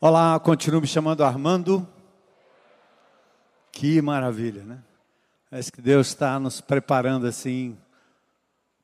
Olá, 0.00 0.38
continuo 0.40 0.80
me 0.80 0.86
chamando 0.86 1.24
Armando. 1.24 1.88
Que 3.72 4.02
maravilha, 4.02 4.62
né? 4.62 4.82
Parece 5.48 5.72
que 5.72 5.80
Deus 5.80 6.08
está 6.08 6.38
nos 6.38 6.60
preparando 6.60 7.26
assim, 7.26 7.78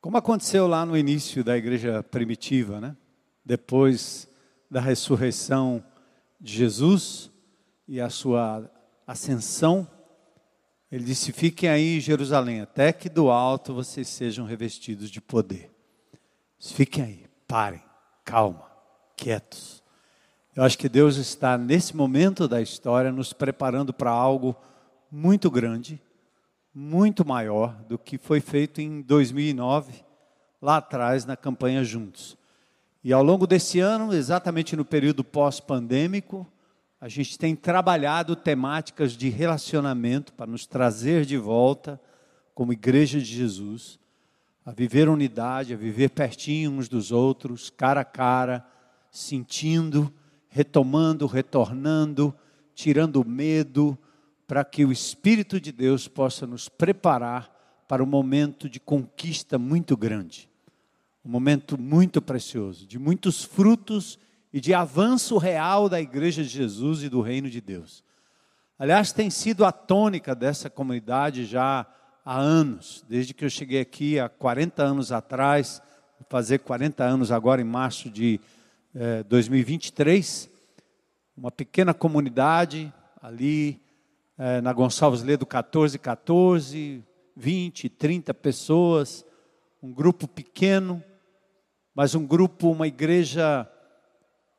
como 0.01 0.17
aconteceu 0.17 0.67
lá 0.67 0.87
no 0.87 0.97
início 0.97 1.45
da 1.45 1.59
igreja 1.59 2.03
primitiva, 2.03 2.81
né? 2.81 2.97
Depois 3.45 4.29
da 4.71 4.81
ressurreição 4.81 5.85
de 6.41 6.55
Jesus 6.55 7.31
e 7.87 8.01
a 8.01 8.09
sua 8.09 8.71
ascensão, 9.07 9.87
ele 10.91 11.05
disse: 11.05 11.33
Fiquem 11.33 11.69
aí 11.69 11.97
em 11.97 12.01
Jerusalém, 12.01 12.63
até 12.63 12.93
que 12.93 13.11
do 13.11 13.31
alto 13.31 13.75
vocês 13.75 14.09
sejam 14.09 14.47
revestidos 14.47 15.11
de 15.11 15.21
poder. 15.21 15.71
Fiquem 16.59 17.05
aí, 17.05 17.27
parem, 17.47 17.83
calma, 18.25 18.71
quietos 19.17 19.81
eu 20.61 20.67
acho 20.67 20.77
que 20.77 20.91
Deus 20.91 21.17
está, 21.17 21.57
nesse 21.57 21.97
momento 21.97 22.47
da 22.47 22.61
história, 22.61 23.11
nos 23.11 23.33
preparando 23.33 23.95
para 23.95 24.11
algo 24.11 24.55
muito 25.11 25.51
grande, 25.51 25.99
muito 26.75 27.27
maior 27.27 27.75
do 27.89 27.99
que 27.99 28.19
foi 28.19 28.41
feito 28.43 28.79
em 28.79 29.01
2009, 29.01 30.05
lá 30.61 30.77
atrás, 30.77 31.25
na 31.25 31.35
campanha 31.35 31.83
Juntos. 31.83 32.37
E 33.03 33.11
ao 33.11 33.23
longo 33.23 33.47
desse 33.47 33.81
ano, 33.81 34.13
exatamente 34.13 34.77
no 34.77 34.85
período 34.85 35.25
pós-pandêmico, 35.25 36.47
a 37.01 37.09
gente 37.09 37.39
tem 37.39 37.57
trabalhado 37.57 38.37
temáticas 38.37 39.13
de 39.13 39.31
relacionamento 39.31 40.31
para 40.35 40.45
nos 40.47 40.67
trazer 40.67 41.25
de 41.25 41.39
volta, 41.39 41.99
como 42.55 42.75
Igreja 42.75 43.19
de 43.19 43.25
Jesus, 43.25 43.99
a 44.67 44.73
viver 44.73 45.09
unidade, 45.09 45.73
a 45.73 45.77
viver 45.79 46.11
pertinho 46.11 46.73
uns 46.73 46.87
dos 46.87 47.11
outros, 47.11 47.71
cara 47.71 48.03
a 48.03 48.05
cara, 48.05 48.63
sentindo 49.11 50.13
retomando, 50.51 51.27
retornando, 51.27 52.35
tirando 52.75 53.23
o 53.23 53.27
medo, 53.27 53.97
para 54.47 54.65
que 54.65 54.85
o 54.85 54.93
Espírito 54.93 55.61
de 55.61 55.71
Deus 55.71 56.09
possa 56.09 56.47
nos 56.47 56.69
preparar 56.69 57.57
para 57.87 58.03
um 58.03 58.07
momento 58.07 58.69
de 58.69 58.81
conquista 58.81 59.59
muito 59.59 59.97
grande, 59.97 60.51
um 61.25 61.31
momento 61.31 61.81
muito 61.81 62.21
precioso, 62.21 62.87
de 62.87 62.99
muitos 62.99 63.45
frutos 63.45 64.19
e 64.53 64.61
de 64.61 64.75
avanço 64.75 65.39
real 65.39 65.89
da 65.89 66.01
Igreja 66.01 66.43
de 66.43 66.49
Jesus 66.49 67.05
e 67.05 67.09
do 67.09 67.21
Reino 67.21 67.49
de 67.49 67.61
Deus. 67.61 68.03
Aliás, 68.79 69.13
tem 69.13 69.31
sido 69.31 69.65
a 69.65 69.71
tônica 69.71 70.35
dessa 70.35 70.69
comunidade 70.69 71.45
já 71.45 71.87
há 72.25 72.39
anos, 72.39 73.05
desde 73.09 73.33
que 73.33 73.45
eu 73.45 73.51
cheguei 73.51 73.81
aqui 73.81 74.19
há 74.19 74.29
40 74.29 74.83
anos 74.83 75.13
atrás, 75.13 75.81
fazer 76.29 76.59
40 76.59 77.05
anos 77.05 77.31
agora 77.31 77.61
em 77.61 77.65
março 77.65 78.11
de 78.11 78.41
2023, 79.29 80.51
é, 80.53 80.81
uma 81.37 81.51
pequena 81.51 81.95
comunidade 81.95 82.93
ali 83.23 83.81
é, 84.37 84.61
na 84.61 84.73
Gonçalves 84.73 85.23
Ledo 85.23 85.45
1414, 85.45 87.05
20, 87.37 87.89
30 87.89 88.35
pessoas, 88.35 89.25
um 89.83 89.93
grupo 89.93 90.27
pequeno, 90.27 91.03
mas 91.95 92.15
um 92.15 92.27
grupo, 92.27 92.71
uma 92.71 92.87
igreja 92.87 93.69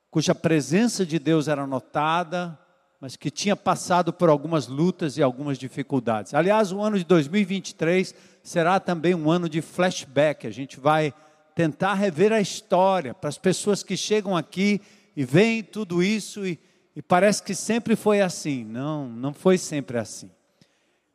cuja 0.09 0.35
presença 0.35 1.05
de 1.05 1.17
Deus 1.17 1.47
era 1.47 1.65
notada, 1.65 2.57
mas 2.99 3.15
que 3.15 3.31
tinha 3.31 3.55
passado 3.55 4.13
por 4.13 4.29
algumas 4.29 4.67
lutas 4.67 5.17
e 5.17 5.23
algumas 5.23 5.57
dificuldades. 5.57 6.33
Aliás, 6.33 6.71
o 6.71 6.81
ano 6.81 6.97
de 6.97 7.05
2023 7.05 8.13
será 8.43 8.79
também 8.79 9.15
um 9.15 9.31
ano 9.31 9.49
de 9.49 9.61
flashback. 9.61 10.45
A 10.45 10.51
gente 10.51 10.79
vai 10.79 11.13
tentar 11.61 11.93
rever 11.93 12.33
a 12.33 12.41
história 12.41 13.13
para 13.13 13.29
as 13.29 13.37
pessoas 13.37 13.83
que 13.83 13.95
chegam 13.95 14.35
aqui 14.35 14.81
e 15.15 15.23
veem 15.23 15.61
tudo 15.61 16.01
isso 16.01 16.43
e, 16.43 16.59
e 16.95 17.03
parece 17.03 17.43
que 17.43 17.53
sempre 17.53 17.95
foi 17.95 18.19
assim. 18.19 18.65
Não, 18.65 19.07
não 19.07 19.31
foi 19.31 19.59
sempre 19.59 19.99
assim. 19.99 20.31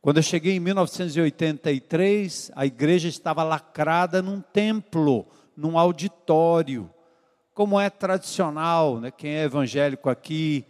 Quando 0.01 0.17
eu 0.17 0.23
cheguei 0.23 0.55
em 0.55 0.59
1983, 0.61 2.49
a 2.55 2.65
igreja 2.65 3.09
estava 3.09 3.43
lacrada 3.43 4.21
num 4.21 4.39
templo, 4.39 5.27
num 5.53 5.77
auditório, 5.77 6.89
como 7.53 7.77
é 7.77 7.89
tradicional, 7.89 9.01
né? 9.01 9.11
quem 9.11 9.31
é 9.31 9.43
evangélico 9.43 10.09
aqui 10.09 10.65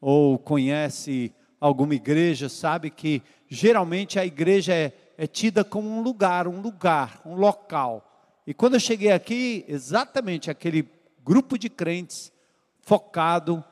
ou 0.00 0.40
conhece 0.40 1.32
alguma 1.60 1.94
igreja 1.94 2.48
sabe 2.48 2.90
que 2.90 3.22
geralmente 3.48 4.18
a 4.18 4.26
igreja 4.26 4.74
é, 4.74 4.92
é 5.16 5.28
tida 5.28 5.62
como 5.62 5.88
um 5.88 6.02
lugar, 6.02 6.48
um 6.48 6.60
lugar, 6.60 7.22
um 7.24 7.36
local 7.36 8.09
e 8.46 8.54
quando 8.54 8.74
eu 8.74 8.80
cheguei 8.80 9.12
aqui, 9.12 9.64
exatamente 9.68 10.50
aquele 10.50 10.88
grupo 11.22 11.58
de 11.58 11.68
crentes 11.68 12.32
focado 12.80 13.62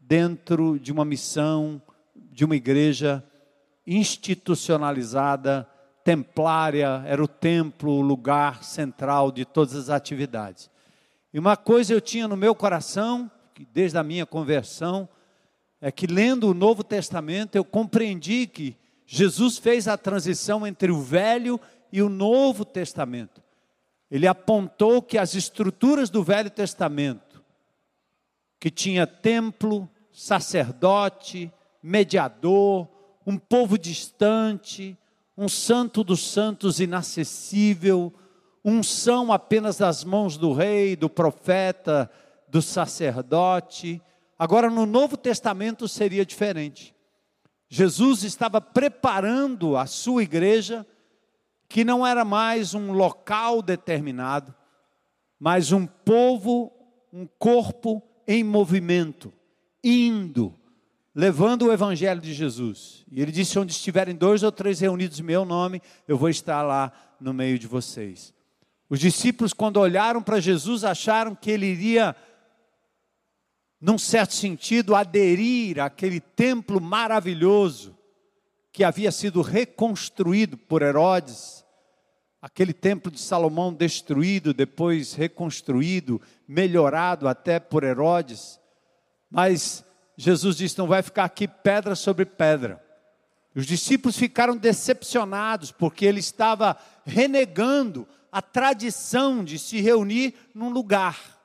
dentro 0.00 0.78
de 0.78 0.90
uma 0.90 1.04
missão, 1.04 1.80
de 2.16 2.44
uma 2.44 2.56
igreja 2.56 3.22
institucionalizada, 3.86 5.68
templária, 6.02 7.02
era 7.06 7.22
o 7.22 7.28
templo, 7.28 7.92
o 7.92 8.00
lugar 8.00 8.64
central 8.64 9.30
de 9.30 9.44
todas 9.44 9.74
as 9.74 9.90
atividades. 9.90 10.70
E 11.32 11.38
uma 11.38 11.56
coisa 11.56 11.92
eu 11.92 12.00
tinha 12.00 12.26
no 12.26 12.36
meu 12.36 12.54
coração, 12.54 13.30
desde 13.72 13.98
a 13.98 14.02
minha 14.02 14.24
conversão, 14.24 15.06
é 15.80 15.92
que 15.92 16.06
lendo 16.06 16.48
o 16.48 16.54
Novo 16.54 16.82
Testamento 16.82 17.56
eu 17.56 17.64
compreendi 17.64 18.46
que 18.46 18.76
Jesus 19.06 19.58
fez 19.58 19.86
a 19.86 19.96
transição 19.96 20.66
entre 20.66 20.90
o 20.90 21.00
Velho 21.00 21.60
e 21.92 22.02
o 22.02 22.08
Novo 22.08 22.64
Testamento 22.64 23.42
ele 24.10 24.26
apontou 24.26 25.02
que 25.02 25.18
as 25.18 25.34
estruturas 25.34 26.08
do 26.08 26.22
Velho 26.22 26.50
Testamento, 26.50 27.42
que 28.58 28.70
tinha 28.70 29.06
templo, 29.06 29.88
sacerdote, 30.12 31.52
mediador, 31.82 32.88
um 33.26 33.36
povo 33.36 33.78
distante, 33.78 34.96
um 35.36 35.48
santo 35.48 36.02
dos 36.02 36.26
santos 36.26 36.80
inacessível, 36.80 38.12
unção 38.64 39.32
apenas 39.32 39.78
das 39.78 40.02
mãos 40.02 40.36
do 40.36 40.52
rei, 40.52 40.96
do 40.96 41.08
profeta, 41.08 42.10
do 42.48 42.60
sacerdote. 42.60 44.02
Agora, 44.38 44.70
no 44.70 44.86
Novo 44.86 45.16
Testamento 45.16 45.86
seria 45.86 46.24
diferente. 46.24 46.94
Jesus 47.68 48.22
estava 48.24 48.60
preparando 48.60 49.76
a 49.76 49.86
sua 49.86 50.22
igreja 50.22 50.86
que 51.68 51.84
não 51.84 52.06
era 52.06 52.24
mais 52.24 52.72
um 52.74 52.92
local 52.92 53.60
determinado, 53.60 54.54
mas 55.38 55.70
um 55.70 55.86
povo, 55.86 56.72
um 57.12 57.26
corpo 57.38 58.02
em 58.26 58.42
movimento, 58.42 59.32
indo, 59.84 60.54
levando 61.14 61.66
o 61.66 61.72
evangelho 61.72 62.20
de 62.20 62.32
Jesus. 62.32 63.04
E 63.12 63.20
ele 63.20 63.30
disse: 63.30 63.58
onde 63.58 63.72
estiverem 63.72 64.16
dois 64.16 64.42
ou 64.42 64.50
três 64.50 64.80
reunidos 64.80 65.20
em 65.20 65.22
meu 65.22 65.44
nome, 65.44 65.82
eu 66.06 66.16
vou 66.16 66.30
estar 66.30 66.62
lá 66.62 66.90
no 67.20 67.34
meio 67.34 67.58
de 67.58 67.66
vocês. 67.66 68.34
Os 68.88 68.98
discípulos, 68.98 69.52
quando 69.52 69.76
olharam 69.76 70.22
para 70.22 70.40
Jesus, 70.40 70.82
acharam 70.82 71.34
que 71.34 71.50
ele 71.50 71.66
iria, 71.66 72.16
num 73.78 73.98
certo 73.98 74.32
sentido, 74.32 74.94
aderir 74.94 75.78
àquele 75.78 76.20
templo 76.20 76.80
maravilhoso 76.80 77.94
que 78.72 78.82
havia 78.82 79.12
sido 79.12 79.42
reconstruído 79.42 80.56
por 80.56 80.80
Herodes 80.80 81.57
aquele 82.40 82.72
templo 82.72 83.10
de 83.10 83.20
Salomão 83.20 83.72
destruído, 83.72 84.54
depois 84.54 85.14
reconstruído, 85.14 86.20
melhorado 86.46 87.28
até 87.28 87.58
por 87.58 87.84
Herodes. 87.84 88.60
Mas 89.30 89.84
Jesus 90.16 90.56
disse: 90.56 90.78
não 90.78 90.86
vai 90.86 91.02
ficar 91.02 91.24
aqui 91.24 91.46
pedra 91.46 91.94
sobre 91.94 92.24
pedra. 92.24 92.82
Os 93.54 93.66
discípulos 93.66 94.16
ficaram 94.16 94.56
decepcionados, 94.56 95.72
porque 95.72 96.04
ele 96.04 96.20
estava 96.20 96.76
renegando 97.04 98.06
a 98.30 98.40
tradição 98.40 99.42
de 99.42 99.58
se 99.58 99.80
reunir 99.80 100.34
num 100.54 100.70
lugar. 100.70 101.38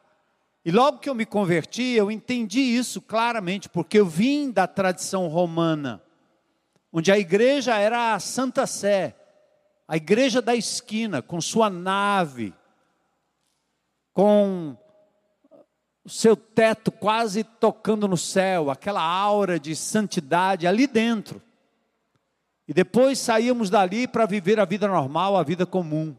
E 0.65 0.71
logo 0.71 0.99
que 0.99 1.09
eu 1.09 1.15
me 1.15 1.25
converti, 1.25 1.93
eu 1.93 2.11
entendi 2.11 2.59
isso 2.59 3.01
claramente, 3.01 3.67
porque 3.67 3.99
eu 3.99 4.05
vim 4.05 4.51
da 4.51 4.67
tradição 4.67 5.27
romana, 5.27 6.01
onde 6.91 7.11
a 7.11 7.17
igreja 7.17 7.77
era 7.77 8.13
a 8.13 8.19
Santa 8.19 8.67
Sé, 8.67 9.15
a 9.93 9.95
igreja 9.95 10.41
da 10.41 10.55
esquina, 10.55 11.21
com 11.21 11.39
sua 11.39 11.69
nave, 11.69 12.51
com 14.11 14.75
o 16.03 16.09
seu 16.09 16.35
teto 16.35 16.91
quase 16.91 17.43
tocando 17.43 18.07
no 18.07 18.17
céu, 18.17 18.71
aquela 18.71 19.03
aura 19.03 19.59
de 19.59 19.75
santidade 19.75 20.65
ali 20.65 20.87
dentro. 20.87 21.39
E 22.67 22.73
depois 22.73 23.19
saímos 23.19 23.69
dali 23.69 24.07
para 24.07 24.25
viver 24.25 24.59
a 24.59 24.65
vida 24.65 24.87
normal, 24.87 25.37
a 25.37 25.43
vida 25.43 25.63
comum. 25.63 26.17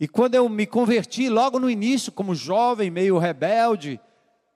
E 0.00 0.08
quando 0.08 0.34
eu 0.36 0.48
me 0.48 0.66
converti, 0.66 1.28
logo 1.28 1.58
no 1.58 1.68
início, 1.68 2.10
como 2.10 2.34
jovem, 2.34 2.90
meio 2.90 3.18
rebelde, 3.18 4.00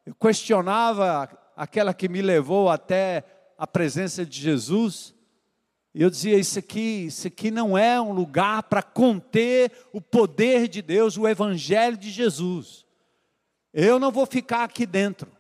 eu 0.07 0.15
questionava 0.15 1.29
aquela 1.55 1.93
que 1.93 2.09
me 2.09 2.23
levou 2.23 2.71
até 2.71 3.25
a 3.59 3.67
presença 3.67 4.25
de 4.25 4.41
Jesus. 4.41 5.15
Eu 5.99 6.11
dizia: 6.11 6.39
isso 6.39 6.59
aqui, 6.59 7.07
isso 7.07 7.27
aqui 7.27 7.51
não 7.51 7.77
é 7.77 7.99
um 7.99 8.13
lugar 8.13 8.65
para 8.65 8.83
conter 8.83 9.73
o 9.95 10.01
poder 10.01 10.69
de 10.69 10.83
Deus, 10.83 11.17
o 11.17 11.27
Evangelho 11.27 11.97
de 11.97 12.11
Jesus. 12.11 12.85
Eu 13.73 13.99
não 13.99 14.13
vou 14.13 14.27
ficar 14.27 14.65
aqui 14.65 14.85
dentro. 14.85 15.33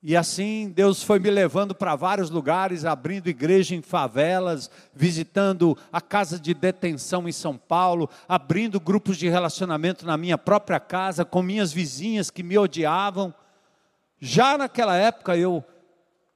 E 0.00 0.16
assim 0.16 0.70
Deus 0.70 1.02
foi 1.02 1.18
me 1.18 1.28
levando 1.28 1.74
para 1.74 1.96
vários 1.96 2.30
lugares, 2.30 2.84
abrindo 2.84 3.28
igreja 3.28 3.74
em 3.74 3.82
favelas, 3.82 4.70
visitando 4.94 5.76
a 5.92 6.00
casa 6.00 6.38
de 6.38 6.54
detenção 6.54 7.28
em 7.28 7.32
São 7.32 7.58
Paulo, 7.58 8.08
abrindo 8.28 8.78
grupos 8.78 9.18
de 9.18 9.28
relacionamento 9.28 10.06
na 10.06 10.16
minha 10.16 10.38
própria 10.38 10.78
casa, 10.78 11.24
com 11.24 11.42
minhas 11.42 11.72
vizinhas 11.72 12.30
que 12.30 12.44
me 12.44 12.56
odiavam. 12.56 13.34
Já 14.20 14.56
naquela 14.56 14.96
época 14.96 15.36
eu 15.36 15.64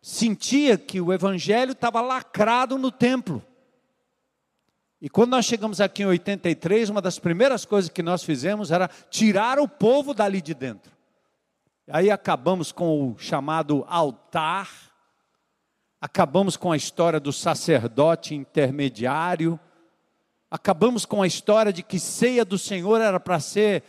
sentia 0.07 0.77
que 0.77 1.01
o 1.01 1.15
evangelho 1.15 1.73
estava 1.73 2.03
lacrado 2.03 2.77
no 2.77 2.93
templo. 2.93 3.43
E 5.01 5.09
quando 5.09 5.31
nós 5.31 5.47
chegamos 5.47 5.81
aqui 5.81 6.03
em 6.03 6.07
83, 6.07 6.91
uma 6.91 7.01
das 7.01 7.19
primeiras 7.19 7.65
coisas 7.65 7.91
que 7.91 8.03
nós 8.03 8.23
fizemos 8.23 8.71
era 8.71 8.87
tirar 9.09 9.59
o 9.59 9.67
povo 9.67 10.13
dali 10.13 10.43
de 10.43 10.53
dentro. 10.53 10.93
Aí 11.89 12.11
acabamos 12.11 12.71
com 12.71 13.13
o 13.13 13.19
chamado 13.19 13.83
altar, 13.89 14.69
acabamos 15.99 16.55
com 16.55 16.71
a 16.71 16.77
história 16.77 17.19
do 17.19 17.33
sacerdote 17.33 18.35
intermediário, 18.35 19.59
acabamos 20.51 21.07
com 21.07 21.23
a 21.23 21.27
história 21.27 21.73
de 21.73 21.83
que 21.83 21.99
ceia 21.99 22.45
do 22.45 22.59
Senhor 22.59 23.01
era 23.01 23.19
para 23.19 23.41
ser 23.41 23.83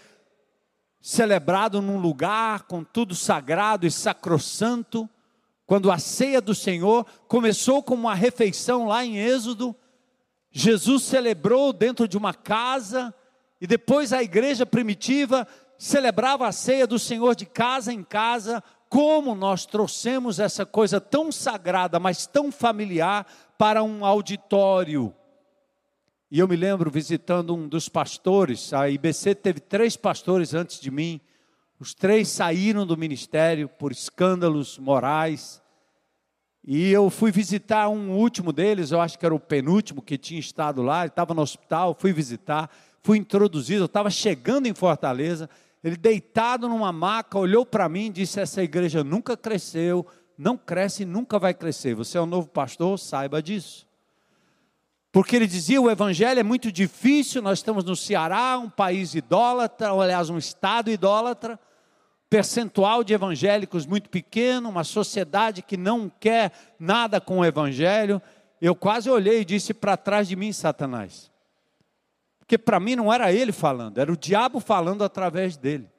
celebrado 1.02 1.82
num 1.82 1.98
lugar 1.98 2.64
com 2.64 2.86
tudo 2.86 3.14
sagrado 3.14 3.86
e 3.86 3.92
sacrossanto, 3.92 5.10
quando 5.66 5.92
a 5.92 5.98
ceia 5.98 6.40
do 6.40 6.54
Senhor 6.54 7.06
começou 7.28 7.82
como 7.82 8.04
uma 8.04 8.16
refeição 8.16 8.88
lá 8.88 9.04
em 9.04 9.18
Êxodo, 9.18 9.76
Jesus 10.52 11.04
celebrou 11.04 11.74
dentro 11.74 12.08
de 12.08 12.18
uma 12.18 12.34
casa, 12.34 13.14
e 13.60 13.68
depois 13.68 14.14
a 14.14 14.24
igreja 14.24 14.66
primitiva 14.66 15.48
celebrava 15.78 16.48
a 16.48 16.52
ceia 16.52 16.86
do 16.86 17.00
Senhor 17.00 17.36
de 17.36 17.46
casa 17.46 17.92
em 17.92 18.04
casa, 18.04 18.64
como 18.88 19.36
nós 19.36 19.66
trouxemos 19.66 20.40
essa 20.40 20.66
coisa 20.66 21.02
tão 21.02 21.32
sagrada, 21.32 22.00
mas 22.00 22.28
tão 22.28 22.52
familiar, 22.52 23.26
para 23.58 23.84
um 23.84 24.06
auditório. 24.06 25.14
E 26.30 26.40
eu 26.40 26.48
me 26.48 26.56
lembro 26.56 26.92
visitando 26.92 27.56
um 27.56 27.68
dos 27.68 27.90
pastores, 27.90 28.74
a 28.74 28.90
IBC 28.90 29.36
teve 29.36 29.60
três 29.60 29.98
pastores 29.98 30.54
antes 30.54 30.80
de 30.80 30.92
mim, 30.92 31.20
os 31.80 31.94
três 31.94 32.30
saíram 32.30 32.86
do 32.86 32.98
ministério 32.98 33.68
por 33.68 33.92
escândalos 33.92 34.78
morais. 34.78 35.62
E 36.64 36.90
eu 36.92 37.10
fui 37.10 37.32
visitar 37.32 37.90
um 37.90 38.12
último 38.12 38.52
deles, 38.54 38.92
eu 38.92 39.02
acho 39.02 39.20
que 39.20 39.26
era 39.26 39.36
o 39.36 39.40
penúltimo 39.40 40.02
que 40.02 40.18
tinha 40.18 40.40
estado 40.40 40.82
lá, 40.82 41.02
ele 41.02 41.10
estava 41.10 41.34
no 41.34 41.42
hospital, 41.42 41.96
fui 42.00 42.12
visitar, 42.12 42.70
fui 43.04 43.18
introduzido, 43.18 43.84
eu 43.84 43.86
estava 43.86 44.10
chegando 44.10 44.66
em 44.66 44.74
Fortaleza, 44.74 45.50
ele 45.84 45.96
deitado 45.96 46.68
numa 46.68 46.92
maca, 46.92 47.38
olhou 47.38 47.66
para 47.66 47.88
mim 47.88 48.08
e 48.08 48.10
disse: 48.10 48.40
Essa 48.40 48.64
igreja 48.64 49.04
nunca 49.04 49.38
cresceu, 49.38 50.08
não 50.36 50.58
cresce 50.58 51.04
e 51.04 51.06
nunca 51.06 51.38
vai 51.38 51.54
crescer. 51.54 51.94
Você 51.94 52.18
é 52.18 52.22
um 52.22 52.26
novo 52.26 52.48
pastor, 52.48 52.98
saiba 52.98 53.44
disso. 53.44 53.86
Porque 55.12 55.36
ele 55.36 55.46
dizia: 55.46 55.80
o 55.80 55.90
evangelho 55.90 56.40
é 56.40 56.44
muito 56.44 56.72
difícil, 56.72 57.42
nós 57.42 57.60
estamos 57.60 57.84
no 57.84 57.96
Ceará, 57.96 58.58
um 58.58 58.70
país 58.70 59.14
idólatra, 59.14 59.94
ou 59.94 60.02
aliás, 60.02 60.30
um 60.32 60.38
estado 60.38 60.90
idólatra, 60.90 61.60
percentual 62.36 63.02
de 63.02 63.14
evangélicos 63.14 63.86
muito 63.86 64.10
pequeno, 64.10 64.68
uma 64.68 64.84
sociedade 64.84 65.62
que 65.62 65.78
não 65.78 66.12
quer 66.20 66.52
nada 66.78 67.22
com 67.22 67.40
o 67.40 67.46
evangelho. 67.46 68.22
Eu 68.60 68.76
quase 68.76 69.10
olhei 69.10 69.40
e 69.40 69.46
disse 69.46 69.74
para 69.74 69.96
trás 69.96 70.28
de 70.28 70.36
mim, 70.36 70.52
Satanás. 70.52 71.32
Porque 72.38 72.58
para 72.58 72.78
mim 72.78 72.94
não 72.98 73.14
era 73.14 73.32
ele 73.32 73.54
falando, 73.54 74.00
era 74.00 74.12
o 74.12 74.18
diabo 74.18 74.60
falando 74.60 75.02
através 75.02 75.56
dele, 75.56 75.90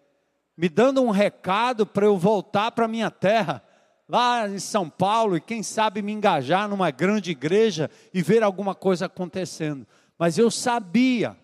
me 0.55 0.69
dando 0.69 1.03
um 1.03 1.09
recado 1.09 1.87
para 1.87 2.05
eu 2.05 2.19
voltar 2.19 2.71
para 2.73 2.87
minha 2.87 3.11
terra, 3.11 3.63
lá 4.07 4.47
em 4.47 4.59
São 4.59 4.91
Paulo, 4.91 5.39
e 5.39 5.41
quem 5.41 5.63
sabe 5.63 6.03
me 6.03 6.13
engajar 6.13 6.69
numa 6.69 6.91
grande 6.91 7.31
igreja 7.31 7.91
e 8.13 8.21
ver 8.21 8.43
alguma 8.43 8.75
coisa 8.75 9.07
acontecendo. 9.07 9.87
Mas 10.19 10.37
eu 10.37 10.51
sabia 10.51 11.35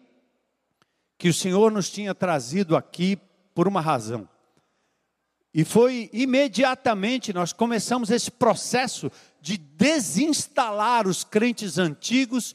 que 1.16 1.30
o 1.30 1.34
Senhor 1.34 1.72
nos 1.72 1.88
tinha 1.88 2.14
trazido 2.14 2.76
aqui 2.76 3.18
por 3.54 3.66
uma 3.66 3.80
razão. 3.80 4.28
E 5.54 5.64
foi 5.64 6.08
imediatamente 6.12 7.32
nós 7.32 7.52
começamos 7.52 8.10
esse 8.10 8.30
processo 8.30 9.10
de 9.40 9.58
desinstalar 9.58 11.06
os 11.06 11.24
crentes 11.24 11.76
antigos 11.76 12.54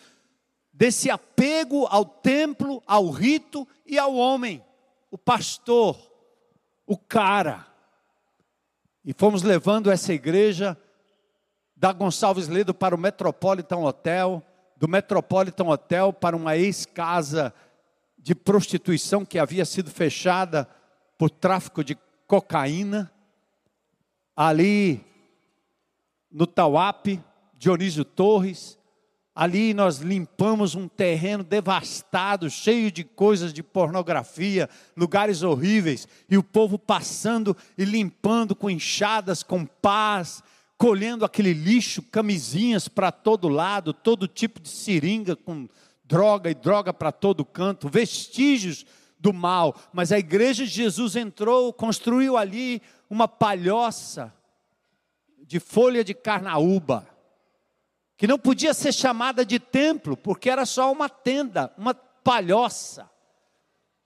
desse 0.74 1.10
apego 1.10 1.86
ao 1.88 2.06
templo, 2.06 2.82
ao 2.88 3.10
rito 3.10 3.68
e 3.86 4.00
ao 4.00 4.16
homem, 4.16 4.64
o 5.12 5.18
pastor, 5.18 5.98
o 6.86 6.98
cara. 6.98 7.68
E 9.06 9.14
fomos 9.14 9.44
levando 9.44 9.92
essa 9.92 10.14
igreja 10.14 10.78
da 11.76 11.94
Gonçalves 11.94 12.48
Ledo 12.48 12.74
para 12.74 12.96
o 12.96 12.98
Metropolitan 12.98 13.78
Hotel, 13.78 14.44
do 14.76 14.88
Metropolitan 14.88 15.66
Hotel 15.66 16.12
para 16.12 16.36
uma 16.36 16.58
ex-casa 16.58 17.54
de 18.18 18.34
prostituição 18.34 19.24
que 19.24 19.38
havia 19.38 19.66
sido 19.66 19.92
fechada 19.92 20.68
por 21.18 21.30
tráfico 21.30 21.84
de 21.84 21.96
cocaína. 22.28 23.12
Ali 24.36 25.04
no 26.30 26.46
Tauap, 26.46 27.20
Dionísio 27.58 28.06
Torres, 28.06 28.78
Ali 29.40 29.72
nós 29.72 30.00
limpamos 30.00 30.74
um 30.74 30.88
terreno 30.88 31.44
devastado, 31.44 32.50
cheio 32.50 32.92
de 32.92 33.04
coisas 33.04 33.54
de 33.54 33.62
pornografia, 33.62 34.68
lugares 34.96 35.44
horríveis, 35.44 36.08
e 36.28 36.40
o 36.40 36.44
povo 36.44 36.80
passando 36.80 37.56
e 37.78 37.86
limpando 37.86 38.56
com 38.56 38.68
enxadas, 38.68 39.44
com 39.44 39.64
pás, 39.64 40.42
colhendo 40.76 41.24
aquele 41.24 41.54
lixo, 41.54 42.02
camisinhas 42.02 42.88
para 42.88 43.12
todo 43.12 43.48
lado, 43.48 43.94
todo 43.94 44.28
tipo 44.28 44.60
de 44.60 44.70
seringa 44.70 45.36
com 45.36 45.70
droga 46.04 46.50
e 46.50 46.56
droga 46.56 46.92
para 46.92 47.12
todo 47.12 47.46
canto, 47.46 47.88
vestígios 47.88 48.88
do 49.20 49.34
mal. 49.34 49.76
Mas 49.94 50.12
a 50.12 50.20
igreja 50.20 50.64
de 50.66 50.72
Jesus 50.72 51.16
entrou, 51.16 51.72
construiu 51.74 52.38
ali 52.38 52.82
uma 53.10 53.28
palhoça 53.28 54.34
de 55.46 55.60
folha 55.60 56.04
de 56.04 56.14
carnaúba 56.14 57.08
que 58.18 58.26
não 58.28 58.40
podia 58.40 58.74
ser 58.74 58.92
chamada 58.92 59.46
de 59.46 59.60
templo, 59.60 60.18
porque 60.18 60.50
era 60.50 60.66
só 60.66 60.92
uma 60.92 61.08
tenda, 61.08 61.72
uma 61.78 61.94
palhoça. 61.94 63.10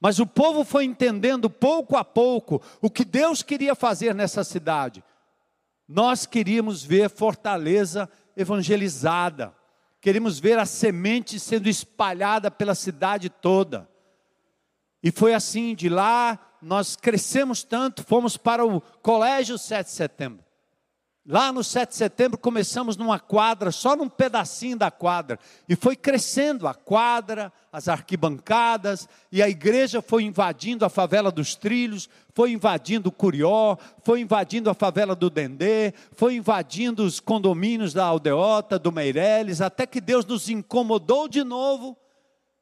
Mas 0.01 0.19
o 0.19 0.27
povo 0.27 0.65
foi 0.65 0.83
entendendo 0.83 1.49
pouco 1.49 1.95
a 1.95 2.03
pouco 2.03 2.61
o 2.81 2.89
que 2.89 3.05
Deus 3.05 3.41
queria 3.41 3.73
fazer 3.73 4.13
nessa 4.13 4.43
cidade. 4.43 5.01
Nós 5.87 6.25
queríamos 6.25 6.83
ver 6.83 7.09
Fortaleza 7.09 8.09
evangelizada, 8.35 9.55
queríamos 10.01 10.39
ver 10.39 10.59
a 10.59 10.65
semente 10.65 11.39
sendo 11.39 11.69
espalhada 11.69 12.51
pela 12.51 12.75
cidade 12.75 13.29
toda. 13.29 13.87
E 15.03 15.11
foi 15.11 15.33
assim, 15.33 15.75
de 15.75 15.89
lá 15.89 16.39
nós 16.61 16.95
crescemos 16.95 17.63
tanto, 17.63 18.03
fomos 18.03 18.37
para 18.37 18.65
o 18.65 18.81
Colégio 19.01 19.57
7 19.57 19.87
de 19.87 19.93
Setembro. 19.93 20.43
Lá 21.25 21.51
no 21.51 21.63
7 21.63 21.89
de 21.89 21.95
setembro 21.95 22.35
começamos 22.35 22.97
numa 22.97 23.19
quadra, 23.19 23.71
só 23.71 23.95
num 23.95 24.09
pedacinho 24.09 24.75
da 24.75 24.89
quadra, 24.89 25.37
e 25.69 25.75
foi 25.75 25.95
crescendo 25.95 26.67
a 26.67 26.73
quadra, 26.73 27.53
as 27.71 27.87
arquibancadas, 27.87 29.07
e 29.31 29.39
a 29.39 29.47
igreja 29.47 30.01
foi 30.01 30.23
invadindo 30.23 30.83
a 30.83 30.89
favela 30.89 31.31
dos 31.31 31.53
Trilhos, 31.53 32.09
foi 32.33 32.53
invadindo 32.53 33.09
o 33.09 33.11
Curió, 33.11 33.77
foi 34.03 34.21
invadindo 34.21 34.67
a 34.67 34.73
favela 34.73 35.15
do 35.15 35.29
Dendê, 35.29 35.93
foi 36.11 36.35
invadindo 36.35 37.03
os 37.03 37.19
condomínios 37.19 37.93
da 37.93 38.05
Aldeota, 38.05 38.79
do 38.79 38.91
Meireles, 38.91 39.61
até 39.61 39.85
que 39.85 40.01
Deus 40.01 40.25
nos 40.25 40.49
incomodou 40.49 41.27
de 41.27 41.43
novo 41.43 41.95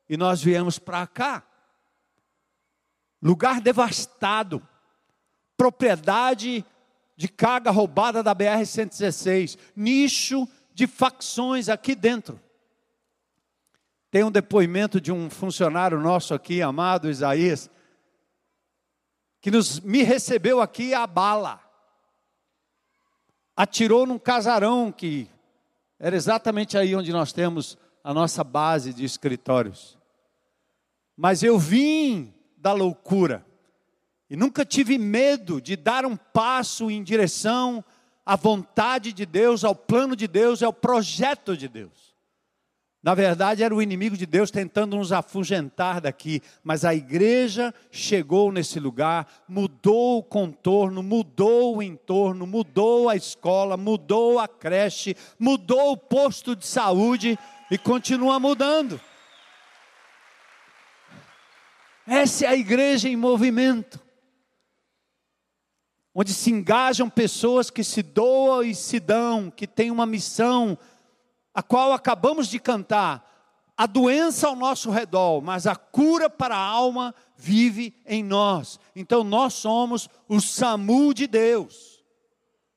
e 0.10 0.18
nós 0.18 0.44
viemos 0.44 0.78
para 0.78 1.08
cá. 1.08 1.49
Lugar 3.22 3.60
devastado, 3.60 4.66
propriedade 5.58 6.66
de 7.18 7.28
carga 7.28 7.70
roubada 7.70 8.24
da 8.24 8.34
BR-116, 8.34 9.58
nicho 9.76 10.48
de 10.74 10.88
facções 10.88 11.68
aqui 11.68 11.94
dentro. 11.94 12.40
Tem 14.10 14.24
um 14.24 14.32
depoimento 14.32 15.02
de 15.02 15.12
um 15.12 15.30
funcionário 15.30 16.00
nosso 16.00 16.34
aqui, 16.34 16.62
amado 16.62 17.10
Isaías, 17.10 17.70
que 19.42 19.52
nos, 19.52 19.80
me 19.82 20.02
recebeu 20.02 20.62
aqui 20.62 20.94
a 20.94 21.06
bala. 21.06 21.62
Atirou 23.56 24.06
num 24.06 24.18
casarão 24.18 24.92
que 24.92 25.30
era 26.00 26.16
exatamente 26.16 26.78
aí 26.78 26.96
onde 26.96 27.12
nós 27.12 27.34
temos 27.34 27.78
a 28.02 28.14
nossa 28.14 28.44
base 28.44 28.94
de 28.94 29.04
escritórios. 29.04 29.98
Mas 31.18 31.44
eu 31.44 31.60
vim 31.60 32.34
da 32.60 32.74
loucura. 32.74 33.46
E 34.30 34.36
nunca 34.36 34.64
tive 34.64 34.98
medo 34.98 35.60
de 35.60 35.76
dar 35.76 36.06
um 36.06 36.16
passo 36.16 36.92
em 36.92 37.02
direção 37.02 37.84
à 38.26 38.36
vontade 38.36 39.12
de 39.12 39.26
Deus, 39.26 39.64
ao 39.64 39.74
plano 39.74 40.16
de 40.16 40.28
Deus, 40.28 40.62
ao 40.62 40.72
projeto 40.72 41.58
de 41.58 41.68
Deus. 41.68 42.10
Na 43.02 43.16
verdade, 43.16 43.64
era 43.64 43.74
o 43.74 43.82
inimigo 43.82 44.18
de 44.18 44.26
Deus 44.26 44.52
tentando 44.52 44.98
nos 44.98 45.14
afugentar 45.14 46.02
daqui, 46.02 46.42
mas 46.62 46.84
a 46.84 46.94
igreja 46.94 47.74
chegou 47.90 48.52
nesse 48.52 48.78
lugar, 48.78 49.26
mudou 49.48 50.18
o 50.18 50.24
contorno, 50.24 51.02
mudou 51.02 51.78
o 51.78 51.82
entorno, 51.82 52.46
mudou 52.46 53.08
a 53.08 53.16
escola, 53.16 53.78
mudou 53.78 54.38
a 54.38 54.50
creche, 54.50 55.16
mudou 55.40 55.94
o 55.94 55.98
posto 55.98 56.58
de 56.58 56.68
saúde 56.68 57.40
e 57.72 57.78
continua 57.78 58.38
mudando. 58.38 59.00
Essa 62.10 62.46
é 62.46 62.48
a 62.48 62.56
igreja 62.56 63.08
em 63.08 63.16
movimento, 63.16 64.00
onde 66.12 66.34
se 66.34 66.50
engajam 66.50 67.08
pessoas 67.08 67.70
que 67.70 67.84
se 67.84 68.02
doam 68.02 68.64
e 68.64 68.74
se 68.74 69.00
dão, 69.00 69.52
que 69.52 69.68
têm 69.68 69.92
uma 69.92 70.08
missão 70.08 70.76
a 71.54 71.62
qual 71.62 71.94
acabamos 71.94 72.48
de 72.48 72.58
cantar, 72.58 73.30
a 73.78 73.86
doença 73.86 74.48
ao 74.48 74.56
nosso 74.56 74.90
redor, 74.90 75.40
mas 75.40 75.68
a 75.68 75.76
cura 75.76 76.32
para 76.32 76.56
a 76.56 76.66
alma 76.66 77.14
vive 77.38 77.94
em 78.08 78.24
nós. 78.24 78.80
Então 78.96 79.24
nós 79.24 79.54
somos 79.54 80.10
o 80.28 80.42
SAMU 80.42 81.14
de 81.14 81.28
Deus. 81.28 82.04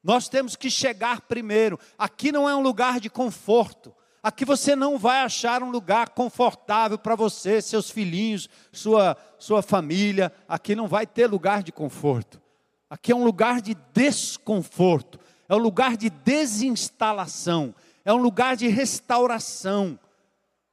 Nós 0.05 0.29
temos 0.29 0.57
que 0.57 0.71
chegar 0.71 1.23
primeiro. 1.23 1.81
Aqui 1.97 2.31
não 2.31 2.47
é 2.47 2.55
um 2.55 2.61
lugar 2.61 3.01
de 3.01 3.09
conforto. 3.09 3.95
Aqui 4.23 4.45
você 4.45 4.77
não 4.77 4.99
vai 4.99 5.21
achar 5.21 5.63
um 5.63 5.71
lugar 5.71 6.11
confortável 6.11 6.97
para 6.97 7.17
você, 7.17 7.61
seus 7.61 7.91
filhinhos, 7.91 8.49
sua, 8.71 9.17
sua 9.39 9.63
família. 9.63 10.33
Aqui 10.49 10.75
não 10.75 10.87
vai 10.87 11.07
ter 11.07 11.27
lugar 11.27 11.63
de 11.63 11.73
conforto. 11.73 12.41
Aqui 12.89 13.11
é 13.11 13.17
um 13.17 13.25
lugar 13.25 13.61
de 13.61 13.77
desconforto. 13.93 15.19
É 15.49 15.55
um 15.55 15.59
lugar 15.59 15.97
de 15.97 16.09
desinstalação 16.09 17.75
é 18.05 18.13
um 18.13 18.17
lugar 18.17 18.57
de 18.57 18.69
restauração, 18.69 19.99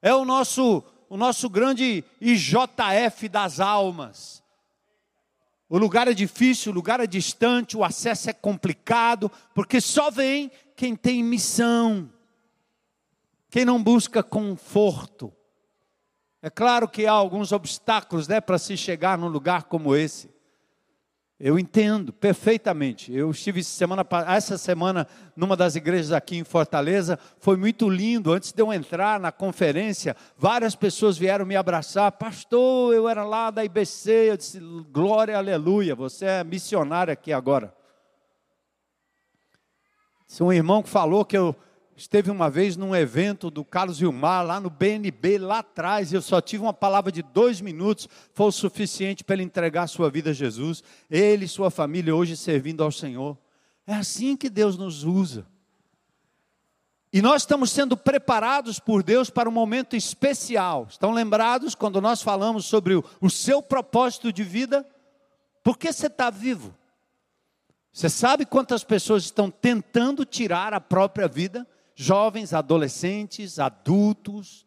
é 0.01 0.13
o 0.13 0.25
nosso, 0.25 0.83
o 1.09 1.17
nosso 1.17 1.49
grande 1.49 2.03
IJF 2.19 3.29
das 3.29 3.59
almas. 3.59 4.43
O 5.69 5.77
lugar 5.77 6.07
é 6.07 6.13
difícil, 6.13 6.71
o 6.71 6.75
lugar 6.75 6.99
é 6.99 7.05
distante, 7.05 7.77
o 7.77 7.83
acesso 7.83 8.29
é 8.29 8.33
complicado, 8.33 9.31
porque 9.53 9.79
só 9.79 10.09
vem 10.09 10.51
quem 10.75 10.95
tem 10.95 11.23
missão, 11.23 12.09
quem 13.49 13.65
não 13.65 13.81
busca 13.81 14.21
conforto. 14.21 15.33
É 16.41 16.49
claro 16.49 16.87
que 16.87 17.05
há 17.05 17.11
alguns 17.11 17.51
obstáculos 17.51 18.27
né, 18.27 18.39
para 18.39 18.57
se 18.57 18.77
chegar 18.77 19.17
num 19.17 19.27
lugar 19.27 19.63
como 19.63 19.95
esse. 19.95 20.29
Eu 21.39 21.57
entendo 21.57 22.11
perfeitamente. 22.11 23.13
Eu 23.13 23.31
estive 23.31 23.63
semana, 23.63 24.05
essa 24.27 24.57
semana 24.57 25.07
numa 25.35 25.55
das 25.55 25.75
igrejas 25.75 26.11
aqui 26.11 26.37
em 26.37 26.43
Fortaleza. 26.43 27.17
Foi 27.39 27.55
muito 27.55 27.89
lindo. 27.89 28.33
Antes 28.33 28.51
de 28.51 28.61
eu 28.61 28.73
entrar 28.73 29.19
na 29.21 29.31
conferência, 29.31 30.17
várias 30.37 30.75
pessoas 30.75 31.17
vieram 31.17 31.45
me 31.45 31.55
abraçar. 31.55 32.11
Pastor, 32.11 32.93
eu 32.93 33.07
era 33.07 33.23
lá 33.23 33.51
da 33.51 33.63
IBC. 33.63 34.31
Eu 34.31 34.37
disse: 34.37 34.59
Glória, 34.91 35.37
aleluia. 35.37 35.95
Você 35.95 36.25
é 36.25 36.43
missionário 36.43 37.13
aqui 37.13 37.31
agora. 37.31 37.73
Se 40.27 40.43
um 40.43 40.51
irmão 40.51 40.83
que 40.83 40.89
falou 40.89 41.23
que 41.23 41.37
eu 41.37 41.55
esteve 41.99 42.31
uma 42.31 42.49
vez 42.49 42.77
num 42.77 42.95
evento 42.95 43.51
do 43.51 43.65
Carlos 43.65 43.99
Vilmar, 43.99 44.45
lá 44.45 44.57
no 44.57 44.69
BNB, 44.69 45.37
lá 45.37 45.59
atrás, 45.59 46.13
eu 46.13 46.21
só 46.21 46.39
tive 46.39 46.63
uma 46.63 46.73
palavra 46.73 47.11
de 47.11 47.21
dois 47.21 47.59
minutos, 47.59 48.07
foi 48.33 48.47
o 48.47 48.51
suficiente 48.53 49.21
para 49.21 49.35
ele 49.35 49.43
entregar 49.43 49.85
sua 49.87 50.09
vida 50.09 50.29
a 50.29 50.33
Jesus, 50.33 50.81
ele 51.11 51.43
e 51.43 51.47
sua 51.47 51.69
família 51.69 52.15
hoje 52.15 52.37
servindo 52.37 52.83
ao 52.83 52.91
Senhor. 52.91 53.37
É 53.85 53.93
assim 53.93 54.37
que 54.37 54.49
Deus 54.49 54.77
nos 54.77 55.03
usa. 55.03 55.45
E 57.11 57.21
nós 57.21 57.41
estamos 57.41 57.69
sendo 57.69 57.97
preparados 57.97 58.79
por 58.79 59.03
Deus 59.03 59.29
para 59.29 59.49
um 59.49 59.51
momento 59.51 59.93
especial. 59.93 60.87
Estão 60.89 61.11
lembrados 61.11 61.75
quando 61.75 61.99
nós 61.99 62.21
falamos 62.21 62.65
sobre 62.65 62.93
o, 62.95 63.03
o 63.19 63.29
seu 63.29 63.61
propósito 63.61 64.31
de 64.31 64.43
vida? 64.43 64.87
Por 65.61 65.77
que 65.77 65.91
você 65.91 66.07
está 66.07 66.29
vivo? 66.29 66.73
Você 67.91 68.07
sabe 68.09 68.45
quantas 68.45 68.85
pessoas 68.85 69.23
estão 69.23 69.51
tentando 69.51 70.23
tirar 70.23 70.73
a 70.73 70.79
própria 70.79 71.27
vida? 71.27 71.67
Jovens, 72.01 72.53
adolescentes, 72.53 73.59
adultos, 73.59 74.65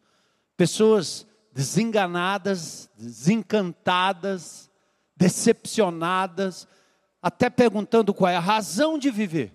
pessoas 0.55 1.25
desenganadas, 1.51 2.87
desencantadas, 2.95 4.69
decepcionadas, 5.17 6.67
até 7.19 7.49
perguntando 7.49 8.13
qual 8.13 8.29
é 8.29 8.35
a 8.35 8.39
razão 8.39 8.99
de 8.99 9.09
viver. 9.09 9.51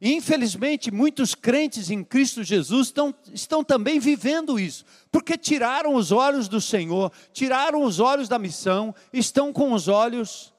infelizmente, 0.00 0.90
muitos 0.90 1.36
crentes 1.36 1.88
em 1.88 2.02
Cristo 2.02 2.42
Jesus 2.42 2.88
estão, 2.88 3.14
estão 3.32 3.62
também 3.62 4.00
vivendo 4.00 4.58
isso, 4.58 4.84
porque 5.12 5.38
tiraram 5.38 5.94
os 5.94 6.10
olhos 6.10 6.48
do 6.48 6.60
Senhor, 6.60 7.12
tiraram 7.32 7.84
os 7.84 8.00
olhos 8.00 8.28
da 8.28 8.40
missão, 8.40 8.92
estão 9.12 9.52
com 9.52 9.72
os 9.72 9.86
olhos 9.86 10.52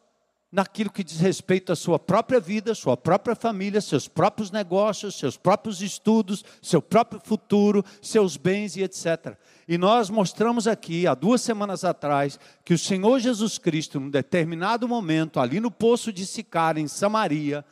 naquilo 0.51 0.91
que 0.91 1.03
diz 1.03 1.19
respeito 1.19 1.71
à 1.71 1.75
sua 1.75 1.97
própria 1.97 2.39
vida, 2.39 2.75
sua 2.75 2.97
própria 2.97 3.35
família, 3.35 3.79
seus 3.79 4.07
próprios 4.07 4.51
negócios, 4.51 5.15
seus 5.15 5.37
próprios 5.37 5.81
estudos, 5.81 6.43
seu 6.61 6.81
próprio 6.81 7.21
futuro, 7.23 7.85
seus 8.01 8.35
bens 8.35 8.75
e 8.75 8.83
etc. 8.83 9.37
E 9.65 9.77
nós 9.77 10.09
mostramos 10.09 10.67
aqui, 10.67 11.07
há 11.07 11.13
duas 11.13 11.41
semanas 11.41 11.85
atrás, 11.85 12.37
que 12.65 12.73
o 12.73 12.79
Senhor 12.79 13.19
Jesus 13.19 13.57
Cristo, 13.57 13.99
num 13.99 14.09
determinado 14.09 14.87
momento, 14.87 15.39
ali 15.39 15.61
no 15.61 15.71
poço 15.71 16.11
de 16.11 16.25
Sicar, 16.25 16.77
em 16.77 16.87
Samaria, 16.87 17.63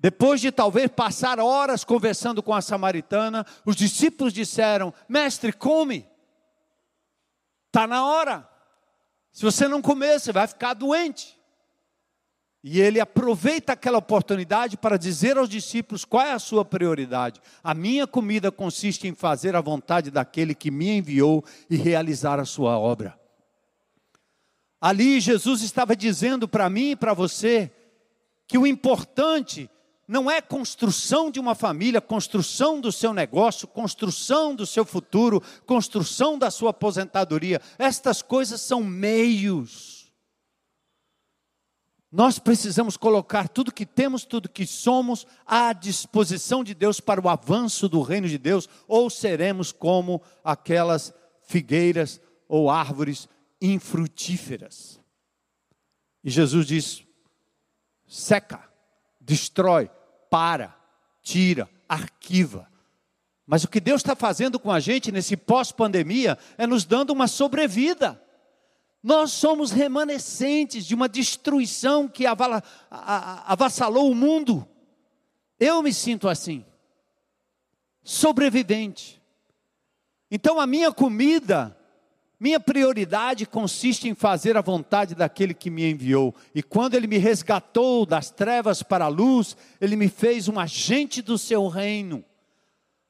depois 0.00 0.40
de 0.40 0.50
talvez 0.50 0.90
passar 0.90 1.38
horas 1.38 1.84
conversando 1.84 2.42
com 2.42 2.54
a 2.54 2.62
samaritana, 2.62 3.46
os 3.66 3.76
discípulos 3.76 4.32
disseram: 4.32 4.94
Mestre, 5.06 5.52
come, 5.52 6.08
está 7.68 7.86
na 7.86 8.04
hora. 8.06 8.49
Se 9.32 9.42
você 9.42 9.68
não 9.68 9.80
comer, 9.80 10.18
você 10.18 10.32
vai 10.32 10.46
ficar 10.46 10.74
doente. 10.74 11.38
E 12.62 12.80
ele 12.80 13.00
aproveita 13.00 13.72
aquela 13.72 13.98
oportunidade 13.98 14.76
para 14.76 14.98
dizer 14.98 15.38
aos 15.38 15.48
discípulos 15.48 16.04
qual 16.04 16.26
é 16.26 16.32
a 16.32 16.38
sua 16.38 16.64
prioridade. 16.64 17.40
A 17.64 17.72
minha 17.72 18.06
comida 18.06 18.52
consiste 18.52 19.08
em 19.08 19.14
fazer 19.14 19.56
a 19.56 19.62
vontade 19.62 20.10
daquele 20.10 20.54
que 20.54 20.70
me 20.70 20.98
enviou 20.98 21.42
e 21.70 21.76
realizar 21.76 22.38
a 22.38 22.44
sua 22.44 22.78
obra. 22.78 23.18
Ali 24.78 25.20
Jesus 25.20 25.62
estava 25.62 25.96
dizendo 25.96 26.46
para 26.46 26.68
mim 26.68 26.90
e 26.90 26.96
para 26.96 27.14
você 27.14 27.70
que 28.46 28.58
o 28.58 28.66
importante 28.66 29.70
não 30.10 30.28
é 30.28 30.40
construção 30.40 31.30
de 31.30 31.38
uma 31.38 31.54
família, 31.54 32.00
construção 32.00 32.80
do 32.80 32.90
seu 32.90 33.14
negócio, 33.14 33.68
construção 33.68 34.56
do 34.56 34.66
seu 34.66 34.84
futuro, 34.84 35.40
construção 35.64 36.36
da 36.36 36.50
sua 36.50 36.70
aposentadoria. 36.70 37.62
Estas 37.78 38.20
coisas 38.20 38.60
são 38.60 38.82
meios. 38.82 40.12
Nós 42.10 42.40
precisamos 42.40 42.96
colocar 42.96 43.48
tudo 43.48 43.72
que 43.72 43.86
temos, 43.86 44.24
tudo 44.24 44.48
que 44.48 44.66
somos 44.66 45.24
à 45.46 45.72
disposição 45.72 46.64
de 46.64 46.74
Deus 46.74 46.98
para 46.98 47.20
o 47.20 47.28
avanço 47.28 47.88
do 47.88 48.02
reino 48.02 48.28
de 48.28 48.36
Deus, 48.36 48.68
ou 48.88 49.08
seremos 49.08 49.70
como 49.70 50.20
aquelas 50.42 51.14
figueiras 51.44 52.20
ou 52.48 52.68
árvores 52.68 53.28
infrutíferas. 53.62 55.00
E 56.24 56.30
Jesus 56.30 56.66
diz: 56.66 57.04
seca, 58.08 58.68
destrói, 59.20 59.88
para, 60.30 60.74
tira, 61.20 61.68
arquiva. 61.88 62.70
Mas 63.44 63.64
o 63.64 63.68
que 63.68 63.80
Deus 63.80 64.00
está 64.00 64.14
fazendo 64.14 64.60
com 64.60 64.70
a 64.70 64.78
gente 64.78 65.10
nesse 65.10 65.36
pós-pandemia 65.36 66.38
é 66.56 66.66
nos 66.68 66.84
dando 66.84 67.10
uma 67.10 67.26
sobrevida. 67.26 68.22
Nós 69.02 69.32
somos 69.32 69.72
remanescentes 69.72 70.86
de 70.86 70.94
uma 70.94 71.08
destruição 71.08 72.06
que 72.06 72.24
avassalou 72.26 74.10
o 74.10 74.14
mundo. 74.14 74.66
Eu 75.58 75.82
me 75.82 75.92
sinto 75.92 76.28
assim, 76.28 76.64
sobrevivente. 78.04 79.20
Então 80.30 80.60
a 80.60 80.66
minha 80.66 80.92
comida 80.92 81.76
minha 82.40 82.58
prioridade 82.58 83.44
consiste 83.44 84.08
em 84.08 84.14
fazer 84.14 84.56
a 84.56 84.62
vontade 84.62 85.14
daquele 85.14 85.52
que 85.52 85.68
me 85.68 85.90
enviou. 85.90 86.34
E 86.54 86.62
quando 86.62 86.94
ele 86.94 87.06
me 87.06 87.18
resgatou 87.18 88.06
das 88.06 88.30
trevas 88.30 88.82
para 88.82 89.04
a 89.04 89.08
luz, 89.08 89.54
ele 89.78 89.94
me 89.94 90.08
fez 90.08 90.48
um 90.48 90.58
agente 90.58 91.20
do 91.20 91.36
seu 91.36 91.68
reino. 91.68 92.24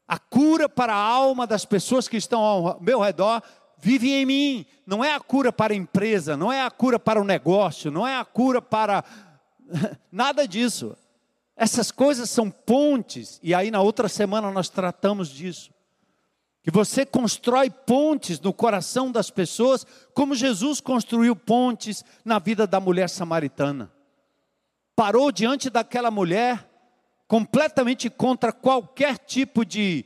A 0.09 0.19
cura 0.19 0.69
para 0.69 0.93
a 0.93 1.01
alma 1.01 1.47
das 1.47 1.65
pessoas 1.65 2.09
que 2.09 2.17
estão 2.17 2.41
ao 2.41 2.81
meu 2.81 2.99
redor 2.99 3.41
vive 3.79 4.11
em 4.11 4.27
mim. 4.27 4.67
Não 4.85 5.05
é 5.05 5.15
a 5.15 5.21
cura 5.21 5.53
para 5.53 5.73
a 5.73 5.77
empresa, 5.77 6.37
não 6.37 6.53
é 6.53 6.63
a 6.63 6.71
cura 6.71 6.99
para 6.99 7.21
o 7.21 7.25
negócio, 7.25 7.89
não 7.89 8.05
é 8.05 8.17
a 8.17 8.25
cura 8.25 8.61
para 8.61 9.05
nada 10.11 10.49
disso. 10.49 10.97
Essas 11.55 11.93
coisas 11.93 12.29
são 12.29 12.51
pontes, 12.51 13.39
e 13.45 13.55
aí 13.55 13.71
na 13.71 13.81
outra 13.81 14.09
semana 14.09 14.51
nós 14.51 14.69
tratamos 14.69 15.29
disso 15.29 15.71
que 16.63 16.71
você 16.71 17.07
constrói 17.07 17.71
pontes 17.71 18.39
no 18.39 18.53
coração 18.53 19.11
das 19.11 19.31
pessoas, 19.31 19.87
como 20.15 20.35
Jesus 20.35 20.81
construiu 20.81 21.35
pontes 21.35 22.05
na 22.25 22.39
vida 22.39 22.67
da 22.67 22.79
mulher 22.79 23.09
samaritana. 23.09 23.91
Parou 24.95 25.33
diante 25.33 25.71
daquela 25.71 26.11
mulher, 26.11 26.69
completamente 27.27 28.11
contra 28.11 28.53
qualquer 28.53 29.17
tipo 29.17 29.65
de 29.65 30.05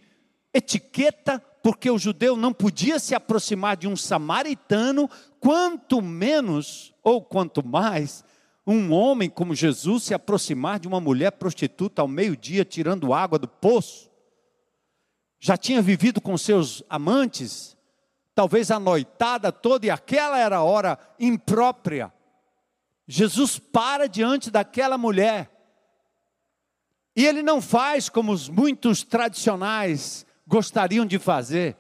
etiqueta, 0.53 1.43
porque 1.63 1.91
o 1.91 1.99
judeu 1.99 2.37
não 2.37 2.53
podia 2.53 2.99
se 2.99 3.15
aproximar 3.15 3.77
de 3.77 3.89
um 3.89 3.97
samaritano, 3.97 5.11
quanto 5.41 6.01
menos, 6.01 6.95
ou 7.03 7.21
quanto 7.21 7.67
mais, 7.67 8.23
um 8.67 8.93
homem 8.93 9.29
como 9.29 9.55
Jesus 9.55 10.05
se 10.05 10.15
aproximar 10.15 10.79
de 10.79 10.87
uma 10.87 11.01
mulher 11.01 11.33
prostituta 11.33 12.01
ao 12.01 12.09
meio-dia, 12.09 12.65
tirando 12.65 13.13
água 13.13 13.39
do 13.39 13.49
poço. 13.49 14.14
Já 15.47 15.59
tinha 15.59 15.83
vivido 15.83 16.23
com 16.23 16.39
seus 16.39 16.83
amantes, 16.89 17.77
talvez 18.35 18.71
a 18.71 18.81
noitada 18.81 19.53
toda, 19.53 19.85
e 19.85 19.91
aquela 19.91 20.39
era 20.39 20.57
a 20.57 20.63
hora 20.63 20.99
imprópria. 21.21 22.11
Jesus 23.07 23.59
para 23.59 24.09
diante 24.09 24.51
daquela 24.51 24.97
mulher. 24.97 25.51
E 27.15 27.27
ele 27.27 27.43
não 27.43 27.61
faz 27.61 28.09
como 28.09 28.33
os 28.33 28.49
muitos 28.49 29.03
tradicionais 29.03 30.25
gostariam 30.47 31.05
de 31.05 31.19
fazer. 31.19 31.77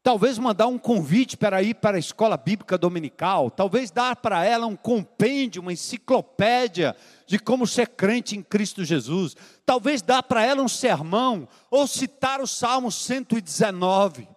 Talvez 0.00 0.38
mandar 0.38 0.68
um 0.68 0.78
convite 0.78 1.36
para 1.36 1.64
ir 1.64 1.74
para 1.74 1.96
a 1.96 2.00
escola 2.00 2.36
bíblica 2.36 2.78
dominical, 2.78 3.50
talvez 3.50 3.90
dar 3.90 4.14
para 4.14 4.44
ela 4.44 4.68
um 4.68 4.76
compêndio, 4.76 5.62
uma 5.62 5.72
enciclopédia 5.72 6.94
de 7.32 7.38
como 7.38 7.66
ser 7.66 7.88
crente 7.88 8.36
em 8.36 8.42
Cristo 8.42 8.84
Jesus, 8.84 9.34
talvez 9.64 10.02
dar 10.02 10.22
para 10.22 10.44
ela 10.44 10.60
um 10.60 10.68
sermão 10.68 11.48
ou 11.70 11.86
citar 11.86 12.42
o 12.42 12.46
Salmo 12.46 12.92
119. 12.92 14.28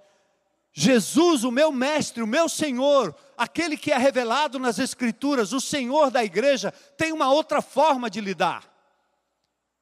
Jesus, 0.72 1.44
o 1.44 1.52
meu 1.52 1.74
mestre, 1.74 2.24
o 2.24 2.28
meu 2.28 2.48
Senhor, 2.48 3.14
aquele 3.38 3.76
que 3.76 3.92
é 3.92 3.98
revelado 3.98 4.58
nas 4.58 4.80
Escrituras, 4.80 5.52
o 5.52 5.60
Senhor 5.60 6.10
da 6.10 6.24
igreja, 6.24 6.72
tem 6.96 7.12
uma 7.12 7.30
outra 7.30 7.62
forma 7.62 8.10
de 8.10 8.22
lidar. 8.22 8.64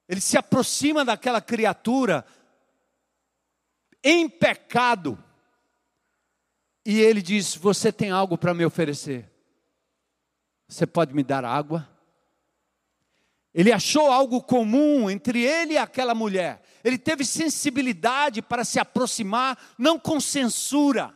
Ele 0.10 0.20
se 0.20 0.36
aproxima 0.36 1.06
daquela 1.06 1.40
criatura 1.40 2.26
em 4.04 4.28
pecado 4.28 5.24
e 6.84 7.00
ele 7.00 7.22
diz: 7.22 7.56
Você 7.56 7.92
tem 7.92 8.10
algo 8.10 8.40
para 8.40 8.56
me 8.56 8.66
oferecer? 8.66 9.32
Você 10.68 10.88
pode 10.88 11.14
me 11.14 11.22
dar 11.22 11.46
água? 11.46 11.93
Ele 13.54 13.72
achou 13.72 14.12
algo 14.12 14.42
comum 14.42 15.10
entre 15.10 15.44
ele 15.44 15.74
e 15.74 15.78
aquela 15.78 16.16
mulher. 16.16 16.62
Ele 16.84 16.98
teve 16.98 17.24
sensibilidade 17.24 18.42
para 18.42 18.66
se 18.66 18.80
aproximar, 18.80 19.58
não 19.78 20.00
com 20.00 20.20
censura, 20.20 21.14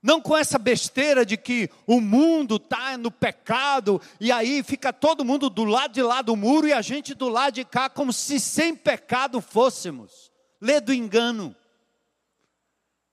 não 0.00 0.20
com 0.20 0.36
essa 0.36 0.58
besteira 0.58 1.24
de 1.24 1.36
que 1.36 1.68
o 1.86 2.00
mundo 2.00 2.56
está 2.56 2.96
no 2.96 3.10
pecado 3.10 4.00
e 4.20 4.30
aí 4.30 4.62
fica 4.62 4.92
todo 4.92 5.24
mundo 5.24 5.48
do 5.50 5.64
lado 5.64 5.94
de 5.94 6.02
lá 6.02 6.22
do 6.22 6.36
muro 6.36 6.68
e 6.68 6.72
a 6.72 6.82
gente 6.82 7.14
do 7.14 7.28
lado 7.28 7.54
de 7.54 7.64
cá, 7.64 7.88
como 7.88 8.12
se 8.12 8.38
sem 8.38 8.76
pecado 8.76 9.40
fôssemos. 9.40 10.30
Lê 10.60 10.80
do 10.80 10.92
engano. 10.92 11.56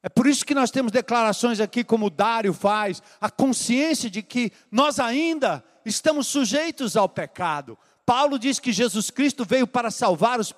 É 0.04 0.10
por 0.10 0.28
isso 0.28 0.46
que 0.46 0.54
nós 0.54 0.70
temos 0.70 0.92
declarações 0.92 1.60
aqui, 1.60 1.84
como 1.84 2.08
o 2.08 2.10
Dário 2.10 2.54
faz, 2.54 3.02
a 3.20 3.30
consciência 3.30 4.10
de 4.10 4.22
que 4.22 4.52
nós 4.70 5.00
ainda 5.00 5.64
estamos 5.86 6.28
sujeitos 6.28 6.96
ao 6.96 7.10
pecado. 7.10 7.78
Paulo 8.06 8.38
diz 8.38 8.60
que 8.60 8.72
Jesus 8.72 9.10
Cristo 9.10 9.46
veio 9.46 9.68
para 9.68 9.92
salvar 9.92 10.40
os, 10.40 10.54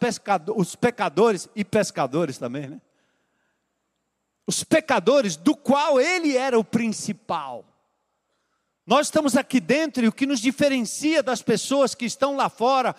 os 0.55 0.75
pecadores 0.75 1.47
e 1.55 1.63
pescadores 1.63 2.37
também, 2.37 2.67
né? 2.67 2.81
Os 4.45 4.63
pecadores, 4.63 5.37
do 5.37 5.55
qual 5.55 6.01
ele 6.01 6.35
era 6.35 6.59
o 6.59 6.63
principal. 6.63 7.65
Nós 8.85 9.07
estamos 9.07 9.37
aqui 9.37 9.61
dentro 9.61 10.03
e 10.03 10.07
o 10.07 10.11
que 10.11 10.25
nos 10.25 10.41
diferencia 10.41 11.23
das 11.23 11.41
pessoas 11.41 11.95
que 11.95 12.05
estão 12.05 12.35
lá 12.35 12.49
fora 12.49 12.93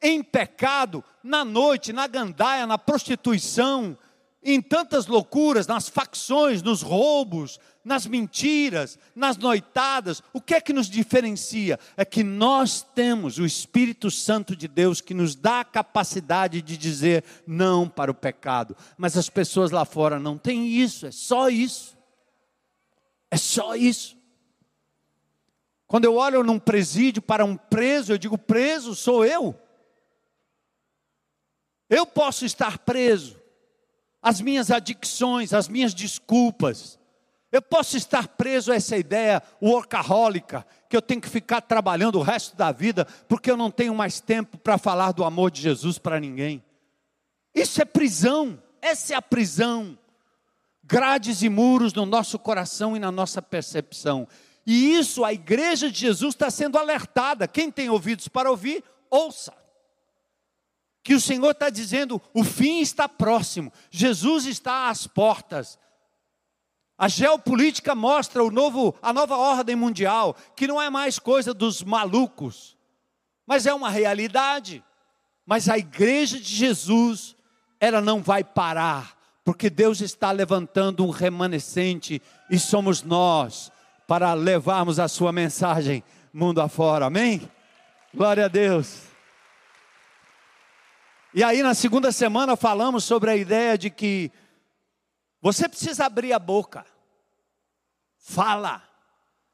em 0.00 0.22
pecado, 0.22 1.02
na 1.22 1.44
noite, 1.44 1.92
na 1.92 2.06
gandaia, 2.06 2.66
na 2.66 2.78
prostituição, 2.78 3.98
em 4.42 4.60
tantas 4.60 5.06
loucuras, 5.06 5.66
nas 5.66 5.88
facções, 5.88 6.62
nos 6.62 6.82
roubos, 6.82 7.58
nas 7.84 8.06
mentiras, 8.06 8.98
nas 9.14 9.36
noitadas, 9.36 10.22
o 10.32 10.40
que 10.40 10.54
é 10.54 10.60
que 10.60 10.72
nos 10.72 10.88
diferencia? 10.88 11.78
É 11.96 12.04
que 12.04 12.24
nós 12.24 12.80
temos 12.94 13.38
o 13.38 13.44
Espírito 13.44 14.10
Santo 14.10 14.56
de 14.56 14.66
Deus 14.66 15.02
que 15.02 15.12
nos 15.12 15.34
dá 15.34 15.60
a 15.60 15.64
capacidade 15.64 16.62
de 16.62 16.76
dizer 16.78 17.22
não 17.46 17.88
para 17.88 18.10
o 18.10 18.14
pecado. 18.14 18.74
Mas 18.96 19.18
as 19.18 19.28
pessoas 19.28 19.70
lá 19.70 19.84
fora 19.84 20.18
não 20.18 20.38
têm 20.38 20.66
isso, 20.66 21.06
é 21.06 21.10
só 21.10 21.50
isso. 21.50 21.94
É 23.30 23.36
só 23.36 23.74
isso. 23.74 24.16
Quando 25.86 26.06
eu 26.06 26.14
olho 26.14 26.42
num 26.42 26.58
presídio 26.58 27.20
para 27.20 27.44
um 27.44 27.56
preso, 27.56 28.12
eu 28.12 28.18
digo: 28.18 28.38
preso 28.38 28.94
sou 28.94 29.24
eu. 29.24 29.54
Eu 31.90 32.06
posso 32.06 32.46
estar 32.46 32.78
preso, 32.78 33.40
as 34.22 34.40
minhas 34.40 34.70
adicções, 34.70 35.52
as 35.52 35.68
minhas 35.68 35.92
desculpas. 35.92 36.98
Eu 37.54 37.62
posso 37.62 37.96
estar 37.96 38.26
preso 38.26 38.72
a 38.72 38.74
essa 38.74 38.96
ideia 38.96 39.40
workahólica, 39.62 40.66
que 40.88 40.96
eu 40.96 41.00
tenho 41.00 41.20
que 41.20 41.28
ficar 41.28 41.60
trabalhando 41.60 42.18
o 42.18 42.22
resto 42.22 42.56
da 42.56 42.72
vida, 42.72 43.06
porque 43.28 43.48
eu 43.48 43.56
não 43.56 43.70
tenho 43.70 43.94
mais 43.94 44.18
tempo 44.18 44.58
para 44.58 44.76
falar 44.76 45.12
do 45.12 45.22
amor 45.22 45.52
de 45.52 45.62
Jesus 45.62 45.96
para 45.96 46.18
ninguém. 46.18 46.64
Isso 47.54 47.80
é 47.80 47.84
prisão, 47.84 48.60
essa 48.82 49.14
é 49.14 49.16
a 49.16 49.22
prisão. 49.22 49.96
Grades 50.82 51.42
e 51.42 51.48
muros 51.48 51.92
no 51.92 52.04
nosso 52.04 52.40
coração 52.40 52.96
e 52.96 52.98
na 52.98 53.12
nossa 53.12 53.40
percepção. 53.40 54.26
E 54.66 54.96
isso 54.96 55.24
a 55.24 55.32
igreja 55.32 55.88
de 55.88 56.00
Jesus 56.00 56.34
está 56.34 56.50
sendo 56.50 56.76
alertada. 56.76 57.46
Quem 57.46 57.70
tem 57.70 57.88
ouvidos 57.88 58.26
para 58.26 58.50
ouvir, 58.50 58.82
ouça 59.08 59.54
que 61.04 61.14
o 61.14 61.20
Senhor 61.20 61.50
está 61.50 61.68
dizendo: 61.70 62.20
o 62.32 62.42
fim 62.42 62.80
está 62.80 63.08
próximo, 63.08 63.72
Jesus 63.90 64.46
está 64.46 64.88
às 64.88 65.06
portas. 65.06 65.78
A 66.96 67.08
geopolítica 67.08 67.94
mostra 67.94 68.42
o 68.42 68.50
novo, 68.50 68.94
a 69.02 69.12
nova 69.12 69.36
ordem 69.36 69.74
mundial, 69.74 70.36
que 70.54 70.66
não 70.68 70.80
é 70.80 70.88
mais 70.88 71.18
coisa 71.18 71.52
dos 71.52 71.82
malucos, 71.82 72.76
mas 73.46 73.66
é 73.66 73.74
uma 73.74 73.90
realidade. 73.90 74.82
Mas 75.44 75.68
a 75.68 75.76
igreja 75.76 76.38
de 76.38 76.54
Jesus, 76.54 77.36
ela 77.80 78.00
não 78.00 78.22
vai 78.22 78.44
parar, 78.44 79.16
porque 79.44 79.68
Deus 79.68 80.00
está 80.00 80.30
levantando 80.30 81.04
um 81.04 81.10
remanescente 81.10 82.22
e 82.48 82.58
somos 82.58 83.02
nós 83.02 83.70
para 84.06 84.32
levarmos 84.32 84.98
a 84.98 85.08
sua 85.08 85.32
mensagem 85.32 86.02
mundo 86.32 86.60
afora. 86.60 87.06
Amém? 87.06 87.48
Glória 88.14 88.44
a 88.44 88.48
Deus. 88.48 89.02
E 91.34 91.42
aí, 91.42 91.62
na 91.62 91.74
segunda 91.74 92.12
semana, 92.12 92.56
falamos 92.56 93.02
sobre 93.02 93.30
a 93.30 93.36
ideia 93.36 93.76
de 93.76 93.90
que 93.90 94.30
você 95.44 95.68
precisa 95.68 96.06
abrir 96.06 96.32
a 96.32 96.38
boca, 96.38 96.86
fala. 98.16 98.82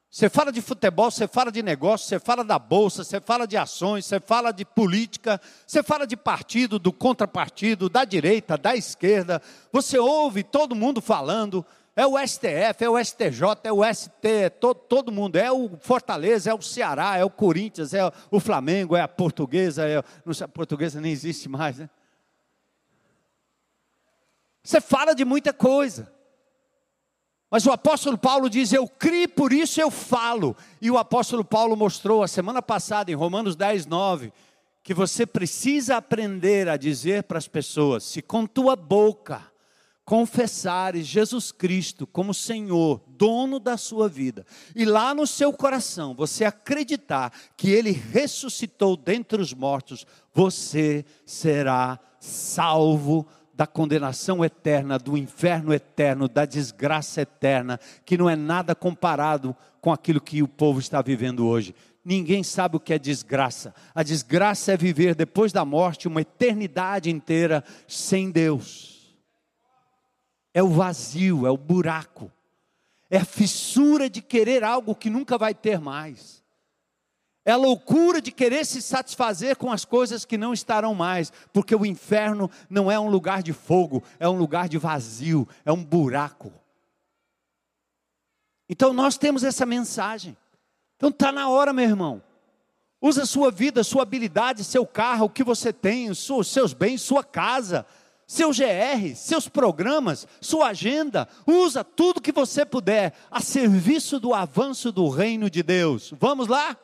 Você 0.09 0.29
fala 0.31 0.53
de 0.53 0.62
futebol, 0.62 1.11
você 1.11 1.26
fala 1.26 1.50
de 1.50 1.64
negócio, 1.64 2.07
você 2.07 2.20
fala 2.20 2.44
da 2.44 2.61
bolsa, 2.61 3.03
você 3.03 3.20
fala 3.20 3.44
de 3.44 3.57
ações, 3.57 4.07
você 4.07 4.20
fala 4.20 4.53
de 4.53 4.64
política, 4.64 5.40
você 5.66 5.83
fala 5.83 6.07
de 6.07 6.16
partido, 6.16 6.79
do 6.79 6.92
contrapartido, 6.92 7.88
da 7.88 8.05
direita, 8.05 8.57
da 8.57 8.76
esquerda. 8.76 9.42
Você 9.72 9.98
ouve 9.98 10.44
todo 10.44 10.76
mundo 10.76 11.00
falando, 11.00 11.66
é 11.96 12.07
o 12.07 12.16
STF, 12.24 12.85
é 12.85 12.88
o 12.88 13.05
STJ, 13.05 13.42
é 13.64 13.72
o 13.72 13.83
ST, 13.92 14.29
é 14.29 14.48
todo, 14.48 14.76
todo 14.76 15.11
mundo, 15.11 15.35
é 15.35 15.50
o 15.50 15.76
Fortaleza, 15.81 16.53
é 16.53 16.55
o 16.55 16.62
Ceará, 16.62 17.16
é 17.16 17.24
o 17.24 17.31
Corinthians, 17.31 17.92
é 17.94 18.09
o 18.31 18.38
Flamengo, 18.38 18.94
é 18.94 19.00
a 19.00 19.09
portuguesa, 19.09 19.88
é, 19.88 20.00
não 20.24 20.33
sei, 20.33 20.44
a 20.44 20.48
portuguesa 20.48 21.00
nem 21.00 21.11
existe 21.11 21.48
mais, 21.48 21.79
né? 21.79 21.90
Você 24.62 24.81
fala 24.81 25.14
de 25.14 25.25
muita 25.25 25.53
coisa. 25.53 26.12
Mas 27.51 27.66
o 27.66 27.73
apóstolo 27.73 28.16
Paulo 28.16 28.49
diz: 28.49 28.73
Eu 28.73 28.87
criei, 28.87 29.27
por 29.27 29.53
isso 29.53 29.81
eu 29.81 29.90
falo. 29.90 30.57
E 30.81 30.90
o 30.90 30.99
apóstolo 30.99 31.44
Paulo 31.44 31.77
mostrou 31.77 32.23
a 32.23 32.29
semana 32.29 32.62
passada, 32.62 33.11
em 33.11 33.14
Romanos 33.14 33.57
10, 33.57 33.87
9, 33.87 34.33
que 34.83 34.94
você 34.94 35.27
precisa 35.27 35.96
aprender 35.96 36.68
a 36.68 36.77
dizer 36.77 37.25
para 37.25 37.38
as 37.38 37.49
pessoas: 37.49 38.05
se 38.05 38.23
com 38.23 38.46
tua 38.46 38.77
boca 38.77 39.51
confessares 40.05 41.07
Jesus 41.07 41.53
Cristo 41.53 42.07
como 42.07 42.35
Senhor, 42.35 43.01
dono 43.07 43.61
da 43.61 43.77
sua 43.77 44.09
vida, 44.09 44.44
e 44.75 44.85
lá 44.85 45.14
no 45.14 45.27
seu 45.27 45.53
coração 45.53 46.14
você 46.14 46.44
acreditar 46.44 47.33
que 47.57 47.70
Ele 47.70 47.92
ressuscitou 47.92 48.96
dentre 48.96 49.40
os 49.40 49.55
mortos, 49.55 50.05
você 50.33 51.05
será 51.25 51.99
salvo 52.18 53.27
da 53.61 53.66
condenação 53.66 54.42
eterna, 54.42 54.99
do 54.99 55.18
inferno 55.18 55.75
eterno, 55.75 56.27
da 56.27 56.46
desgraça 56.46 57.20
eterna, 57.20 57.79
que 58.07 58.16
não 58.16 58.31
é 58.31 58.35
nada 58.35 58.75
comparado 58.75 59.55
com 59.83 59.92
aquilo 59.92 60.18
que 60.18 60.42
o 60.42 60.49
povo 60.49 60.79
está 60.79 61.03
vivendo 61.03 61.46
hoje. 61.46 61.75
Ninguém 62.03 62.42
sabe 62.42 62.77
o 62.77 62.81
que 62.81 62.94
é 62.94 62.99
desgraça. 62.99 63.75
A 63.94 64.03
desgraça 64.03 64.73
é 64.73 64.79
viver 64.79 65.14
depois 65.14 65.53
da 65.53 65.62
morte 65.62 66.09
uma 66.09 66.23
eternidade 66.23 67.11
inteira 67.11 67.62
sem 67.87 68.31
Deus 68.31 68.90
é 70.55 70.62
o 70.62 70.68
vazio, 70.68 71.46
é 71.46 71.51
o 71.51 71.57
buraco, 71.57 72.31
é 73.09 73.18
a 73.18 73.25
fissura 73.25 74.11
de 74.11 74.20
querer 74.20 74.64
algo 74.64 74.94
que 74.94 75.11
nunca 75.11 75.38
vai 75.38 75.55
ter 75.55 75.79
mais, 75.79 76.42
É 77.44 77.53
a 77.53 77.57
loucura 77.57 78.20
de 78.20 78.31
querer 78.31 78.66
se 78.66 78.83
satisfazer 78.83 79.57
com 79.57 79.72
as 79.72 79.85
coisas 79.85 80.24
que 80.24 80.37
não 80.37 80.53
estarão 80.53 80.94
mais, 80.94 81.33
porque 81.53 81.74
o 81.74 81.87
inferno 81.87 82.50
não 82.68 82.90
é 82.90 83.00
um 83.00 83.09
lugar 83.09 83.42
de 83.42 83.53
fogo, 83.53 84.03
é 84.18 84.29
um 84.29 84.37
lugar 84.37 84.68
de 84.68 84.76
vazio, 84.76 85.48
é 85.64 85.72
um 85.72 85.83
buraco. 85.83 86.53
Então 88.68 88.92
nós 88.92 89.16
temos 89.16 89.42
essa 89.42 89.64
mensagem. 89.64 90.37
Então 90.96 91.09
está 91.09 91.33
na 91.33 91.48
hora, 91.48 91.72
meu 91.72 91.85
irmão. 91.85 92.22
Usa 93.00 93.24
sua 93.24 93.50
vida, 93.50 93.83
sua 93.83 94.03
habilidade, 94.03 94.62
seu 94.62 94.87
carro, 94.87 95.24
o 95.24 95.31
que 95.31 95.42
você 95.42 95.72
tem, 95.72 96.11
os 96.11 96.29
seus 96.44 96.74
bens, 96.74 97.00
sua 97.00 97.24
casa, 97.24 97.87
seu 98.26 98.50
GR, 98.50 99.16
seus 99.16 99.48
programas, 99.48 100.29
sua 100.42 100.68
agenda. 100.68 101.26
Usa 101.46 101.83
tudo 101.83 102.20
que 102.20 102.31
você 102.31 102.66
puder 102.66 103.14
a 103.31 103.40
serviço 103.40 104.20
do 104.20 104.35
avanço 104.35 104.92
do 104.92 105.09
reino 105.09 105.48
de 105.48 105.62
Deus. 105.62 106.12
Vamos 106.20 106.46
lá? 106.46 106.76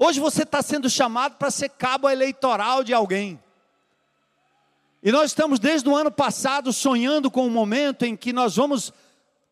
Hoje 0.00 0.20
você 0.20 0.44
está 0.44 0.62
sendo 0.62 0.88
chamado 0.88 1.34
para 1.38 1.50
ser 1.50 1.70
cabo 1.70 2.08
eleitoral 2.08 2.84
de 2.84 2.94
alguém. 2.94 3.42
E 5.02 5.10
nós 5.10 5.32
estamos 5.32 5.58
desde 5.58 5.88
o 5.88 5.96
ano 5.96 6.12
passado 6.12 6.72
sonhando 6.72 7.28
com 7.28 7.42
o 7.42 7.46
um 7.46 7.50
momento 7.50 8.04
em 8.04 8.16
que 8.16 8.32
nós 8.32 8.54
vamos 8.54 8.92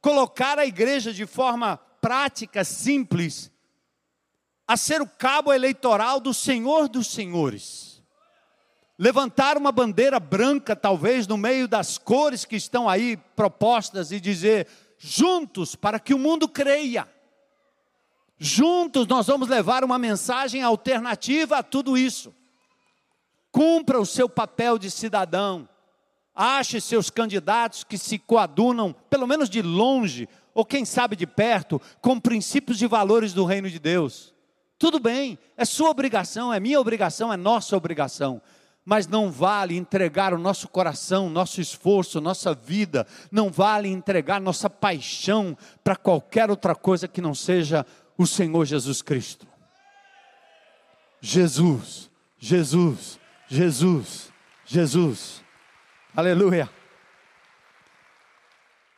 colocar 0.01 0.57
a 0.57 0.65
igreja 0.65 1.13
de 1.13 1.27
forma 1.27 1.79
prática, 2.01 2.63
simples, 2.63 3.51
a 4.69 4.77
ser 4.77 5.03
o 5.03 5.09
cabo 5.09 5.53
eleitoral 5.53 6.21
do 6.21 6.33
Senhor 6.33 6.89
dos 6.89 7.09
Senhores. 7.09 8.01
Levantar 8.97 9.57
uma 9.59 9.73
bandeira 9.73 10.21
branca, 10.21 10.77
talvez, 10.77 11.27
no 11.27 11.37
meio 11.37 11.67
das 11.67 11.99
cores 11.99 12.45
que 12.45 12.55
estão 12.55 12.89
aí 12.89 13.17
propostas 13.35 14.13
e 14.13 14.21
dizer: 14.21 14.69
juntos, 14.97 15.75
para 15.75 15.99
que 15.99 16.15
o 16.15 16.19
mundo 16.19 16.49
creia. 16.49 17.16
Juntos 18.39 19.07
nós 19.07 19.27
vamos 19.27 19.49
levar 19.49 19.83
uma 19.83 19.99
mensagem 19.99 20.63
alternativa 20.63 21.59
a 21.59 21.63
tudo 21.63 21.97
isso. 21.97 22.35
Cumpra 23.51 23.99
o 23.99 24.07
seu 24.07 24.29
papel 24.29 24.79
de 24.79 24.91
cidadão. 24.91 25.69
Ache 26.35 26.81
seus 26.81 27.09
candidatos 27.09 27.83
que 27.83 27.97
se 27.97 28.19
coadunam, 28.19 28.95
pelo 29.09 29.27
menos 29.27 29.49
de 29.49 29.63
longe, 29.63 30.29
ou 30.53 30.67
quem 30.67 30.85
sabe 30.85 31.17
de 31.17 31.27
perto, 31.27 31.81
com 32.03 32.21
princípios 32.21 32.81
e 32.83 32.87
valores 32.87 33.33
do 33.33 33.47
reino 33.47 33.71
de 33.71 33.79
Deus. 33.79 34.35
Tudo 34.79 35.01
bem, 35.01 35.39
é 35.57 35.65
sua 35.65 35.89
obrigação, 35.89 36.53
é 36.53 36.61
minha 36.61 36.79
obrigação, 36.79 37.33
é 37.33 37.37
nossa 37.39 37.75
obrigação. 37.75 38.43
Mas 38.85 39.09
não 39.09 39.33
vale 39.33 39.75
entregar 39.75 40.35
o 40.35 40.39
nosso 40.39 40.69
coração, 40.69 41.31
nosso 41.31 41.61
esforço, 41.61 42.21
nossa 42.21 42.53
vida, 42.55 43.07
não 43.33 43.51
vale 43.51 43.89
entregar 43.89 44.39
nossa 44.39 44.69
paixão 44.69 45.57
para 45.83 45.97
qualquer 45.97 46.51
outra 46.51 46.75
coisa 46.75 47.09
que 47.09 47.23
não 47.23 47.35
seja 47.35 47.87
o 48.17 48.27
Senhor 48.27 48.65
Jesus 48.65 49.03
Cristo. 49.03 49.47
Jesus, 51.21 52.11
Jesus, 52.39 53.19
Jesus, 53.49 54.33
Jesus. 54.65 55.43
Aleluia. 56.15 56.71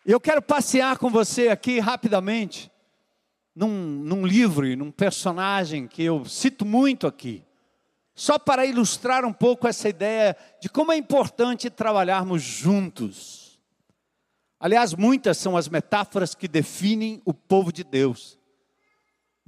Eu 0.05 0.21
quero 0.21 0.41
passear 0.41 0.97
com 0.99 1.11
você 1.11 1.49
aqui 1.49 1.81
rapidamente 1.81 2.71
num, 3.55 3.69
num 3.69 4.25
livro 4.25 4.67
e 4.67 4.77
num 4.77 4.91
personagem 4.91 5.89
que 5.89 6.03
eu 6.05 6.25
cito 6.25 6.65
muito 6.65 7.07
aqui, 7.07 7.45
só 8.15 8.39
para 8.39 8.65
ilustrar 8.65 9.25
um 9.25 9.33
pouco 9.33 9.67
essa 9.67 9.89
ideia 9.89 10.37
de 10.61 10.69
como 10.69 10.93
é 10.93 10.97
importante 10.97 11.69
trabalharmos 11.69 12.41
juntos. 12.41 13.59
Aliás, 14.61 14.95
muitas 14.95 15.39
são 15.39 15.57
as 15.57 15.69
metáforas 15.69 16.35
que 16.35 16.49
definem 16.49 17.21
o 17.25 17.35
povo 17.35 17.73
de 17.73 17.85
Deus. 17.85 18.38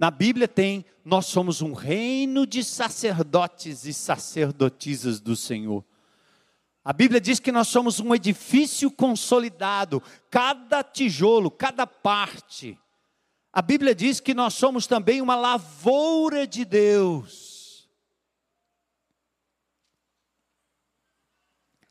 Na 0.01 0.11
Bíblia 0.11 0.49
tem, 0.49 0.83
nós 1.05 1.27
somos 1.27 1.61
um 1.61 1.75
reino 1.75 2.47
de 2.47 2.65
sacerdotes 2.65 3.85
e 3.85 3.93
sacerdotisas 3.93 5.21
do 5.21 5.37
Senhor. 5.37 5.85
A 6.83 6.91
Bíblia 6.91 7.21
diz 7.21 7.39
que 7.39 7.53
nós 7.53 7.69
somos 7.69 8.01
um 8.01 8.15
edifício 8.15 8.91
consolidado, 8.91 10.03
cada 10.31 10.83
tijolo, 10.83 11.51
cada 11.51 11.87
parte. 11.87 12.79
A 13.53 13.61
Bíblia 13.61 13.95
diz 13.95 14.21
que 14.21 14.33
nós 14.33 14.55
somos 14.55 14.87
também 14.87 15.21
uma 15.21 15.37
lavoura 15.37 16.47
de 16.47 16.65
Deus. 16.65 17.87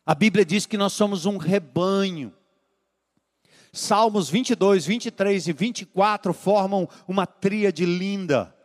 A 0.04 0.16
Bíblia 0.16 0.44
diz 0.44 0.66
que 0.66 0.80
nós 0.80 0.94
somos 0.94 1.28
um 1.28 1.38
rebanho. 1.38 2.34
Salmos 3.80 4.30
22, 4.30 4.86
23 4.86 5.48
e 5.48 5.54
24 5.54 6.34
formam 6.34 6.88
uma 7.08 7.26
tríade 7.26 7.86
linda. 7.86 8.56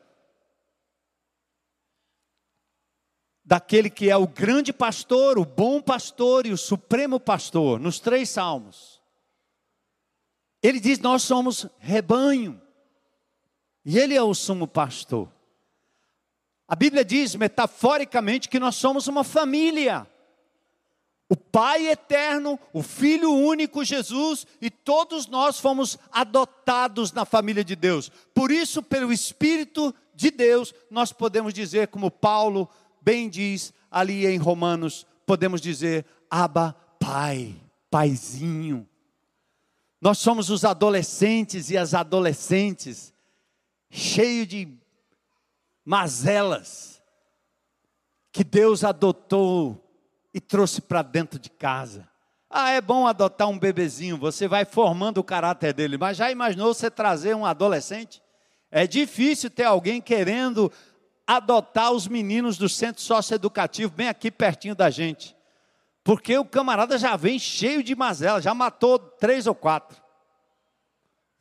Daquele 3.44 3.90
que 3.90 4.10
é 4.10 4.16
o 4.16 4.26
grande 4.26 4.72
pastor, 4.72 5.38
o 5.38 5.44
bom 5.44 5.80
pastor 5.80 6.46
e 6.46 6.52
o 6.52 6.58
supremo 6.58 7.20
pastor, 7.20 7.78
nos 7.78 8.00
três 8.00 8.30
salmos. 8.30 9.00
Ele 10.62 10.80
diz: 10.80 10.98
Nós 10.98 11.22
somos 11.22 11.66
rebanho, 11.78 12.60
e 13.84 13.98
Ele 13.98 14.14
é 14.14 14.22
o 14.22 14.34
sumo 14.34 14.66
pastor. 14.66 15.30
A 16.66 16.74
Bíblia 16.74 17.04
diz 17.04 17.34
metaforicamente 17.34 18.48
que 18.48 18.58
nós 18.58 18.76
somos 18.76 19.06
uma 19.06 19.22
família. 19.22 20.06
O 21.28 21.36
Pai 21.36 21.88
eterno, 21.88 22.58
o 22.72 22.82
Filho 22.82 23.32
único 23.32 23.84
Jesus 23.84 24.46
e 24.60 24.68
todos 24.70 25.26
nós 25.26 25.58
fomos 25.58 25.98
adotados 26.12 27.12
na 27.12 27.24
família 27.24 27.64
de 27.64 27.74
Deus. 27.74 28.10
Por 28.34 28.50
isso, 28.50 28.82
pelo 28.82 29.12
Espírito 29.12 29.94
de 30.14 30.30
Deus, 30.30 30.74
nós 30.90 31.12
podemos 31.12 31.54
dizer, 31.54 31.88
como 31.88 32.10
Paulo 32.10 32.68
bem 33.00 33.28
diz 33.28 33.72
ali 33.90 34.26
em 34.26 34.38
Romanos, 34.38 35.06
podemos 35.26 35.60
dizer: 35.60 36.04
Abba, 36.30 36.76
Pai, 36.98 37.54
Paizinho. 37.90 38.88
Nós 40.00 40.18
somos 40.18 40.50
os 40.50 40.64
adolescentes 40.64 41.70
e 41.70 41.78
as 41.78 41.94
adolescentes, 41.94 43.14
cheio 43.90 44.46
de 44.46 44.68
mazelas, 45.82 47.02
que 48.30 48.44
Deus 48.44 48.84
adotou 48.84 49.83
e 50.34 50.40
trouxe 50.40 50.82
para 50.82 51.00
dentro 51.00 51.38
de 51.38 51.48
casa. 51.48 52.08
Ah, 52.50 52.70
é 52.70 52.80
bom 52.80 53.06
adotar 53.06 53.48
um 53.48 53.58
bebezinho, 53.58 54.18
você 54.18 54.46
vai 54.46 54.64
formando 54.64 55.18
o 55.18 55.24
caráter 55.24 55.72
dele, 55.72 55.96
mas 55.96 56.16
já 56.16 56.30
imaginou 56.30 56.74
você 56.74 56.90
trazer 56.90 57.34
um 57.34 57.46
adolescente? 57.46 58.20
É 58.70 58.86
difícil 58.86 59.48
ter 59.48 59.64
alguém 59.64 60.00
querendo 60.00 60.70
adotar 61.26 61.92
os 61.92 62.06
meninos 62.06 62.58
do 62.58 62.68
centro 62.68 63.00
socioeducativo 63.00 63.92
bem 63.92 64.08
aqui 64.08 64.30
pertinho 64.30 64.74
da 64.74 64.90
gente. 64.90 65.34
Porque 66.02 66.36
o 66.36 66.44
camarada 66.44 66.98
já 66.98 67.16
vem 67.16 67.38
cheio 67.38 67.82
de 67.82 67.94
mazela, 67.94 68.42
já 68.42 68.52
matou 68.52 68.98
três 68.98 69.46
ou 69.46 69.54
quatro 69.54 70.03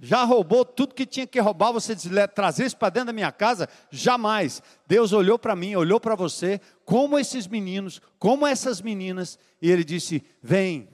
já 0.06 0.26
roubou 0.26 0.66
tudo 0.66 0.94
que 0.94 1.06
tinha 1.06 1.26
que 1.26 1.39
roubar, 1.39 1.72
você 1.72 1.96
trazer 2.28 2.66
isso 2.66 2.76
para 2.76 2.89
dentro 2.89 3.08
da 3.08 3.13
minha 3.13 3.32
casa? 3.32 3.70
Jamais. 3.89 4.62
Deus 4.86 5.13
olhou 5.13 5.39
para 5.39 5.56
mim, 5.56 5.76
olhou 5.76 5.98
para 5.98 6.13
você, 6.13 6.60
como 6.84 7.18
esses 7.18 7.48
meninos, 7.48 8.02
como 8.20 8.46
essas 8.46 8.82
meninas, 8.82 9.39
e 9.62 9.72
Ele 9.72 9.82
disse: 9.82 10.22
Vem, 10.42 10.89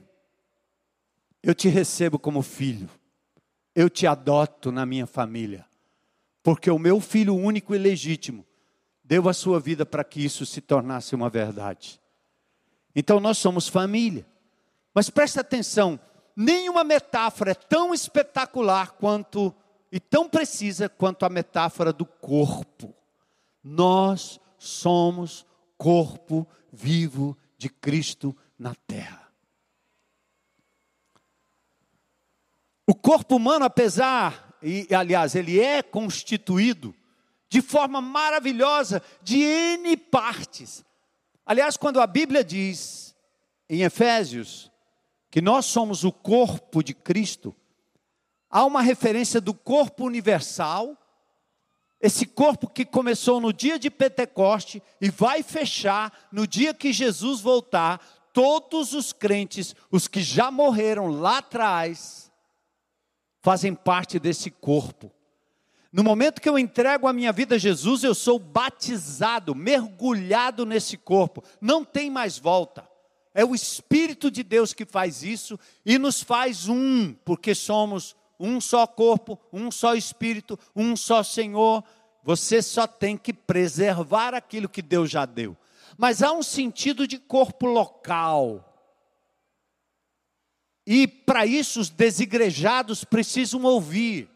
eu 1.41 1.55
te 1.55 1.67
recebo 1.67 2.19
como 2.19 2.43
filho, 2.43 2.87
eu 3.73 3.89
te 3.89 4.05
adoto 4.05 4.71
na 4.71 4.85
minha 4.85 5.07
família, 5.07 5.65
porque 6.43 6.69
o 6.69 6.77
meu 6.77 7.01
filho 7.01 7.35
único 7.35 7.73
e 7.73 7.79
legítimo 7.79 8.45
deu 9.03 9.27
a 9.27 9.33
sua 9.33 9.59
vida 9.59 9.87
para 9.87 10.03
que 10.03 10.23
isso 10.23 10.45
se 10.45 10.61
tornasse 10.61 11.15
uma 11.15 11.31
verdade. 11.31 11.99
Então 12.95 13.19
nós 13.19 13.39
somos 13.39 13.67
família. 13.67 14.23
Mas 14.93 15.09
presta 15.09 15.41
atenção, 15.41 15.99
nenhuma 16.39 16.85
metáfora 16.85 17.51
é 17.51 17.53
tão 17.53 17.93
espetacular 17.93 18.91
quanto 18.93 19.53
e 19.91 19.99
tão 19.99 20.29
precisa 20.29 20.87
quanto 20.87 21.25
a 21.25 21.29
metáfora 21.29 21.91
do 21.91 22.05
corpo. 22.05 22.95
Nós 23.61 24.39
somos 24.57 25.45
corpo 25.77 26.47
vivo 26.71 27.37
de 27.57 27.67
Cristo 27.67 28.33
na 28.57 28.73
terra. 28.87 29.27
O 32.87 32.95
corpo 32.95 33.35
humano, 33.35 33.65
apesar, 33.65 34.57
e 34.63 34.87
aliás, 34.95 35.35
ele 35.35 35.59
é 35.59 35.83
constituído 35.83 36.95
de 37.49 37.61
forma 37.61 37.99
maravilhosa 37.99 39.03
de 39.21 39.41
N 39.41 39.97
partes. 39.97 40.85
Aliás, 41.45 41.75
quando 41.75 41.99
a 41.99 42.07
Bíblia 42.07 42.45
diz 42.45 43.13
em 43.69 43.81
Efésios 43.81 44.68
que 45.29 45.41
nós 45.41 45.65
somos 45.65 46.03
o 46.03 46.11
corpo 46.11 46.83
de 46.83 46.93
Cristo, 46.93 47.55
há 48.49 48.65
uma 48.65 48.81
referência 48.81 49.39
do 49.39 49.53
corpo 49.53 50.05
universal, 50.05 50.97
esse 52.01 52.25
corpo 52.25 52.67
que 52.67 52.85
começou 52.85 53.39
no 53.41 53.51
dia 53.51 53.77
de 53.77 53.91
Pentecoste 53.91 54.81
e 54.99 55.09
vai 55.09 55.43
fechar 55.43 56.27
no 56.31 56.47
dia 56.47 56.73
que 56.73 56.93
Jesus 56.93 57.41
voltar, 57.41 57.99
todos 58.33 58.93
os 58.93 59.11
crentes, 59.11 59.75
os 59.91 60.07
que 60.07 60.21
já 60.21 60.49
morreram 60.49 61.07
lá 61.07 61.39
atrás, 61.39 62.31
fazem 63.41 63.75
parte 63.75 64.17
desse 64.17 64.49
corpo. 64.49 65.11
No 65.91 66.03
momento 66.03 66.41
que 66.41 66.47
eu 66.47 66.57
entrego 66.57 67.07
a 67.07 67.13
minha 67.13 67.31
vida 67.31 67.55
a 67.55 67.57
Jesus, 67.57 68.03
eu 68.03 68.15
sou 68.15 68.39
batizado, 68.39 69.55
mergulhado 69.55 70.65
nesse 70.65 70.97
corpo, 70.97 71.43
não 71.59 71.83
tem 71.83 72.09
mais 72.09 72.37
volta. 72.37 72.88
É 73.39 73.45
o 73.45 73.55
Espírito 73.55 74.29
de 74.29 74.43
Deus 74.43 74.73
que 74.73 74.85
faz 74.85 75.23
isso 75.23 75.57
e 75.85 75.97
nos 75.97 76.21
faz 76.21 76.67
um, 76.67 77.13
porque 77.23 77.55
somos 77.55 78.13
um 78.37 78.59
só 78.59 78.85
corpo, 78.85 79.39
um 79.53 79.71
só 79.71 79.95
Espírito, 79.95 80.59
um 80.75 80.93
só 80.93 81.23
Senhor. 81.23 81.81
Você 82.21 82.61
só 82.61 82.85
tem 82.85 83.15
que 83.15 83.31
preservar 83.31 84.33
aquilo 84.33 84.67
que 84.67 84.81
Deus 84.81 85.09
já 85.09 85.25
deu. 85.25 85.55
Mas 85.97 86.21
há 86.21 86.33
um 86.33 86.43
sentido 86.43 87.07
de 87.07 87.17
corpo 87.17 87.65
local. 87.65 88.75
E 90.85 91.07
para 91.07 91.45
isso 91.45 91.79
os 91.79 91.89
desigrejados 91.89 93.05
precisam 93.05 93.63
ouvir. 93.63 94.29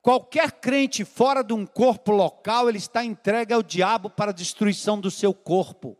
Qualquer 0.00 0.52
crente 0.52 1.04
fora 1.04 1.42
de 1.42 1.52
um 1.52 1.66
corpo 1.66 2.12
local, 2.12 2.68
ele 2.68 2.78
está 2.78 3.04
entregue 3.04 3.52
ao 3.52 3.64
diabo 3.64 4.08
para 4.08 4.30
a 4.30 4.34
destruição 4.34 5.00
do 5.00 5.10
seu 5.10 5.34
corpo. 5.34 5.98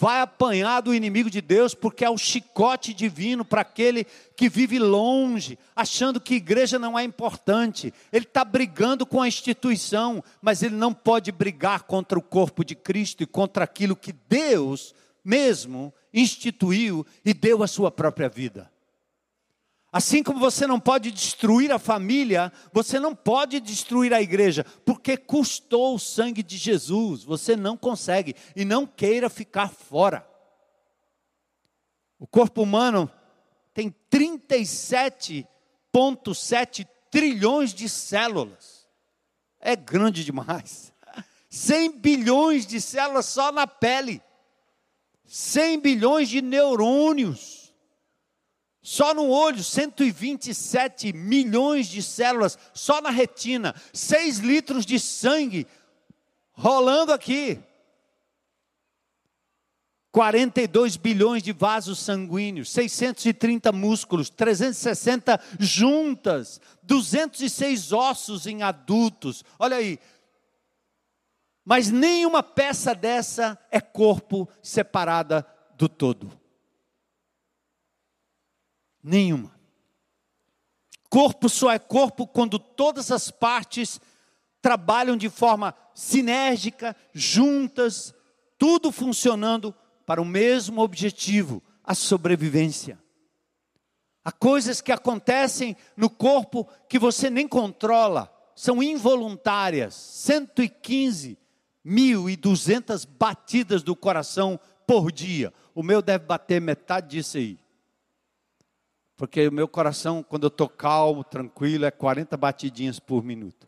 Vai 0.00 0.20
apanhar 0.20 0.80
do 0.80 0.94
inimigo 0.94 1.28
de 1.28 1.40
Deus, 1.40 1.74
porque 1.74 2.04
é 2.04 2.08
o 2.08 2.16
chicote 2.16 2.94
divino 2.94 3.44
para 3.44 3.62
aquele 3.62 4.06
que 4.36 4.48
vive 4.48 4.78
longe, 4.78 5.58
achando 5.74 6.20
que 6.20 6.36
igreja 6.36 6.78
não 6.78 6.96
é 6.96 7.02
importante. 7.02 7.92
Ele 8.12 8.24
está 8.24 8.44
brigando 8.44 9.04
com 9.04 9.20
a 9.20 9.26
instituição, 9.26 10.22
mas 10.40 10.62
ele 10.62 10.76
não 10.76 10.94
pode 10.94 11.32
brigar 11.32 11.82
contra 11.82 12.16
o 12.16 12.22
corpo 12.22 12.64
de 12.64 12.76
Cristo 12.76 13.24
e 13.24 13.26
contra 13.26 13.64
aquilo 13.64 13.96
que 13.96 14.14
Deus 14.28 14.94
mesmo 15.24 15.92
instituiu 16.14 17.04
e 17.24 17.34
deu 17.34 17.64
a 17.64 17.66
sua 17.66 17.90
própria 17.90 18.28
vida. 18.28 18.70
Assim 19.90 20.22
como 20.22 20.38
você 20.38 20.66
não 20.66 20.78
pode 20.78 21.10
destruir 21.10 21.72
a 21.72 21.78
família, 21.78 22.52
você 22.72 23.00
não 23.00 23.14
pode 23.14 23.58
destruir 23.58 24.12
a 24.12 24.20
igreja, 24.20 24.66
porque 24.84 25.16
custou 25.16 25.94
o 25.94 25.98
sangue 25.98 26.42
de 26.42 26.58
Jesus. 26.58 27.24
Você 27.24 27.56
não 27.56 27.74
consegue 27.74 28.36
e 28.54 28.66
não 28.66 28.86
queira 28.86 29.30
ficar 29.30 29.70
fora. 29.70 30.28
O 32.18 32.26
corpo 32.26 32.62
humano 32.62 33.10
tem 33.72 33.94
37,7 34.10 36.86
trilhões 37.10 37.72
de 37.72 37.88
células. 37.88 38.86
É 39.58 39.74
grande 39.74 40.22
demais. 40.22 40.92
100 41.48 41.92
bilhões 41.92 42.66
de 42.66 42.78
células 42.80 43.24
só 43.24 43.50
na 43.50 43.66
pele. 43.66 44.20
100 45.24 45.80
bilhões 45.80 46.28
de 46.28 46.42
neurônios. 46.42 47.57
Só 48.88 49.12
no 49.12 49.28
olho, 49.28 49.62
127 49.62 51.12
milhões 51.12 51.88
de 51.88 52.02
células, 52.02 52.58
só 52.72 53.02
na 53.02 53.10
retina, 53.10 53.74
6 53.92 54.38
litros 54.38 54.86
de 54.86 54.98
sangue 54.98 55.66
rolando 56.52 57.12
aqui. 57.12 57.60
42 60.10 60.96
bilhões 60.96 61.42
de 61.42 61.52
vasos 61.52 61.98
sanguíneos, 61.98 62.70
630 62.70 63.70
músculos, 63.72 64.30
360 64.30 65.38
juntas, 65.60 66.58
206 66.82 67.92
ossos 67.92 68.46
em 68.46 68.62
adultos. 68.62 69.44
Olha 69.58 69.76
aí. 69.76 69.98
Mas 71.62 71.90
nenhuma 71.90 72.42
peça 72.42 72.94
dessa 72.94 73.58
é 73.70 73.82
corpo 73.82 74.48
separada 74.62 75.46
do 75.76 75.90
todo. 75.90 76.37
Nenhuma. 79.02 79.58
Corpo 81.08 81.48
só 81.48 81.70
é 81.70 81.78
corpo 81.78 82.26
quando 82.26 82.58
todas 82.58 83.10
as 83.10 83.30
partes 83.30 84.00
trabalham 84.60 85.16
de 85.16 85.28
forma 85.28 85.74
sinérgica, 85.94 86.94
juntas, 87.14 88.14
tudo 88.58 88.92
funcionando 88.92 89.74
para 90.04 90.20
o 90.20 90.24
mesmo 90.24 90.82
objetivo, 90.82 91.62
a 91.82 91.94
sobrevivência. 91.94 92.98
Há 94.24 94.32
coisas 94.32 94.80
que 94.80 94.92
acontecem 94.92 95.76
no 95.96 96.10
corpo 96.10 96.68
que 96.88 96.98
você 96.98 97.30
nem 97.30 97.48
controla, 97.48 98.30
são 98.54 98.82
involuntárias. 98.82 99.94
115 99.94 101.38
mil 101.82 102.28
e 102.28 102.36
duzentas 102.36 103.04
batidas 103.04 103.82
do 103.82 103.96
coração 103.96 104.60
por 104.86 105.10
dia. 105.10 105.52
O 105.74 105.82
meu 105.82 106.02
deve 106.02 106.26
bater 106.26 106.60
metade 106.60 107.08
disso 107.08 107.38
aí. 107.38 107.58
Porque 109.18 109.48
o 109.48 109.52
meu 109.52 109.66
coração, 109.66 110.22
quando 110.22 110.44
eu 110.44 110.48
estou 110.48 110.68
calmo, 110.68 111.24
tranquilo, 111.24 111.84
é 111.84 111.90
40 111.90 112.36
batidinhas 112.36 113.00
por 113.00 113.24
minuto. 113.24 113.66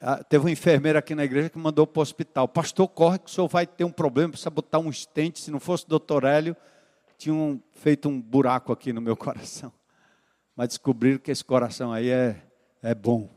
Ah, 0.00 0.22
teve 0.22 0.44
uma 0.44 0.52
enfermeira 0.52 1.00
aqui 1.00 1.16
na 1.16 1.24
igreja 1.24 1.50
que 1.50 1.58
mandou 1.58 1.84
para 1.84 1.98
o 1.98 2.02
hospital. 2.02 2.46
Pastor, 2.46 2.86
corre 2.86 3.18
que 3.18 3.28
o 3.28 3.32
senhor 3.32 3.48
vai 3.48 3.66
ter 3.66 3.82
um 3.82 3.90
problema, 3.90 4.30
precisa 4.30 4.50
botar 4.50 4.78
um 4.78 4.88
estente. 4.88 5.40
Se 5.40 5.50
não 5.50 5.58
fosse 5.58 5.84
o 5.84 5.88
doutor 5.88 6.22
Hélio, 6.22 6.56
tinham 7.18 7.60
feito 7.74 8.08
um 8.08 8.22
buraco 8.22 8.72
aqui 8.72 8.92
no 8.92 9.00
meu 9.00 9.16
coração. 9.18 9.72
Mas 10.54 10.68
descobriram 10.68 11.18
que 11.18 11.32
esse 11.32 11.44
coração 11.44 11.92
aí 11.92 12.08
é, 12.08 12.40
é 12.80 12.94
bom. 12.94 13.28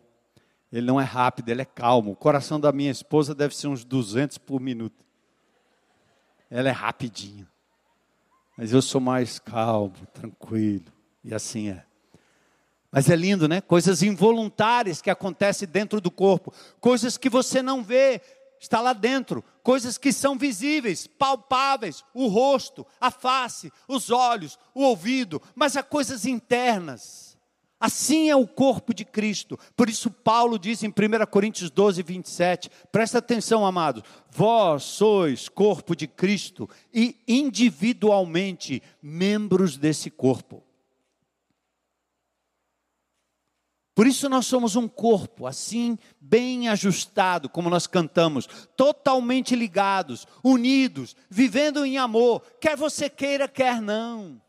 Ele 0.72 0.86
não 0.86 1.02
é 1.02 1.04
rápido, 1.04 1.50
ele 1.50 1.64
é 1.64 1.66
calmo. 1.66 2.12
O 2.12 2.16
coração 2.16 2.60
da 2.60 2.72
minha 2.72 2.92
esposa 2.92 3.34
deve 3.34 3.56
ser 3.56 3.68
uns 3.68 3.84
200 3.84 4.38
por 4.38 4.62
minuto. 4.62 5.04
Ela 6.52 6.70
é 6.70 6.72
rapidinho. 6.72 7.48
Mas 8.58 8.72
eu 8.72 8.82
sou 8.82 9.02
mais 9.02 9.40
calmo, 9.40 9.94
tranquilo. 10.14 10.86
E 11.24 11.34
assim 11.34 11.70
é. 11.70 11.84
Mas 12.92 13.10
é 13.10 13.16
lindo, 13.16 13.48
né? 13.48 13.60
Coisas 13.60 14.02
involuntárias 14.02 15.02
que 15.02 15.10
acontecem 15.10 15.68
dentro 15.68 16.00
do 16.00 16.10
corpo, 16.10 16.54
coisas 16.80 17.18
que 17.18 17.30
você 17.30 17.62
não 17.62 17.84
vê, 17.84 18.22
está 18.60 18.80
lá 18.80 18.94
dentro, 18.94 19.44
coisas 19.62 19.98
que 19.98 20.14
são 20.14 20.38
visíveis, 20.38 21.06
palpáveis, 21.06 22.04
o 22.14 22.28
rosto, 22.28 22.88
a 23.00 23.12
face, 23.12 23.72
os 23.88 24.10
olhos, 24.10 24.58
o 24.74 24.82
ouvido, 24.82 25.42
mas 25.54 25.76
há 25.76 25.84
coisas 25.84 26.26
internas 26.26 27.35
Assim 27.80 28.30
é 28.30 28.36
o 28.36 28.48
corpo 28.48 28.94
de 28.94 29.04
Cristo. 29.04 29.60
Por 29.76 29.90
isso, 29.90 30.10
Paulo 30.10 30.58
diz 30.58 30.82
em 30.84 30.88
1 30.88 30.94
Coríntios 31.30 31.70
12, 31.70 32.02
27, 32.02 32.70
presta 32.92 33.18
atenção, 33.18 33.66
amados: 33.66 34.04
vós 34.32 34.84
sois 34.84 35.50
corpo 35.50 35.96
de 35.96 36.08
Cristo 36.08 36.70
e 36.94 37.18
individualmente 37.28 38.82
membros 39.02 39.78
desse 39.78 40.10
corpo. 40.10 40.64
Por 43.94 44.06
isso 44.06 44.28
nós 44.28 44.46
somos 44.46 44.76
um 44.76 44.90
corpo, 44.90 45.48
assim, 45.48 45.98
bem 46.20 46.68
ajustado, 46.68 47.48
como 47.48 47.70
nós 47.70 47.88
cantamos, 47.88 48.46
totalmente 48.76 49.56
ligados, 49.56 50.28
unidos, 50.44 51.16
vivendo 51.30 51.86
em 51.86 51.98
amor, 51.98 52.42
quer 52.60 52.76
você 52.76 53.10
queira, 53.10 53.48
quer 53.48 53.82
não. 53.82 54.42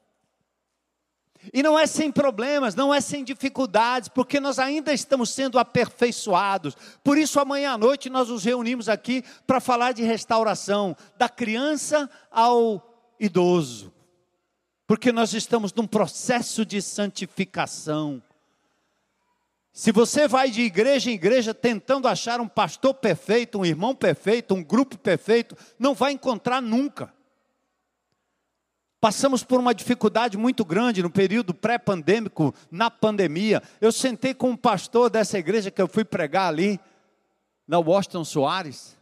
E 1.53 1.63
não 1.63 1.79
é 1.79 1.87
sem 1.87 2.11
problemas, 2.11 2.75
não 2.75 2.93
é 2.93 3.01
sem 3.01 3.25
dificuldades, 3.25 4.09
porque 4.09 4.41
nós 4.41 4.59
ainda 4.59 4.93
estamos 4.93 5.31
sendo 5.31 5.59
aperfeiçoados. 5.59 6.77
Por 7.03 7.17
isso, 7.17 7.39
amanhã 7.41 7.73
à 7.73 7.79
noite, 7.79 8.11
nós 8.11 8.29
nos 8.29 8.45
reunimos 8.45 8.89
aqui 8.89 9.25
para 9.47 9.61
falar 9.61 9.93
de 9.93 10.03
restauração, 10.03 10.97
da 11.17 11.29
criança 11.29 12.11
ao 12.31 13.15
idoso. 13.19 13.93
Porque 14.87 15.11
nós 15.11 15.35
estamos 15.35 15.73
num 15.73 15.87
processo 15.87 16.65
de 16.65 16.81
santificação. 16.81 18.23
Se 19.73 19.93
você 19.93 20.27
vai 20.27 20.51
de 20.51 20.63
igreja 20.63 21.11
em 21.11 21.15
igreja 21.15 21.53
tentando 21.53 22.09
achar 22.09 22.41
um 22.41 22.49
pastor 22.49 22.95
perfeito, 22.95 23.59
um 23.59 23.65
irmão 23.65 23.95
perfeito, 23.95 24.55
um 24.55 24.65
grupo 24.65 24.97
perfeito, 24.97 25.55
não 25.79 25.93
vai 25.93 26.13
encontrar 26.13 26.63
nunca. 26.63 27.13
Passamos 29.07 29.45
por 29.45 29.61
uma 29.61 29.73
dificuldade 29.73 30.37
muito 30.37 30.65
grande 30.65 31.01
no 31.01 31.09
período 31.09 31.55
pré-pandêmico, 31.55 32.53
na 32.73 32.91
pandemia. 32.91 33.63
Eu 33.81 33.93
sentei 33.93 34.35
com 34.35 34.51
um 34.51 34.57
pastor 34.57 35.09
dessa 35.09 35.39
igreja 35.39 35.71
que 35.71 35.81
eu 35.81 35.87
fui 35.87 36.05
pregar 36.05 36.49
ali, 36.49 36.81
na 37.69 37.79
Washington 37.79 38.25
Soares. 38.25 38.99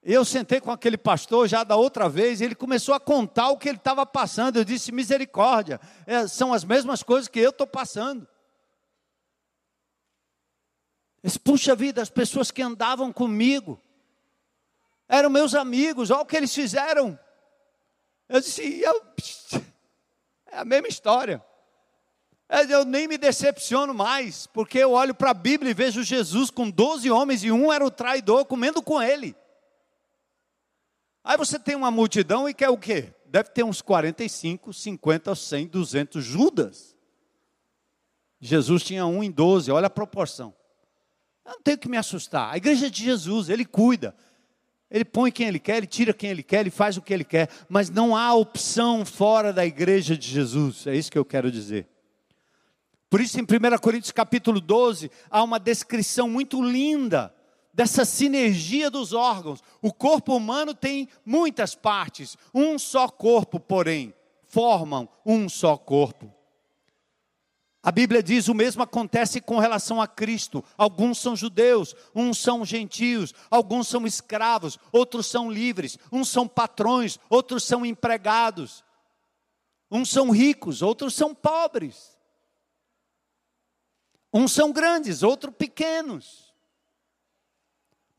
Eu 0.00 0.24
sentei 0.24 0.60
com 0.60 0.70
aquele 0.70 0.96
pastor 0.96 1.48
já 1.48 1.64
da 1.64 1.74
outra 1.74 2.08
vez, 2.08 2.40
e 2.40 2.44
ele 2.44 2.54
começou 2.54 2.94
a 2.94 3.00
contar 3.00 3.48
o 3.48 3.56
que 3.56 3.68
ele 3.68 3.78
estava 3.78 4.06
passando. 4.06 4.58
Eu 4.58 4.64
disse: 4.64 4.92
misericórdia, 4.92 5.80
é, 6.06 6.28
são 6.28 6.52
as 6.52 6.62
mesmas 6.62 7.02
coisas 7.02 7.26
que 7.26 7.40
eu 7.40 7.50
estou 7.50 7.66
passando. 7.66 8.24
Disse, 11.24 11.40
Puxa 11.40 11.74
vida, 11.74 12.00
as 12.00 12.08
pessoas 12.08 12.52
que 12.52 12.62
andavam 12.62 13.12
comigo 13.12 13.82
eram 15.08 15.28
meus 15.28 15.56
amigos, 15.56 16.12
olha 16.12 16.20
o 16.20 16.24
que 16.24 16.36
eles 16.36 16.54
fizeram. 16.54 17.18
Eu 18.30 18.40
disse, 18.40 18.80
eu, 18.80 19.02
é 20.46 20.58
a 20.58 20.64
mesma 20.64 20.86
história. 20.86 21.44
É, 22.48 22.62
eu 22.72 22.84
nem 22.84 23.08
me 23.08 23.18
decepciono 23.18 23.92
mais, 23.92 24.46
porque 24.46 24.78
eu 24.78 24.92
olho 24.92 25.12
para 25.12 25.30
a 25.30 25.34
Bíblia 25.34 25.72
e 25.72 25.74
vejo 25.74 26.04
Jesus 26.04 26.48
com 26.48 26.70
12 26.70 27.10
homens 27.10 27.42
e 27.42 27.50
um 27.50 27.72
era 27.72 27.84
o 27.84 27.90
traidor 27.90 28.44
comendo 28.44 28.80
com 28.80 29.02
ele. 29.02 29.34
Aí 31.24 31.36
você 31.36 31.58
tem 31.58 31.74
uma 31.74 31.90
multidão 31.90 32.48
e 32.48 32.54
quer 32.54 32.68
o 32.68 32.78
quê? 32.78 33.12
Deve 33.26 33.50
ter 33.50 33.64
uns 33.64 33.82
45, 33.82 34.72
50, 34.72 35.34
100, 35.34 35.66
200 35.66 36.24
Judas. 36.24 36.96
Jesus 38.40 38.84
tinha 38.84 39.06
um 39.06 39.24
em 39.24 39.30
doze, 39.30 39.72
olha 39.72 39.88
a 39.88 39.90
proporção. 39.90 40.54
Eu 41.44 41.54
não 41.54 41.62
tenho 41.62 41.78
que 41.78 41.88
me 41.88 41.96
assustar. 41.96 42.52
A 42.52 42.56
igreja 42.56 42.88
de 42.88 43.02
Jesus, 43.02 43.48
ele 43.48 43.64
cuida. 43.64 44.14
Ele 44.90 45.04
põe 45.04 45.30
quem 45.30 45.46
ele 45.46 45.58
quer, 45.58 45.76
ele 45.76 45.86
tira 45.86 46.12
quem 46.12 46.30
ele 46.30 46.42
quer, 46.42 46.60
ele 46.60 46.70
faz 46.70 46.96
o 46.96 47.02
que 47.02 47.14
ele 47.14 47.22
quer, 47.22 47.48
mas 47.68 47.88
não 47.88 48.16
há 48.16 48.34
opção 48.34 49.04
fora 49.04 49.52
da 49.52 49.64
igreja 49.64 50.16
de 50.16 50.28
Jesus. 50.28 50.86
É 50.86 50.96
isso 50.96 51.10
que 51.10 51.18
eu 51.18 51.24
quero 51.24 51.50
dizer. 51.50 51.86
Por 53.08 53.20
isso, 53.20 53.38
em 53.38 53.42
1 53.42 53.78
Coríntios 53.80 54.12
capítulo 54.12 54.60
12, 54.60 55.10
há 55.30 55.42
uma 55.42 55.60
descrição 55.60 56.28
muito 56.28 56.62
linda 56.62 57.34
dessa 57.72 58.04
sinergia 58.04 58.90
dos 58.90 59.12
órgãos. 59.12 59.62
O 59.80 59.92
corpo 59.92 60.36
humano 60.36 60.74
tem 60.74 61.08
muitas 61.24 61.74
partes, 61.74 62.36
um 62.54 62.78
só 62.78 63.08
corpo, 63.08 63.60
porém, 63.60 64.14
formam 64.48 65.08
um 65.24 65.48
só 65.48 65.76
corpo. 65.76 66.32
A 67.82 67.90
Bíblia 67.90 68.22
diz 68.22 68.48
o 68.48 68.54
mesmo 68.54 68.82
acontece 68.82 69.40
com 69.40 69.58
relação 69.58 70.02
a 70.02 70.06
Cristo. 70.06 70.62
Alguns 70.76 71.18
são 71.18 71.34
judeus, 71.34 71.94
uns 72.14 72.36
são 72.38 72.64
gentios, 72.64 73.32
alguns 73.50 73.88
são 73.88 74.06
escravos, 74.06 74.78
outros 74.92 75.26
são 75.26 75.50
livres, 75.50 75.98
uns 76.12 76.28
são 76.28 76.46
patrões, 76.46 77.18
outros 77.30 77.64
são 77.64 77.84
empregados. 77.86 78.84
Uns 79.90 80.10
são 80.10 80.30
ricos, 80.30 80.82
outros 80.82 81.14
são 81.14 81.34
pobres. 81.34 82.18
Uns 84.32 84.52
são 84.52 84.72
grandes, 84.72 85.22
outros 85.22 85.54
pequenos. 85.56 86.49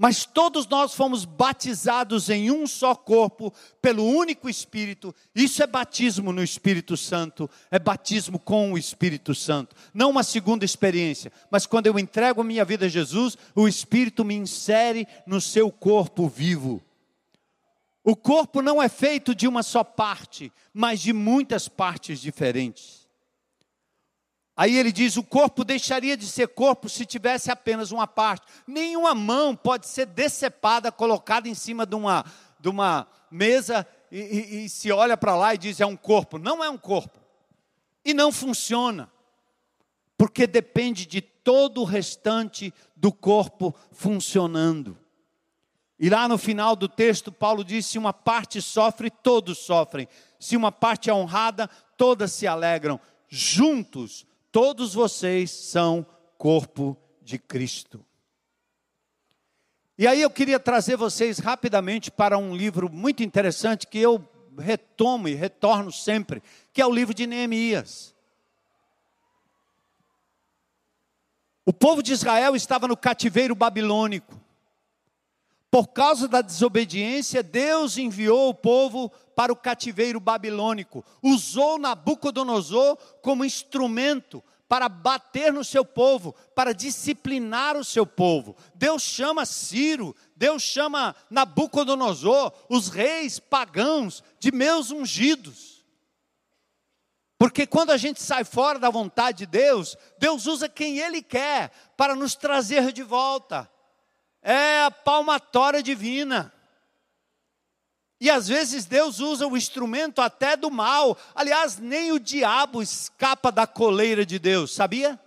Mas 0.02 0.26
todos 0.26 0.66
nós 0.66 0.96
fomos 0.96 1.26
batizados 1.26 2.28
em 2.28 2.50
um 2.50 2.66
só 2.66 2.96
corpo, 2.96 3.54
pelo 3.80 4.04
único 4.04 4.50
Espírito. 4.50 5.14
Isso 5.36 5.62
é 5.62 5.68
batismo 5.68 6.34
no 6.34 6.42
Espírito 6.42 6.98
Santo, 6.98 7.48
é 7.70 7.78
batismo 7.78 8.40
com 8.40 8.74
o 8.74 8.80
Espírito 8.80 9.36
Santo. 9.36 9.76
Não 9.94 10.10
uma 10.10 10.24
segunda 10.24 10.66
experiência, 10.66 11.32
mas 11.52 11.68
quando 11.68 11.86
eu 11.86 12.00
entrego 12.00 12.42
a 12.42 12.44
minha 12.44 12.66
vida 12.66 12.88
a 12.88 12.90
Jesus, 12.90 13.38
o 13.54 13.68
Espírito 13.68 14.26
me 14.26 14.34
insere 14.34 15.08
no 15.28 15.40
seu 15.40 15.72
corpo 15.72 16.28
vivo. 16.28 16.82
O 18.04 18.16
corpo 18.16 18.60
não 18.60 18.82
é 18.82 18.90
feito 18.90 19.36
de 19.36 19.48
uma 19.48 19.62
só 19.62 19.84
parte, 19.84 20.52
mas 20.74 21.00
de 21.00 21.14
muitas 21.14 21.68
partes 21.68 22.20
diferentes. 22.20 23.01
Aí 24.56 24.78
ele 24.78 24.92
diz: 24.92 25.18
o 25.18 25.24
corpo 25.24 25.64
deixaria 25.64 26.18
de 26.18 26.28
ser 26.28 26.50
corpo 26.50 26.90
se 26.90 27.06
tivesse 27.06 27.50
apenas 27.50 27.92
uma 27.92 28.08
parte. 28.08 28.46
Nenhuma 28.68 29.16
mão 29.16 29.56
pode 29.56 29.88
ser 29.88 30.06
decepada, 30.06 30.92
colocada 30.92 31.48
em 31.48 31.56
cima 31.56 31.86
de 31.86 31.96
uma, 31.96 32.26
de 32.60 32.70
uma 32.70 33.08
mesa 33.30 33.88
e, 34.12 34.20
e, 34.20 34.66
e 34.66 34.70
se 34.70 34.92
olha 34.92 35.16
para 35.16 35.36
lá 35.36 35.54
e 35.54 35.58
diz: 35.58 35.80
é 35.80 35.86
um 35.86 35.96
corpo. 35.96 36.38
Não 36.38 36.64
é 36.64 36.70
um 36.70 36.78
corpo. 36.78 37.20
E 38.04 38.14
não 38.14 38.32
funciona. 38.32 39.10
Porque 40.18 40.46
depende 40.46 41.06
de 41.06 41.22
todo 41.22 41.82
o 41.82 41.86
restante 41.86 42.74
do 42.96 43.12
corpo 43.12 43.74
funcionando. 43.92 44.98
E 45.98 46.10
lá 46.10 46.28
no 46.28 46.38
final 46.38 46.76
do 46.76 46.90
texto, 46.90 47.32
Paulo 47.32 47.64
diz: 47.64 47.86
se 47.86 47.98
uma 47.98 48.12
parte 48.12 48.62
sofre, 48.62 49.10
todos 49.10 49.60
sofrem. 49.60 50.08
Se 50.40 50.58
uma 50.58 50.72
parte 50.72 51.10
é 51.10 51.14
honrada, 51.14 51.70
todas 51.96 52.32
se 52.34 52.46
alegram. 52.46 53.00
Juntos 53.30 54.26
Todos 54.52 54.94
vocês 54.94 55.50
são 55.50 56.06
corpo 56.38 56.98
de 57.22 57.40
Cristo. 57.40 58.06
E 59.98 60.08
aí 60.08 60.22
eu 60.22 60.32
queria 60.32 60.60
trazer 60.60 60.98
vocês 60.98 61.38
rapidamente 61.38 62.10
para 62.10 62.38
um 62.38 62.56
livro 62.56 62.92
muito 62.92 63.22
interessante 63.22 63.86
que 63.86 64.00
eu 64.00 64.28
retomo 64.58 65.28
e 65.28 65.36
retorno 65.36 65.92
sempre, 65.92 66.42
que 66.74 66.82
é 66.82 66.86
o 66.86 66.92
livro 66.92 67.14
de 67.14 67.28
Neemias. 67.28 68.16
O 71.64 71.72
povo 71.72 72.02
de 72.02 72.12
Israel 72.12 72.56
estava 72.56 72.88
no 72.88 72.98
cativeiro 72.98 73.54
babilônico. 73.54 74.41
Por 75.72 75.88
causa 75.88 76.28
da 76.28 76.42
desobediência, 76.42 77.42
Deus 77.42 77.98
enviou 77.98 78.50
o 78.50 78.54
povo 78.54 79.10
para 79.34 79.54
o 79.54 79.56
cativeiro 79.56 80.20
babilônico. 80.20 81.04
Usou 81.24 81.80
Nabucodonosor 81.80 82.98
como 83.22 83.46
instrumento 83.46 84.44
para 84.68 84.90
bater 84.90 85.54
no 85.54 85.64
seu 85.64 85.86
povo, 85.86 86.36
para 86.54 86.74
disciplinar 86.74 87.78
o 87.78 87.86
seu 87.86 88.06
povo. 88.06 88.54
Deus 88.76 89.02
chama 89.02 89.46
Ciro, 89.46 90.14
Deus 90.36 90.62
chama 90.62 91.16
Nabucodonosor, 91.30 92.52
os 92.70 92.90
reis 92.90 93.40
pagãos 93.40 94.22
de 94.40 94.52
meus 94.52 94.92
ungidos. 94.92 95.86
Porque 97.38 97.66
quando 97.66 97.92
a 97.92 97.98
gente 97.98 98.22
sai 98.22 98.44
fora 98.44 98.78
da 98.78 98.90
vontade 98.90 99.40
de 99.40 99.46
Deus, 99.46 99.98
Deus 100.20 100.46
usa 100.48 100.68
quem 100.68 101.00
Ele 101.00 101.22
quer 101.22 101.72
para 101.96 102.14
nos 102.14 102.36
trazer 102.36 102.92
de 102.92 103.04
volta 103.04 103.71
é 104.42 104.84
a 104.84 104.92
palmatória 104.92 105.84
divina. 105.84 106.52
E 108.20 108.30
às 108.30 108.48
vezes 108.48 108.86
Deus 108.86 109.20
usa 109.20 109.48
o 109.48 109.58
instrumento 109.58 110.22
até 110.22 110.56
do 110.56 110.70
mal. 110.70 111.18
Aliás, 111.34 111.78
nem 111.78 112.12
o 112.12 112.20
diabo 112.20 112.82
escapa 112.82 113.52
da 113.52 113.66
coleira 113.66 114.24
de 114.26 114.38
Deus, 114.38 114.76
sabia? 114.76 115.20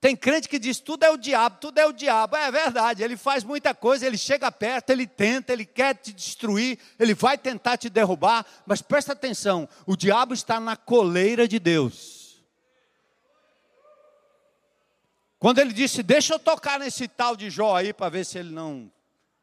Tem 0.00 0.16
crente 0.16 0.48
que 0.48 0.58
diz 0.58 0.80
tudo 0.80 1.04
é 1.04 1.10
o 1.10 1.16
diabo, 1.16 1.58
tudo 1.60 1.78
é 1.78 1.86
o 1.86 1.92
diabo. 1.92 2.36
É 2.36 2.50
verdade, 2.50 3.02
ele 3.02 3.16
faz 3.16 3.44
muita 3.44 3.72
coisa, 3.72 4.06
ele 4.06 4.18
chega 4.18 4.50
perto, 4.50 4.90
ele 4.90 5.06
tenta, 5.06 5.52
ele 5.52 5.64
quer 5.64 5.94
te 5.94 6.12
destruir, 6.12 6.78
ele 6.98 7.14
vai 7.14 7.38
tentar 7.38 7.76
te 7.76 7.88
derrubar, 7.88 8.44
mas 8.66 8.82
presta 8.82 9.12
atenção: 9.12 9.68
o 9.86 9.96
diabo 9.96 10.34
está 10.34 10.58
na 10.58 10.76
coleira 10.76 11.46
de 11.46 11.58
Deus. 11.58 12.21
Quando 15.42 15.58
ele 15.58 15.72
disse, 15.72 16.04
deixa 16.04 16.34
eu 16.34 16.38
tocar 16.38 16.78
nesse 16.78 17.08
tal 17.08 17.34
de 17.34 17.50
Jó 17.50 17.74
aí 17.74 17.92
para 17.92 18.08
ver 18.08 18.24
se 18.24 18.38
ele 18.38 18.52
não. 18.52 18.88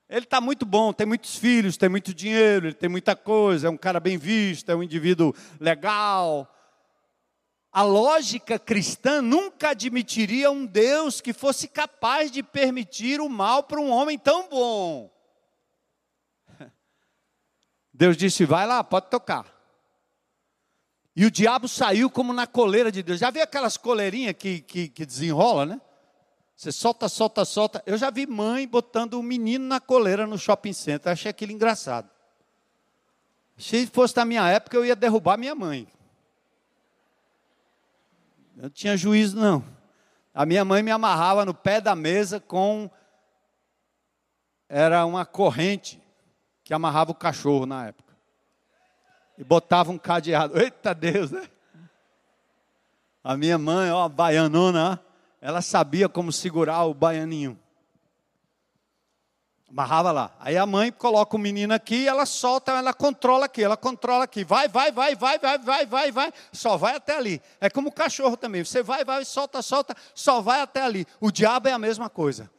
Ele 0.07 0.23
está 0.23 0.39
muito 0.39 0.65
bom, 0.65 0.93
tem 0.93 1.05
muitos 1.05 1.35
filhos, 1.35 1.75
tem 1.75 1.89
muito 1.89 2.13
dinheiro, 2.13 2.67
ele 2.67 2.73
tem 2.73 2.87
muita 2.87 3.17
coisa, 3.17 3.67
é 3.67 3.69
um 3.69 3.75
cara 3.75 3.99
bem 3.99 4.17
visto, 4.17 4.69
é 4.69 4.75
um 4.77 4.81
indivíduo 4.81 5.35
legal. 5.59 6.49
A 7.69 7.83
lógica 7.83 8.57
cristã 8.57 9.21
nunca 9.21 9.71
admitiria 9.71 10.49
um 10.49 10.65
Deus 10.65 11.19
que 11.19 11.33
fosse 11.33 11.67
capaz 11.67 12.31
de 12.31 12.41
permitir 12.41 13.19
o 13.19 13.27
mal 13.27 13.63
para 13.63 13.81
um 13.81 13.89
homem 13.89 14.17
tão 14.17 14.47
bom. 14.47 15.13
Deus 17.93 18.15
disse: 18.15 18.45
vai 18.45 18.65
lá, 18.65 18.85
pode 18.85 19.09
tocar. 19.09 19.53
E 21.13 21.25
o 21.25 21.31
diabo 21.31 21.67
saiu 21.67 22.09
como 22.09 22.31
na 22.31 22.47
coleira 22.47 22.89
de 22.89 23.03
Deus. 23.03 23.19
Já 23.19 23.29
viu 23.29 23.43
aquelas 23.43 23.75
coleirinhas 23.75 24.33
que, 24.39 24.61
que, 24.61 24.87
que 24.87 25.05
desenrola, 25.05 25.65
né? 25.65 25.81
Você 26.59 26.73
solta, 26.73 27.07
solta, 27.07 27.45
solta. 27.45 27.81
Eu 27.85 27.97
já 27.97 28.09
vi 28.09 28.27
mãe 28.27 28.67
botando 28.67 29.13
o 29.13 29.19
um 29.19 29.23
menino 29.23 29.65
na 29.65 29.79
coleira 29.79 30.27
no 30.27 30.37
shopping 30.37 30.73
center. 30.73 31.09
Achei 31.09 31.31
aquilo 31.31 31.53
engraçado. 31.53 32.09
Se 33.57 33.87
fosse 33.87 34.13
da 34.13 34.25
minha 34.25 34.45
época, 34.45 34.75
eu 34.75 34.83
ia 34.83 34.93
derrubar 34.93 35.37
minha 35.37 35.55
mãe. 35.55 35.87
Eu 38.57 38.63
não 38.63 38.69
tinha 38.69 38.97
juízo, 38.97 39.37
não. 39.37 39.63
A 40.33 40.45
minha 40.45 40.65
mãe 40.65 40.83
me 40.83 40.91
amarrava 40.91 41.45
no 41.45 41.53
pé 41.53 41.79
da 41.79 41.95
mesa 41.95 42.41
com. 42.41 42.91
Era 44.67 45.05
uma 45.05 45.25
corrente 45.25 46.03
que 46.65 46.73
amarrava 46.73 47.11
o 47.11 47.15
cachorro 47.15 47.65
na 47.65 47.87
época. 47.87 48.13
E 49.37 49.45
botava 49.45 49.91
um 49.91 49.97
cadeado. 49.97 50.59
Eita 50.59 50.93
Deus, 50.93 51.31
né? 51.31 51.49
A 53.23 53.37
minha 53.37 53.57
mãe, 53.57 53.89
ó, 53.91 54.09
baianona, 54.09 55.01
ó 55.05 55.08
ela 55.41 55.61
sabia 55.61 56.09
como 56.09 56.31
segurar 56.31 56.83
o 56.85 56.93
baianinho. 56.93 57.57
Amarrava 59.69 60.11
lá. 60.11 60.35
Aí 60.39 60.57
a 60.57 60.65
mãe 60.65 60.91
coloca 60.91 61.35
o 61.35 61.39
menino 61.39 61.73
aqui, 61.73 62.07
ela 62.07 62.25
solta, 62.25 62.71
ela 62.71 62.91
controla 62.91 63.45
aqui, 63.45 63.63
ela 63.63 63.77
controla 63.77 64.23
aqui. 64.23 64.43
Vai, 64.43 64.67
vai, 64.67 64.91
vai, 64.91 65.15
vai, 65.15 65.37
vai, 65.37 65.57
vai, 65.59 65.85
vai, 65.85 66.11
vai. 66.11 66.33
Só 66.51 66.75
vai 66.75 66.95
até 66.95 67.15
ali. 67.15 67.39
É 67.61 67.69
como 67.69 67.89
o 67.89 67.91
cachorro 67.91 68.35
também. 68.35 68.63
Você 68.65 68.81
vai, 68.81 69.05
vai, 69.05 69.23
solta, 69.23 69.61
solta, 69.61 69.95
só 70.15 70.41
vai 70.41 70.61
até 70.61 70.81
ali. 70.81 71.05
O 71.21 71.31
diabo 71.31 71.67
é 71.67 71.71
a 71.71 71.79
mesma 71.79 72.09
coisa. 72.09 72.49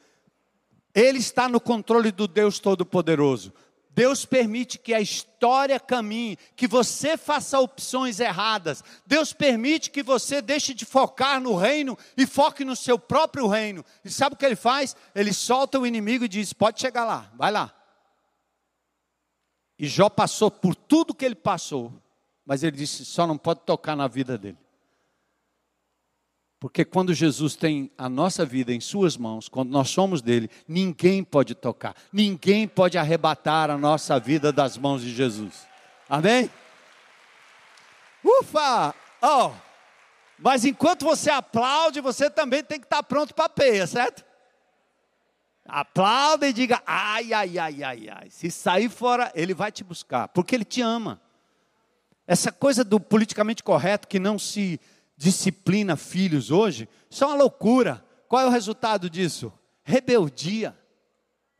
Ele 0.94 1.18
está 1.18 1.48
no 1.48 1.60
controle 1.60 2.12
do 2.12 2.28
Deus 2.28 2.60
Todo-Poderoso. 2.60 3.52
Deus 3.92 4.24
permite 4.24 4.78
que 4.78 4.94
a 4.94 5.00
história 5.00 5.78
caminhe, 5.80 6.38
que 6.54 6.68
você 6.68 7.16
faça 7.16 7.58
opções 7.58 8.20
erradas. 8.20 8.84
Deus 9.04 9.32
permite 9.32 9.90
que 9.90 10.02
você 10.02 10.40
deixe 10.40 10.72
de 10.72 10.84
focar 10.84 11.40
no 11.40 11.56
reino 11.56 11.98
e 12.16 12.24
foque 12.24 12.64
no 12.64 12.76
seu 12.76 12.98
próprio 12.98 13.48
reino. 13.48 13.84
E 14.04 14.10
sabe 14.10 14.34
o 14.34 14.38
que 14.38 14.46
ele 14.46 14.56
faz? 14.56 14.94
Ele 15.14 15.32
solta 15.32 15.78
o 15.78 15.86
inimigo 15.86 16.24
e 16.24 16.28
diz: 16.28 16.52
pode 16.52 16.80
chegar 16.80 17.04
lá, 17.04 17.30
vai 17.34 17.50
lá. 17.50 17.74
E 19.76 19.88
Jó 19.88 20.08
passou 20.08 20.50
por 20.50 20.74
tudo 20.76 21.14
que 21.14 21.24
ele 21.24 21.34
passou, 21.34 21.92
mas 22.46 22.62
ele 22.62 22.76
disse: 22.76 23.04
só 23.04 23.26
não 23.26 23.36
pode 23.36 23.60
tocar 23.60 23.96
na 23.96 24.06
vida 24.06 24.38
dele. 24.38 24.58
Porque 26.60 26.84
quando 26.84 27.14
Jesus 27.14 27.56
tem 27.56 27.90
a 27.96 28.06
nossa 28.06 28.44
vida 28.44 28.70
em 28.70 28.80
Suas 28.80 29.16
mãos, 29.16 29.48
quando 29.48 29.70
nós 29.70 29.88
somos 29.88 30.20
dele, 30.20 30.50
ninguém 30.68 31.24
pode 31.24 31.54
tocar, 31.54 31.96
ninguém 32.12 32.68
pode 32.68 32.98
arrebatar 32.98 33.70
a 33.70 33.78
nossa 33.78 34.20
vida 34.20 34.52
das 34.52 34.76
mãos 34.76 35.00
de 35.00 35.10
Jesus. 35.10 35.66
Amém? 36.06 36.50
Ufa! 38.22 38.94
Oh! 39.22 39.52
Mas 40.38 40.66
enquanto 40.66 41.06
você 41.06 41.30
aplaude, 41.30 42.02
você 42.02 42.28
também 42.28 42.62
tem 42.62 42.78
que 42.78 42.84
estar 42.84 43.02
pronto 43.04 43.34
para 43.34 43.46
a 43.46 43.50
peia, 43.50 43.86
certo? 43.86 44.22
Aplauda 45.66 46.46
e 46.46 46.52
diga: 46.52 46.82
ai, 46.86 47.32
ai, 47.32 47.58
ai, 47.58 47.82
ai, 47.82 48.08
ai. 48.10 48.30
Se 48.30 48.50
sair 48.50 48.90
fora, 48.90 49.32
ele 49.34 49.54
vai 49.54 49.72
te 49.72 49.82
buscar, 49.82 50.28
porque 50.28 50.54
ele 50.54 50.64
te 50.64 50.82
ama. 50.82 51.20
Essa 52.26 52.52
coisa 52.52 52.84
do 52.84 53.00
politicamente 53.00 53.62
correto 53.62 54.06
que 54.06 54.18
não 54.18 54.38
se 54.38 54.78
disciplina 55.20 55.96
filhos 55.96 56.50
hoje, 56.50 56.88
isso 57.10 57.22
é 57.22 57.26
uma 57.26 57.36
loucura. 57.36 58.02
Qual 58.26 58.40
é 58.40 58.46
o 58.46 58.50
resultado 58.50 59.10
disso? 59.10 59.52
Rebeldia. 59.84 60.74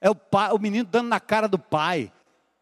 É 0.01 0.09
o, 0.09 0.15
pai, 0.15 0.51
o 0.53 0.59
menino 0.59 0.89
dando 0.91 1.09
na 1.09 1.21
cara 1.21 1.47
do 1.47 1.59
pai, 1.59 2.11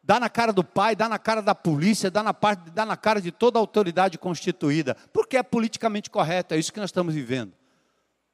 dá 0.02 0.18
na 0.18 0.28
cara 0.28 0.52
do 0.52 0.64
pai, 0.64 0.96
dá 0.96 1.08
na 1.08 1.16
cara 1.16 1.40
da 1.40 1.54
polícia, 1.54 2.10
dá 2.10 2.20
na, 2.20 2.34
parte, 2.34 2.68
dá 2.70 2.84
na 2.84 2.96
cara 2.96 3.20
de 3.22 3.30
toda 3.30 3.60
a 3.60 3.62
autoridade 3.62 4.18
constituída, 4.18 4.96
porque 5.12 5.36
é 5.36 5.42
politicamente 5.44 6.10
correto, 6.10 6.52
é 6.52 6.58
isso 6.58 6.72
que 6.72 6.80
nós 6.80 6.88
estamos 6.88 7.14
vivendo. 7.14 7.52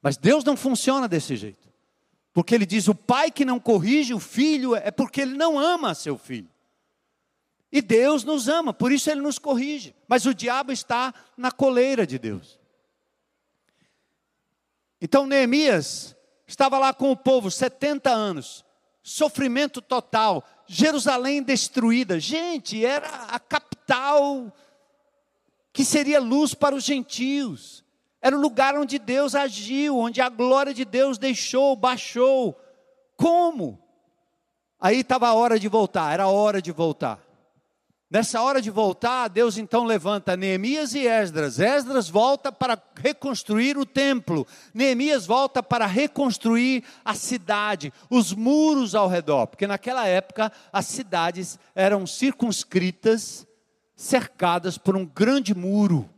Mas 0.01 0.17
Deus 0.17 0.43
não 0.43 0.57
funciona 0.57 1.07
desse 1.07 1.37
jeito, 1.37 1.69
porque 2.33 2.55
Ele 2.55 2.65
diz: 2.65 2.89
o 2.89 2.95
pai 2.95 3.31
que 3.31 3.45
não 3.45 3.61
corrige 3.61 4.15
o 4.15 4.19
filho 4.19 4.75
é 4.75 4.91
porque 4.91 5.21
ele 5.21 5.37
não 5.37 5.59
ama 5.59 5.95
seu 5.95 6.17
filho. 6.17 6.49
E 7.75 7.83
Deus 7.83 8.22
nos 8.22 8.47
ama, 8.47 8.72
por 8.72 8.93
isso 8.93 9.11
Ele 9.11 9.20
nos 9.20 9.37
corrige, 9.37 9.97
mas 10.07 10.27
o 10.27 10.33
diabo 10.33 10.70
está 10.70 11.12
na 11.37 11.51
coleira 11.51 12.07
de 12.07 12.20
Deus. 12.20 12.57
Então 15.01 15.27
Neemias 15.27 16.14
estava 16.47 16.79
lá 16.79 16.95
com 16.95 17.11
o 17.11 17.16
povo 17.16 17.51
70 17.51 18.09
anos, 18.09 18.64
sofrimento 19.03 19.83
total, 19.83 20.45
Jerusalém 20.68 21.43
destruída. 21.43 22.20
Gente, 22.20 22.87
era 22.87 23.09
a 23.25 23.41
capital 23.41 24.57
que 25.72 25.85
seria 25.85 26.20
luz 26.20 26.55
para 26.55 26.77
os 26.77 26.85
gentios. 26.85 27.85
Era 28.22 28.37
o 28.39 28.41
lugar 28.41 28.79
onde 28.79 29.01
Deus 29.01 29.35
agiu, 29.35 29.99
onde 29.99 30.20
a 30.20 30.29
glória 30.29 30.72
de 30.72 30.85
Deus 30.85 31.18
deixou, 31.18 31.75
baixou. 31.75 32.57
Como? 33.16 33.83
Aí 34.79 35.01
estava 35.01 35.27
a 35.27 35.35
hora 35.35 35.59
de 35.59 35.66
voltar, 35.66 36.12
era 36.12 36.22
a 36.22 36.29
hora 36.29 36.62
de 36.62 36.70
voltar. 36.70 37.34
Nessa 38.15 38.41
hora 38.41 38.62
de 38.62 38.71
voltar, 38.71 39.27
Deus 39.27 39.59
então 39.59 39.83
levanta 39.83 40.37
Neemias 40.37 40.95
e 40.95 41.05
Esdras. 41.05 41.59
Esdras 41.59 42.09
volta 42.09 42.53
para 42.53 42.81
reconstruir 42.95 43.77
o 43.77 43.85
templo. 43.85 44.47
Neemias 44.73 45.27
volta 45.27 45.65
para 45.65 45.85
reconstruir 45.85 46.85
a 47.05 47.15
cidade, 47.15 47.93
os 48.09 48.33
muros 48.33 48.95
ao 48.95 49.09
redor, 49.09 49.49
porque 49.49 49.67
naquela 49.67 50.07
época 50.07 50.53
as 50.73 50.87
cidades 50.87 51.59
eram 51.75 52.07
circunscritas, 52.07 53.45
cercadas 53.97 54.79
por 54.79 54.97
um 54.97 55.05
grande 55.05 55.53
muro. 55.53 56.09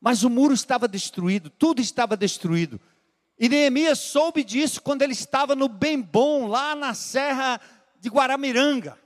Mas 0.00 0.24
o 0.24 0.30
muro 0.30 0.52
estava 0.52 0.88
destruído, 0.88 1.48
tudo 1.48 1.80
estava 1.80 2.16
destruído. 2.16 2.80
E 3.38 3.48
Neemias 3.48 4.00
soube 4.00 4.42
disso 4.42 4.82
quando 4.82 5.02
ele 5.02 5.12
estava 5.12 5.54
no 5.54 5.68
Bem 5.68 6.02
Bom, 6.02 6.48
lá 6.48 6.74
na 6.74 6.92
serra 6.92 7.60
de 8.00 8.08
Guaramiranga. 8.08 8.98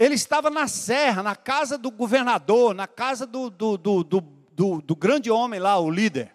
Ele 0.00 0.14
estava 0.14 0.48
na 0.48 0.66
serra, 0.66 1.22
na 1.22 1.36
casa 1.36 1.76
do 1.76 1.90
governador, 1.90 2.74
na 2.74 2.86
casa 2.86 3.26
do, 3.26 3.50
do, 3.50 3.76
do, 3.76 4.02
do, 4.02 4.80
do 4.80 4.96
grande 4.96 5.30
homem 5.30 5.60
lá, 5.60 5.78
o 5.78 5.90
líder. 5.90 6.34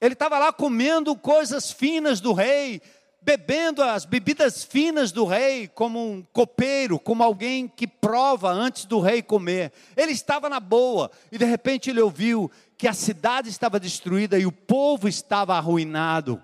Ele 0.00 0.14
estava 0.14 0.36
lá 0.36 0.52
comendo 0.52 1.14
coisas 1.14 1.70
finas 1.70 2.20
do 2.20 2.32
rei, 2.32 2.82
bebendo 3.22 3.84
as 3.84 4.04
bebidas 4.04 4.64
finas 4.64 5.12
do 5.12 5.24
rei, 5.24 5.68
como 5.68 6.00
um 6.04 6.22
copeiro, 6.32 6.98
como 6.98 7.22
alguém 7.22 7.68
que 7.68 7.86
prova 7.86 8.50
antes 8.50 8.84
do 8.84 8.98
rei 8.98 9.22
comer. 9.22 9.72
Ele 9.96 10.10
estava 10.10 10.48
na 10.48 10.58
boa, 10.58 11.08
e 11.30 11.38
de 11.38 11.44
repente 11.44 11.90
ele 11.90 12.00
ouviu 12.00 12.50
que 12.76 12.88
a 12.88 12.92
cidade 12.92 13.48
estava 13.48 13.78
destruída 13.78 14.36
e 14.36 14.44
o 14.44 14.50
povo 14.50 15.06
estava 15.06 15.54
arruinado. 15.54 16.42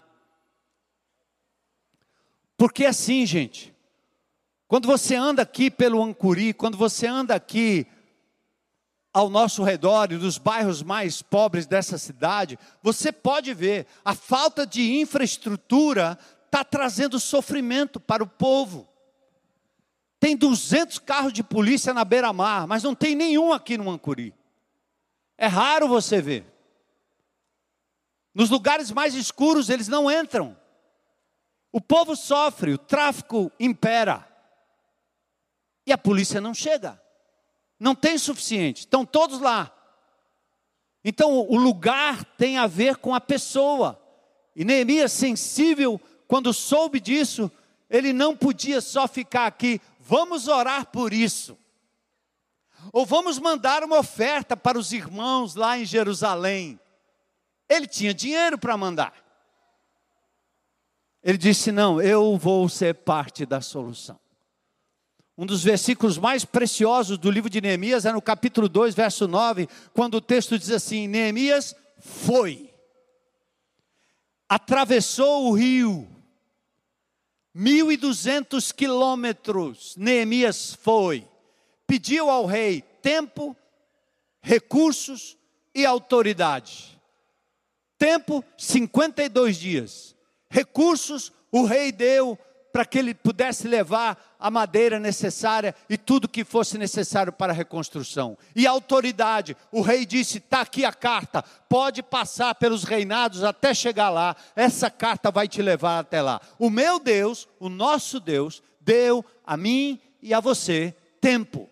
Porque 2.56 2.86
assim, 2.86 3.26
gente, 3.26 3.71
quando 4.72 4.86
você 4.86 5.14
anda 5.14 5.42
aqui 5.42 5.70
pelo 5.70 6.02
Ancuri, 6.02 6.54
quando 6.54 6.78
você 6.78 7.06
anda 7.06 7.34
aqui 7.34 7.86
ao 9.12 9.28
nosso 9.28 9.62
redor 9.62 10.10
e 10.10 10.16
nos 10.16 10.38
bairros 10.38 10.82
mais 10.82 11.20
pobres 11.20 11.66
dessa 11.66 11.98
cidade, 11.98 12.58
você 12.82 13.12
pode 13.12 13.52
ver 13.52 13.86
a 14.02 14.14
falta 14.14 14.66
de 14.66 14.94
infraestrutura 14.94 16.18
está 16.46 16.64
trazendo 16.64 17.20
sofrimento 17.20 18.00
para 18.00 18.24
o 18.24 18.26
povo. 18.26 18.88
Tem 20.18 20.34
200 20.34 20.98
carros 21.00 21.34
de 21.34 21.42
polícia 21.42 21.92
na 21.92 22.02
beira-mar, 22.02 22.66
mas 22.66 22.82
não 22.82 22.94
tem 22.94 23.14
nenhum 23.14 23.52
aqui 23.52 23.76
no 23.76 23.90
Ancuri. 23.90 24.34
É 25.36 25.48
raro 25.48 25.86
você 25.86 26.22
ver. 26.22 26.46
Nos 28.34 28.48
lugares 28.48 28.90
mais 28.90 29.14
escuros 29.14 29.68
eles 29.68 29.88
não 29.88 30.10
entram. 30.10 30.56
O 31.70 31.78
povo 31.78 32.16
sofre, 32.16 32.72
o 32.72 32.78
tráfico 32.78 33.52
impera. 33.60 34.31
E 35.86 35.92
a 35.92 35.98
polícia 35.98 36.40
não 36.40 36.54
chega. 36.54 37.00
Não 37.78 37.94
tem 37.94 38.16
suficiente. 38.16 38.80
Estão 38.80 39.04
todos 39.04 39.40
lá. 39.40 39.72
Então 41.04 41.38
o 41.38 41.56
lugar 41.56 42.24
tem 42.36 42.58
a 42.58 42.66
ver 42.66 42.96
com 42.96 43.14
a 43.14 43.20
pessoa. 43.20 44.00
E 44.54 44.64
Neemias, 44.64 45.12
sensível, 45.12 46.00
quando 46.28 46.52
soube 46.52 47.00
disso, 47.00 47.50
ele 47.90 48.12
não 48.12 48.36
podia 48.36 48.80
só 48.80 49.06
ficar 49.08 49.46
aqui, 49.46 49.80
vamos 50.00 50.48
orar 50.48 50.86
por 50.86 51.12
isso. 51.12 51.58
Ou 52.92 53.04
vamos 53.04 53.38
mandar 53.38 53.84
uma 53.84 53.98
oferta 53.98 54.56
para 54.56 54.78
os 54.78 54.92
irmãos 54.92 55.54
lá 55.54 55.78
em 55.78 55.84
Jerusalém. 55.84 56.80
Ele 57.68 57.86
tinha 57.86 58.14
dinheiro 58.14 58.58
para 58.58 58.76
mandar. 58.76 59.14
Ele 61.22 61.38
disse: 61.38 61.70
Não, 61.70 62.00
eu 62.00 62.36
vou 62.36 62.68
ser 62.68 62.94
parte 62.94 63.46
da 63.46 63.60
solução. 63.60 64.18
Um 65.36 65.46
dos 65.46 65.64
versículos 65.64 66.18
mais 66.18 66.44
preciosos 66.44 67.16
do 67.16 67.30
livro 67.30 67.48
de 67.48 67.60
Neemias 67.60 68.04
é 68.04 68.12
no 68.12 68.20
capítulo 68.20 68.68
2, 68.68 68.94
verso 68.94 69.26
9, 69.26 69.68
quando 69.94 70.16
o 70.16 70.20
texto 70.20 70.58
diz 70.58 70.70
assim: 70.70 71.08
Neemias 71.08 71.74
foi, 71.98 72.70
atravessou 74.46 75.46
o 75.46 75.52
rio, 75.52 76.06
mil 77.54 77.90
e 77.90 77.96
duzentos 77.96 78.72
quilômetros. 78.72 79.96
Neemias 79.96 80.74
foi, 80.74 81.26
pediu 81.86 82.28
ao 82.28 82.44
rei 82.44 82.82
tempo, 83.00 83.56
recursos 84.42 85.38
e 85.74 85.86
autoridade. 85.86 87.00
Tempo, 87.96 88.44
52 88.58 89.56
dias. 89.56 90.14
Recursos, 90.50 91.32
o 91.50 91.64
rei 91.64 91.90
deu 91.90 92.38
para 92.72 92.86
que 92.86 92.98
ele 92.98 93.14
pudesse 93.14 93.68
levar 93.68 94.34
a 94.38 94.50
madeira 94.50 94.98
necessária 94.98 95.74
e 95.88 95.98
tudo 95.98 96.28
que 96.28 96.44
fosse 96.44 96.78
necessário 96.78 97.32
para 97.32 97.52
a 97.52 97.54
reconstrução. 97.54 98.36
E 98.56 98.66
a 98.66 98.70
autoridade, 98.70 99.56
o 99.70 99.82
rei 99.82 100.06
disse: 100.06 100.38
está 100.38 100.62
aqui 100.62 100.84
a 100.84 100.92
carta, 100.92 101.42
pode 101.68 102.02
passar 102.02 102.54
pelos 102.54 102.84
reinados 102.84 103.44
até 103.44 103.74
chegar 103.74 104.08
lá, 104.08 104.34
essa 104.56 104.90
carta 104.90 105.30
vai 105.30 105.46
te 105.46 105.60
levar 105.60 105.98
até 105.98 106.22
lá. 106.22 106.40
O 106.58 106.70
meu 106.70 106.98
Deus, 106.98 107.46
o 107.60 107.68
nosso 107.68 108.18
Deus, 108.18 108.62
deu 108.80 109.24
a 109.46 109.56
mim 109.56 110.00
e 110.22 110.32
a 110.32 110.40
você 110.40 110.96
tempo. 111.20 111.68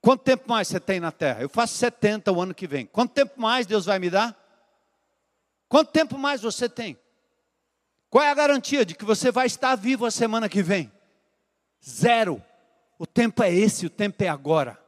Quanto 0.00 0.22
tempo 0.22 0.48
mais 0.48 0.68
você 0.68 0.80
tem 0.80 1.00
na 1.00 1.10
terra? 1.10 1.42
Eu 1.42 1.48
faço 1.48 1.74
70 1.74 2.30
o 2.32 2.40
ano 2.40 2.54
que 2.54 2.66
vem. 2.66 2.86
Quanto 2.86 3.12
tempo 3.12 3.40
mais 3.40 3.66
Deus 3.66 3.84
vai 3.84 3.98
me 3.98 4.08
dar? 4.08 4.34
Quanto 5.68 5.90
tempo 5.90 6.16
mais 6.16 6.40
você 6.40 6.68
tem? 6.68 6.96
Qual 8.08 8.24
é 8.24 8.30
a 8.30 8.34
garantia 8.34 8.84
de 8.84 8.94
que 8.94 9.04
você 9.04 9.30
vai 9.30 9.46
estar 9.46 9.74
vivo 9.74 10.06
a 10.06 10.10
semana 10.10 10.48
que 10.48 10.62
vem? 10.62 10.90
Zero. 11.84 12.42
O 12.98 13.06
tempo 13.06 13.42
é 13.42 13.52
esse, 13.52 13.86
o 13.86 13.90
tempo 13.90 14.22
é 14.22 14.28
agora. 14.28 14.78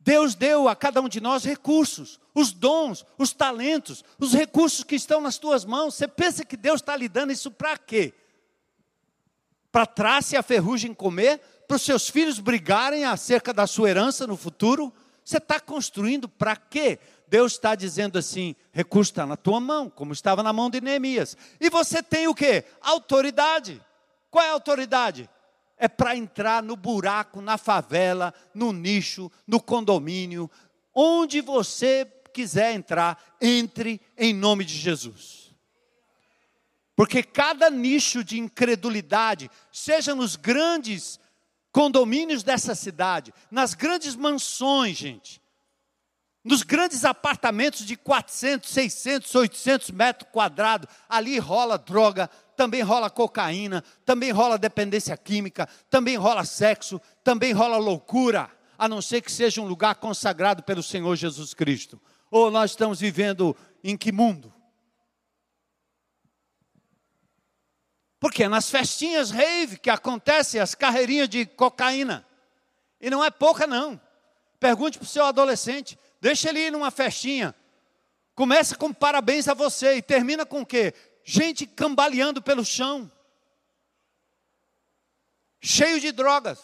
Deus 0.00 0.34
deu 0.34 0.68
a 0.68 0.74
cada 0.74 1.00
um 1.00 1.08
de 1.08 1.20
nós 1.20 1.44
recursos, 1.44 2.18
os 2.34 2.50
dons, 2.52 3.04
os 3.18 3.32
talentos, 3.32 4.02
os 4.18 4.32
recursos 4.32 4.82
que 4.82 4.94
estão 4.94 5.20
nas 5.20 5.38
tuas 5.38 5.64
mãos. 5.64 5.94
Você 5.94 6.08
pensa 6.08 6.44
que 6.44 6.56
Deus 6.56 6.80
está 6.80 6.96
lhe 6.96 7.08
dando 7.08 7.32
isso 7.32 7.50
para 7.50 7.76
quê? 7.76 8.14
Para 9.70 9.84
traça 9.84 10.34
e 10.34 10.38
a 10.38 10.42
ferrugem 10.42 10.94
comer? 10.94 11.38
Para 11.68 11.76
os 11.76 11.82
seus 11.82 12.08
filhos 12.08 12.38
brigarem 12.38 13.04
acerca 13.04 13.52
da 13.52 13.66
sua 13.66 13.90
herança 13.90 14.26
no 14.26 14.36
futuro? 14.36 14.92
Você 15.22 15.36
está 15.36 15.60
construindo 15.60 16.26
para 16.26 16.56
quê? 16.56 16.98
Deus 17.28 17.52
está 17.52 17.74
dizendo 17.74 18.18
assim: 18.18 18.56
recurso 18.72 19.12
está 19.12 19.26
na 19.26 19.36
tua 19.36 19.60
mão, 19.60 19.88
como 19.90 20.12
estava 20.12 20.42
na 20.42 20.52
mão 20.52 20.70
de 20.70 20.80
Neemias. 20.80 21.36
E 21.60 21.70
você 21.70 22.02
tem 22.02 22.26
o 22.26 22.34
que? 22.34 22.64
Autoridade. 22.80 23.82
Qual 24.30 24.44
é 24.44 24.50
a 24.50 24.52
autoridade? 24.52 25.28
É 25.76 25.88
para 25.88 26.16
entrar 26.16 26.62
no 26.62 26.76
buraco, 26.76 27.40
na 27.40 27.56
favela, 27.56 28.34
no 28.52 28.72
nicho, 28.72 29.30
no 29.46 29.60
condomínio, 29.60 30.50
onde 30.94 31.40
você 31.40 32.04
quiser 32.32 32.74
entrar, 32.74 33.36
entre 33.40 34.00
em 34.16 34.34
nome 34.34 34.64
de 34.64 34.76
Jesus. 34.76 35.54
Porque 36.96 37.22
cada 37.22 37.70
nicho 37.70 38.24
de 38.24 38.40
incredulidade, 38.40 39.48
seja 39.72 40.14
nos 40.14 40.34
grandes 40.34 41.20
condomínios 41.70 42.42
dessa 42.42 42.74
cidade, 42.74 43.32
nas 43.50 43.72
grandes 43.74 44.16
mansões, 44.16 44.96
gente, 44.96 45.40
nos 46.44 46.62
grandes 46.62 47.04
apartamentos 47.04 47.84
de 47.84 47.96
400, 47.96 48.70
600, 48.70 49.34
800 49.34 49.90
metros 49.90 50.30
quadrados, 50.32 50.88
ali 51.08 51.38
rola 51.38 51.76
droga, 51.76 52.28
também 52.56 52.82
rola 52.82 53.10
cocaína, 53.10 53.84
também 54.04 54.30
rola 54.30 54.58
dependência 54.58 55.16
química, 55.16 55.68
também 55.90 56.16
rola 56.16 56.44
sexo, 56.44 57.00
também 57.22 57.52
rola 57.52 57.76
loucura, 57.76 58.50
a 58.76 58.88
não 58.88 59.02
ser 59.02 59.20
que 59.20 59.30
seja 59.30 59.60
um 59.60 59.66
lugar 59.66 59.96
consagrado 59.96 60.62
pelo 60.62 60.82
Senhor 60.82 61.14
Jesus 61.16 61.54
Cristo. 61.54 62.00
Ou 62.30 62.50
nós 62.50 62.70
estamos 62.70 63.00
vivendo 63.00 63.56
em 63.82 63.96
que 63.96 64.12
mundo? 64.12 64.52
Porque 68.20 68.48
nas 68.48 68.68
festinhas 68.68 69.30
rave 69.30 69.78
que 69.78 69.90
acontecem 69.90 70.60
as 70.60 70.74
carreirinhas 70.74 71.28
de 71.28 71.46
cocaína. 71.46 72.26
E 73.00 73.08
não 73.08 73.24
é 73.24 73.30
pouca 73.30 73.66
não. 73.66 74.00
Pergunte 74.58 74.98
para 74.98 75.04
o 75.04 75.08
seu 75.08 75.24
adolescente, 75.24 75.96
deixa 76.20 76.48
ele 76.48 76.60
ir 76.60 76.72
numa 76.72 76.90
festinha. 76.90 77.54
Começa 78.34 78.76
com 78.76 78.92
parabéns 78.92 79.48
a 79.48 79.54
você 79.54 79.96
e 79.96 80.02
termina 80.02 80.46
com 80.46 80.60
o 80.60 80.66
quê? 80.66 80.94
Gente 81.24 81.66
cambaleando 81.66 82.40
pelo 82.40 82.64
chão. 82.64 83.10
Cheio 85.60 86.00
de 86.00 86.12
drogas. 86.12 86.60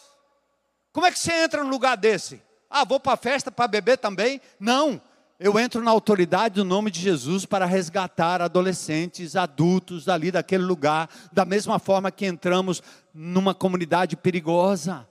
Como 0.93 1.05
é 1.05 1.11
que 1.11 1.19
você 1.19 1.33
entra 1.33 1.63
num 1.63 1.69
lugar 1.69 1.97
desse? 1.97 2.41
Ah, 2.69 2.85
vou 2.85 2.99
para 2.99 3.13
a 3.13 3.17
festa 3.17 3.51
para 3.51 3.67
beber 3.67 3.97
também? 3.97 4.41
Não 4.59 5.01
eu 5.39 5.59
entro 5.59 5.83
na 5.83 5.91
autoridade 5.91 6.55
do 6.55 6.63
nome 6.63 6.89
de 6.89 7.01
Jesus 7.01 7.45
para 7.45 7.65
resgatar 7.65 8.41
adolescentes, 8.41 9.35
adultos 9.35 10.05
dali 10.05 10.31
daquele 10.31 10.63
lugar, 10.63 11.09
da 11.31 11.43
mesma 11.43 11.77
forma 11.77 12.09
que 12.09 12.25
entramos 12.25 12.81
numa 13.13 13.53
comunidade 13.53 14.15
perigosa. 14.15 15.07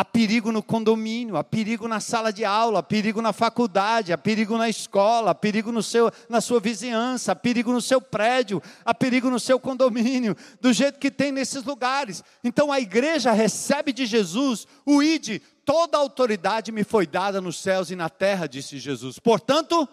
Há 0.00 0.04
perigo 0.04 0.50
no 0.50 0.62
condomínio, 0.62 1.36
há 1.36 1.44
perigo 1.44 1.86
na 1.86 2.00
sala 2.00 2.32
de 2.32 2.42
aula, 2.42 2.78
há 2.78 2.82
perigo 2.82 3.20
na 3.20 3.34
faculdade, 3.34 4.14
há 4.14 4.16
perigo 4.16 4.56
na 4.56 4.66
escola, 4.66 5.32
há 5.32 5.34
perigo 5.34 5.70
no 5.70 5.82
seu, 5.82 6.10
na 6.26 6.40
sua 6.40 6.58
vizinhança, 6.58 7.32
há 7.32 7.36
perigo 7.36 7.70
no 7.70 7.82
seu 7.82 8.00
prédio, 8.00 8.62
há 8.82 8.94
perigo 8.94 9.28
no 9.28 9.38
seu 9.38 9.60
condomínio, 9.60 10.34
do 10.58 10.72
jeito 10.72 10.98
que 10.98 11.10
tem 11.10 11.30
nesses 11.30 11.64
lugares. 11.64 12.24
Então 12.42 12.72
a 12.72 12.80
igreja 12.80 13.30
recebe 13.32 13.92
de 13.92 14.06
Jesus 14.06 14.66
o 14.86 15.02
ID, 15.02 15.42
toda 15.66 15.98
a 15.98 16.00
autoridade 16.00 16.72
me 16.72 16.82
foi 16.82 17.06
dada 17.06 17.38
nos 17.38 17.58
céus 17.58 17.90
e 17.90 17.94
na 17.94 18.08
terra, 18.08 18.46
disse 18.46 18.78
Jesus. 18.78 19.18
Portanto, 19.18 19.86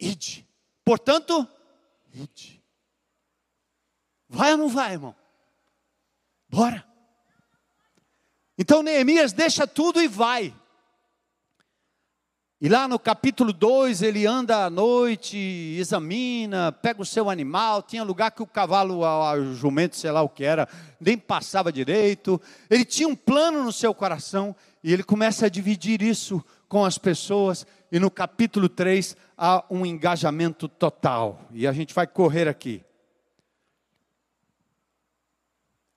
ide. 0.00 0.44
Portanto, 0.84 1.46
ide. 2.12 2.60
Vai 4.28 4.50
ou 4.50 4.58
não 4.58 4.68
vai, 4.68 4.94
irmão? 4.94 5.14
Bora. 6.48 6.91
Então 8.58 8.82
Neemias 8.82 9.32
deixa 9.32 9.66
tudo 9.66 10.00
e 10.00 10.08
vai. 10.08 10.54
E 12.64 12.68
lá 12.68 12.86
no 12.86 12.96
capítulo 12.96 13.52
2, 13.52 14.02
ele 14.02 14.24
anda 14.24 14.64
à 14.64 14.70
noite, 14.70 15.36
examina, 15.36 16.70
pega 16.70 17.02
o 17.02 17.04
seu 17.04 17.28
animal. 17.28 17.82
Tinha 17.82 18.04
lugar 18.04 18.30
que 18.30 18.40
o 18.40 18.46
cavalo, 18.46 19.00
o 19.00 19.54
jumento, 19.54 19.96
sei 19.96 20.12
lá 20.12 20.22
o 20.22 20.28
que 20.28 20.44
era, 20.44 20.68
nem 21.00 21.18
passava 21.18 21.72
direito. 21.72 22.40
Ele 22.70 22.84
tinha 22.84 23.08
um 23.08 23.16
plano 23.16 23.64
no 23.64 23.72
seu 23.72 23.92
coração 23.92 24.54
e 24.80 24.92
ele 24.92 25.02
começa 25.02 25.46
a 25.46 25.48
dividir 25.48 26.02
isso 26.02 26.40
com 26.68 26.84
as 26.84 26.98
pessoas. 26.98 27.66
E 27.90 27.98
no 27.98 28.08
capítulo 28.08 28.68
3 28.68 29.16
há 29.36 29.64
um 29.68 29.84
engajamento 29.84 30.68
total. 30.68 31.40
E 31.50 31.66
a 31.66 31.72
gente 31.72 31.92
vai 31.92 32.06
correr 32.06 32.46
aqui. 32.46 32.80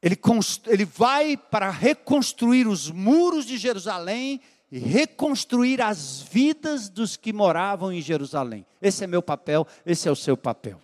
Ele, 0.05 0.19
ele 0.67 0.85
vai 0.85 1.35
para 1.35 1.71
reconstruir 1.71 2.67
os 2.67 2.91
muros 2.91 3.43
de 3.43 3.57
Jerusalém 3.57 4.39
e 4.71 4.77
reconstruir 4.77 5.81
as 5.81 6.21
vidas 6.21 6.89
dos 6.89 7.17
que 7.17 7.33
moravam 7.33 7.91
em 7.91 7.99
Jerusalém. 8.03 8.67
Esse 8.79 9.03
é 9.03 9.07
meu 9.07 9.23
papel, 9.23 9.65
esse 9.83 10.07
é 10.07 10.11
o 10.11 10.15
seu 10.15 10.37
papel. 10.37 10.79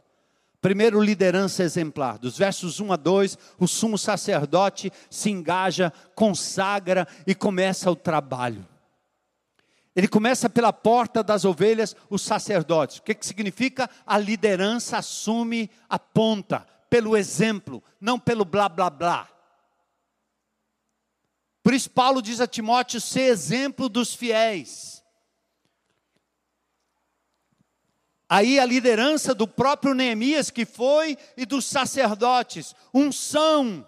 Primeiro, 0.60 1.00
liderança 1.00 1.62
exemplar. 1.62 2.18
Dos 2.18 2.36
versos 2.36 2.80
1 2.80 2.94
a 2.94 2.96
2, 2.96 3.38
o 3.60 3.68
sumo 3.68 3.96
sacerdote 3.96 4.92
se 5.08 5.30
engaja, 5.30 5.94
consagra 6.16 7.08
e 7.28 7.36
começa 7.36 7.92
o 7.92 7.96
trabalho. 7.96 8.68
Ele 9.96 10.08
começa 10.08 10.50
pela 10.50 10.74
porta 10.74 11.22
das 11.22 11.46
ovelhas, 11.46 11.96
os 12.10 12.24
sacerdotes. 12.24 12.98
O 12.98 13.04
que, 13.04 13.14
que 13.14 13.26
significa? 13.26 13.88
A 14.04 14.18
liderança 14.18 14.98
assume 14.98 15.70
a 15.88 16.00
ponta 16.00 16.66
pelo 16.92 17.16
exemplo, 17.16 17.82
não 18.02 18.20
pelo 18.20 18.44
blá 18.44 18.68
blá 18.68 18.90
blá. 18.90 19.30
Por 21.64 21.74
isso, 21.74 21.90
Paulo 21.90 22.22
diz 22.22 22.42
a 22.42 22.48
Timóteo: 22.48 23.00
ser 23.00 23.22
exemplo 23.22 23.88
dos 23.88 24.14
fiéis. 24.14 25.02
Aí 28.28 28.60
a 28.60 28.66
liderança 28.66 29.34
do 29.34 29.48
próprio 29.48 29.94
Neemias, 29.94 30.52
que 30.52 30.66
foi, 30.66 31.18
e 31.38 31.46
dos 31.46 31.66
sacerdotes, 31.66 32.76
unção. 32.94 33.88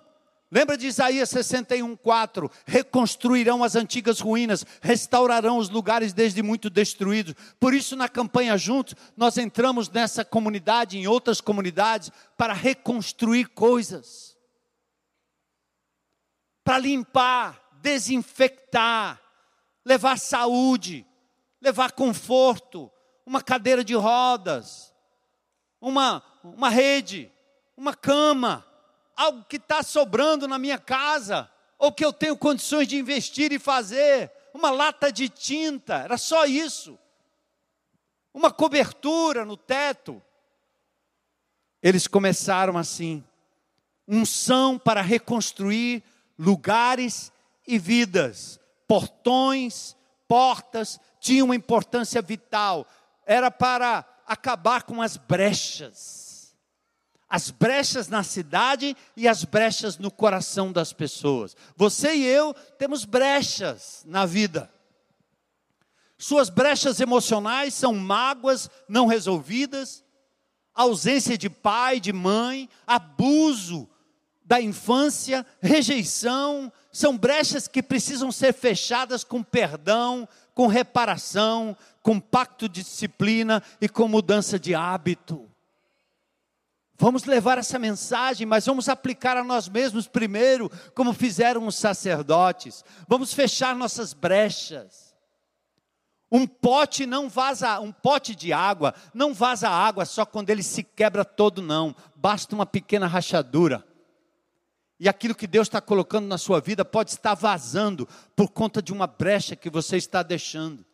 Lembra 0.53 0.77
de 0.77 0.85
Isaías 0.85 1.29
61:4? 1.31 2.47
Reconstruirão 2.67 3.63
as 3.63 3.75
antigas 3.75 4.19
ruínas, 4.19 4.63
restaurarão 4.83 5.57
os 5.57 5.67
lugares 5.67 6.13
desde 6.13 6.43
muito 6.43 6.69
destruídos. 6.69 7.33
Por 7.59 7.73
isso, 7.73 7.95
na 7.95 8.07
campanha 8.07 8.55
Juntos, 8.55 8.93
nós 9.17 9.39
entramos 9.39 9.89
nessa 9.89 10.23
comunidade, 10.23 10.95
em 10.95 11.07
outras 11.07 11.41
comunidades, 11.41 12.11
para 12.37 12.53
reconstruir 12.53 13.45
coisas, 13.45 14.37
para 16.63 16.77
limpar, 16.77 17.59
desinfectar, 17.81 19.19
levar 19.83 20.19
saúde, 20.19 21.03
levar 21.59 21.93
conforto, 21.93 22.91
uma 23.25 23.41
cadeira 23.41 23.83
de 23.83 23.95
rodas, 23.95 24.93
uma, 25.81 26.23
uma 26.43 26.69
rede, 26.69 27.31
uma 27.75 27.95
cama 27.95 28.63
algo 29.16 29.43
que 29.45 29.57
está 29.57 29.84
sobrando 29.84 30.47
na 30.47 30.57
minha 30.57 30.78
casa, 30.78 31.49
ou 31.78 31.91
que 31.91 32.03
eu 32.03 32.14
tenho 32.14 32.38
condições 32.38 32.88
de 32.88 32.97
investir 32.97 33.51
e 33.51 33.59
fazer, 33.59 34.32
uma 34.53 34.70
lata 34.70 35.11
de 35.11 35.30
tinta, 35.30 35.95
era 35.95 36.18
só 36.18 36.45
isso, 36.45 36.97
uma 38.34 38.51
cobertura 38.51 39.45
no 39.45 39.57
teto. 39.57 40.22
Eles 41.82 42.07
começaram 42.07 42.78
assim, 42.78 43.24
unção 44.07 44.80
para 44.80 45.01
reconstruir 45.01 46.03
lugares 46.38 47.32
e 47.68 47.78
vidas, 47.78 48.59
portões, 48.88 49.95
portas, 50.28 50.99
tinham 51.20 51.45
uma 51.45 51.55
importância 51.55 52.22
vital, 52.22 52.88
era 53.26 53.51
para 53.51 54.05
acabar 54.26 54.84
com 54.84 55.01
as 55.01 55.18
brechas 55.18 56.32
as 57.34 57.49
brechas 57.49 58.09
na 58.09 58.21
cidade 58.21 58.95
e 59.17 59.27
as 59.27 59.43
brechas 59.43 59.97
no 59.97 60.11
coração 60.11 60.71
das 60.71 60.93
pessoas. 60.93 61.57
Você 61.75 62.13
e 62.13 62.23
eu 62.27 62.53
temos 62.77 63.05
brechas 63.05 64.03
na 64.05 64.23
vida. 64.23 64.71
Suas 66.15 66.47
brechas 66.47 66.99
emocionais 66.99 67.73
são 67.73 67.95
mágoas 67.95 68.69
não 68.88 69.07
resolvidas, 69.07 70.03
ausência 70.75 71.36
de 71.36 71.49
pai, 71.49 71.99
de 71.99 72.13
mãe, 72.13 72.69
abuso 72.86 73.89
da 74.45 74.61
infância, 74.61 75.43
rejeição, 75.59 76.71
são 76.91 77.17
brechas 77.17 77.67
que 77.67 77.81
precisam 77.81 78.31
ser 78.31 78.53
fechadas 78.53 79.23
com 79.23 79.41
perdão, 79.41 80.29
com 80.53 80.67
reparação, 80.67 81.75
com 82.03 82.19
pacto 82.19 82.69
de 82.69 82.84
disciplina 82.84 83.63
e 83.81 83.89
com 83.89 84.07
mudança 84.07 84.59
de 84.59 84.75
hábito. 84.75 85.49
Vamos 86.95 87.23
levar 87.25 87.57
essa 87.57 87.79
mensagem, 87.79 88.45
mas 88.45 88.65
vamos 88.65 88.87
aplicar 88.87 89.35
a 89.35 89.43
nós 89.43 89.67
mesmos 89.67 90.07
primeiro, 90.07 90.71
como 90.93 91.13
fizeram 91.13 91.65
os 91.65 91.75
sacerdotes. 91.75 92.83
Vamos 93.07 93.33
fechar 93.33 93.75
nossas 93.75 94.13
brechas. 94.13 95.13
Um 96.31 96.47
pote 96.47 97.05
não 97.05 97.29
vaza, 97.29 97.79
um 97.79 97.91
pote 97.91 98.35
de 98.35 98.51
água 98.51 98.95
não 99.13 99.35
vaza 99.35 99.69
água 99.69 100.03
só 100.03 100.25
quando 100.25 100.49
ele 100.49 100.63
se 100.63 100.81
quebra 100.83 101.23
todo, 101.23 101.61
não. 101.61 101.95
Basta 102.15 102.55
uma 102.55 102.65
pequena 102.65 103.05
rachadura. 103.05 103.85
E 104.99 105.09
aquilo 105.09 105.35
que 105.35 105.45
Deus 105.45 105.67
está 105.67 105.81
colocando 105.81 106.27
na 106.27 106.37
sua 106.37 106.61
vida 106.61 106.85
pode 106.85 107.11
estar 107.11 107.33
vazando 107.35 108.07
por 108.35 108.49
conta 108.49 108.81
de 108.81 108.93
uma 108.93 109.05
brecha 109.05 109.55
que 109.55 109.69
você 109.69 109.97
está 109.97 110.23
deixando. 110.23 110.85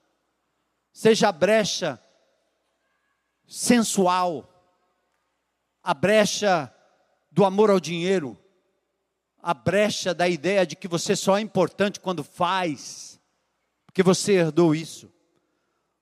Seja 0.91 1.29
a 1.29 1.31
brecha 1.31 2.01
sensual, 3.47 4.58
a 5.83 5.93
brecha 5.93 6.73
do 7.31 7.45
amor 7.45 7.69
ao 7.69 7.79
dinheiro, 7.79 8.37
a 9.41 9.53
brecha 9.53 10.13
da 10.13 10.27
ideia 10.27 10.65
de 10.65 10.75
que 10.75 10.87
você 10.87 11.15
só 11.15 11.37
é 11.37 11.41
importante 11.41 11.99
quando 11.99 12.23
faz, 12.23 13.19
porque 13.85 14.03
você 14.03 14.33
herdou 14.33 14.75
isso. 14.75 15.11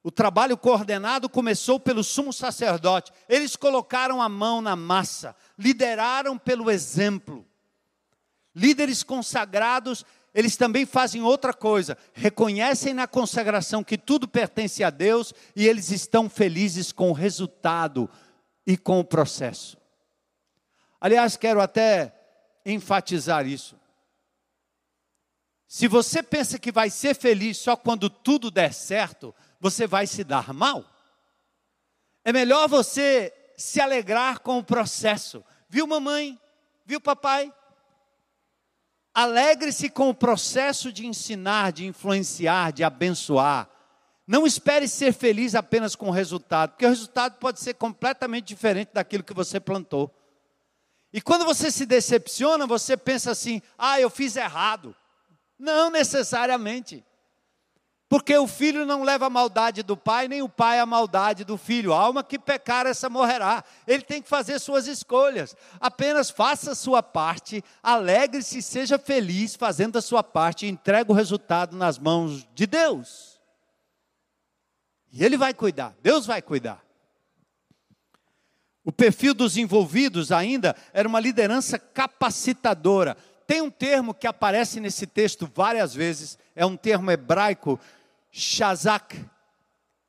O 0.03 0.11
trabalho 0.11 0.57
coordenado 0.57 1.27
começou 1.27 1.79
pelo 1.79 2.03
sumo 2.03 2.31
sacerdote. 2.31 3.11
Eles 3.27 3.55
colocaram 3.55 4.21
a 4.21 4.29
mão 4.29 4.61
na 4.61 4.75
massa, 4.75 5.35
lideraram 5.57 6.37
pelo 6.37 6.71
exemplo. 6.71 7.45
Líderes 8.55 9.03
consagrados 9.03 10.05
eles 10.37 10.55
também 10.55 10.85
fazem 10.85 11.23
outra 11.23 11.51
coisa, 11.51 11.97
reconhecem 12.13 12.93
na 12.93 13.07
consagração 13.07 13.83
que 13.83 13.97
tudo 13.97 14.27
pertence 14.27 14.83
a 14.83 14.91
Deus 14.91 15.33
e 15.55 15.67
eles 15.67 15.89
estão 15.89 16.29
felizes 16.29 16.91
com 16.91 17.09
o 17.09 17.13
resultado 17.13 18.07
e 18.67 18.75
com 18.75 18.99
o 18.99 19.05
processo. 19.05 19.77
Aliás, 20.99 21.37
quero 21.37 21.61
até 21.61 22.13
enfatizar 22.65 23.47
isso. 23.47 23.79
Se 25.65 25.87
você 25.87 26.21
pensa 26.21 26.59
que 26.59 26.71
vai 26.71 26.89
ser 26.89 27.15
feliz 27.15 27.57
só 27.57 27.77
quando 27.77 28.09
tudo 28.09 28.51
der 28.51 28.73
certo, 28.73 29.33
você 29.57 29.87
vai 29.87 30.05
se 30.05 30.23
dar 30.23 30.53
mal. 30.53 30.83
É 32.25 32.33
melhor 32.33 32.67
você 32.67 33.33
se 33.57 33.79
alegrar 33.79 34.39
com 34.39 34.57
o 34.57 34.63
processo. 34.63 35.43
Viu, 35.69 35.87
mamãe? 35.87 36.37
Viu, 36.85 36.99
papai? 36.99 37.53
Alegre-se 39.13 39.89
com 39.89 40.09
o 40.09 40.13
processo 40.13 40.91
de 40.91 41.05
ensinar, 41.05 41.71
de 41.71 41.85
influenciar, 41.85 42.71
de 42.71 42.83
abençoar. 42.83 43.69
Não 44.27 44.45
espere 44.45 44.89
ser 44.89 45.13
feliz 45.13 45.55
apenas 45.55 45.95
com 45.95 46.09
o 46.09 46.11
resultado, 46.11 46.71
porque 46.71 46.85
o 46.85 46.89
resultado 46.89 47.37
pode 47.37 47.61
ser 47.61 47.75
completamente 47.75 48.47
diferente 48.47 48.89
daquilo 48.93 49.23
que 49.23 49.33
você 49.33 49.57
plantou. 49.57 50.13
E 51.13 51.21
quando 51.21 51.45
você 51.45 51.71
se 51.71 51.85
decepciona, 51.85 52.67
você 52.67 52.97
pensa 52.97 53.31
assim: 53.31 53.61
ah, 53.77 54.01
eu 54.01 54.09
fiz 54.09 54.35
errado. 54.35 54.93
Não 55.57 55.89
necessariamente. 55.89 57.05
Porque 58.09 58.37
o 58.37 58.47
filho 58.47 58.85
não 58.85 59.03
leva 59.03 59.25
a 59.25 59.29
maldade 59.29 59.83
do 59.83 59.97
pai, 59.97 60.27
nem 60.27 60.41
o 60.41 60.47
pai 60.47 60.79
a 60.79 60.85
maldade 60.85 61.43
do 61.43 61.57
filho. 61.57 61.93
A 61.93 61.99
alma 61.99 62.23
que 62.23 62.39
pecar, 62.39 62.85
essa 62.85 63.09
morrerá. 63.09 63.63
Ele 63.85 64.01
tem 64.01 64.21
que 64.21 64.29
fazer 64.29 64.59
suas 64.59 64.87
escolhas. 64.87 65.55
Apenas 65.79 66.29
faça 66.29 66.71
a 66.71 66.75
sua 66.75 67.03
parte, 67.03 67.63
alegre-se, 67.83 68.61
seja 68.61 68.97
feliz 68.97 69.55
fazendo 69.55 69.97
a 69.97 70.01
sua 70.01 70.23
parte 70.23 70.65
e 70.65 70.69
entregue 70.69 71.11
o 71.11 71.15
resultado 71.15 71.75
nas 71.75 71.97
mãos 71.97 72.47
de 72.53 72.65
Deus. 72.65 73.36
E 75.11 75.23
Ele 75.23 75.37
vai 75.37 75.53
cuidar, 75.53 75.95
Deus 76.01 76.25
vai 76.25 76.41
cuidar. 76.41 76.83
O 78.83 78.91
perfil 78.91 79.33
dos 79.33 79.57
envolvidos 79.57 80.31
ainda 80.31 80.75
era 80.93 81.07
uma 81.07 81.19
liderança 81.19 81.77
capacitadora. 81.77 83.17
Tem 83.45 83.61
um 83.61 83.69
termo 83.69 84.13
que 84.13 84.27
aparece 84.27 84.79
nesse 84.79 85.05
texto 85.05 85.49
várias 85.53 85.93
vezes, 85.93 86.37
é 86.55 86.65
um 86.65 86.77
termo 86.77 87.11
hebraico 87.11 87.79
Shazak 88.31 89.25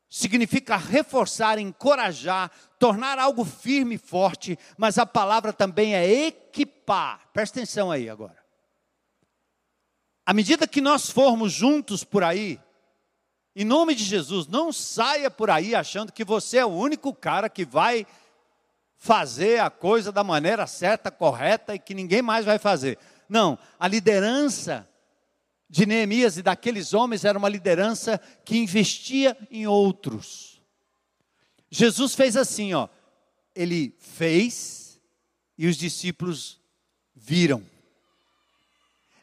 significa 0.09 0.77
reforçar, 0.77 1.59
encorajar, 1.59 2.51
tornar 2.79 3.19
algo 3.19 3.45
firme 3.45 3.97
e 3.97 3.99
forte, 3.99 4.59
mas 4.77 4.99
a 4.99 5.05
palavra 5.05 5.53
também 5.53 5.95
é 5.95 6.27
equipar. 6.27 7.21
Presta 7.33 7.59
atenção 7.59 7.91
aí 7.91 8.09
agora. 8.09 8.39
À 10.25 10.33
medida 10.33 10.67
que 10.67 10.81
nós 10.81 11.11
formos 11.11 11.53
juntos 11.53 12.05
por 12.05 12.23
aí, 12.23 12.61
em 13.61 13.65
nome 13.65 13.93
de 13.93 14.05
Jesus, 14.05 14.47
não 14.47 14.73
saia 14.73 15.29
por 15.29 15.51
aí 15.51 15.75
achando 15.75 16.13
que 16.13 16.25
você 16.25 16.59
é 16.59 16.65
o 16.65 16.69
único 16.69 17.13
cara 17.13 17.49
que 17.49 17.65
vai 17.65 18.07
fazer 18.97 19.59
a 19.59 19.69
coisa 19.69 20.13
da 20.13 20.23
maneira 20.23 20.65
certa, 20.65 21.11
correta 21.11 21.75
e 21.75 21.79
que 21.81 21.93
ninguém 21.93 22.23
mais 22.23 22.47
vai 22.47 22.57
fazer. 22.57 22.97
Não, 23.29 23.59
a 23.77 23.89
liderança 23.89 24.89
de 25.69 25.85
Neemias 25.87 26.37
e 26.37 26.43
daqueles 26.43 26.95
homens 26.95 27.25
era 27.25 27.37
uma 27.37 27.49
liderança 27.49 28.21
que 28.45 28.57
investia 28.57 29.37
em 29.51 29.67
outros. 29.67 30.63
Jesus 31.69 32.15
fez 32.15 32.37
assim, 32.37 32.75
ó. 32.75 32.89
Ele 33.57 33.93
fez 33.99 35.01
e 35.59 35.67
os 35.67 35.77
discípulos 35.77 36.61
viram. 37.13 37.61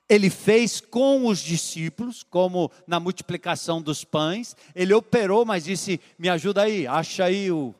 Ele 0.07 0.29
fez 0.29 0.79
com 0.79 1.25
os 1.25 1.39
discípulos, 1.39 2.23
como 2.23 2.71
na 2.85 2.99
multiplicação 2.99 3.81
dos 3.81 4.03
pães. 4.03 4.55
Ele 4.75 4.93
operou, 4.93 5.45
mas 5.45 5.63
disse: 5.63 5.99
Me 6.17 6.29
ajuda 6.29 6.63
aí, 6.63 6.85
acha 6.85 7.25
aí 7.25 7.51
o, 7.51 7.73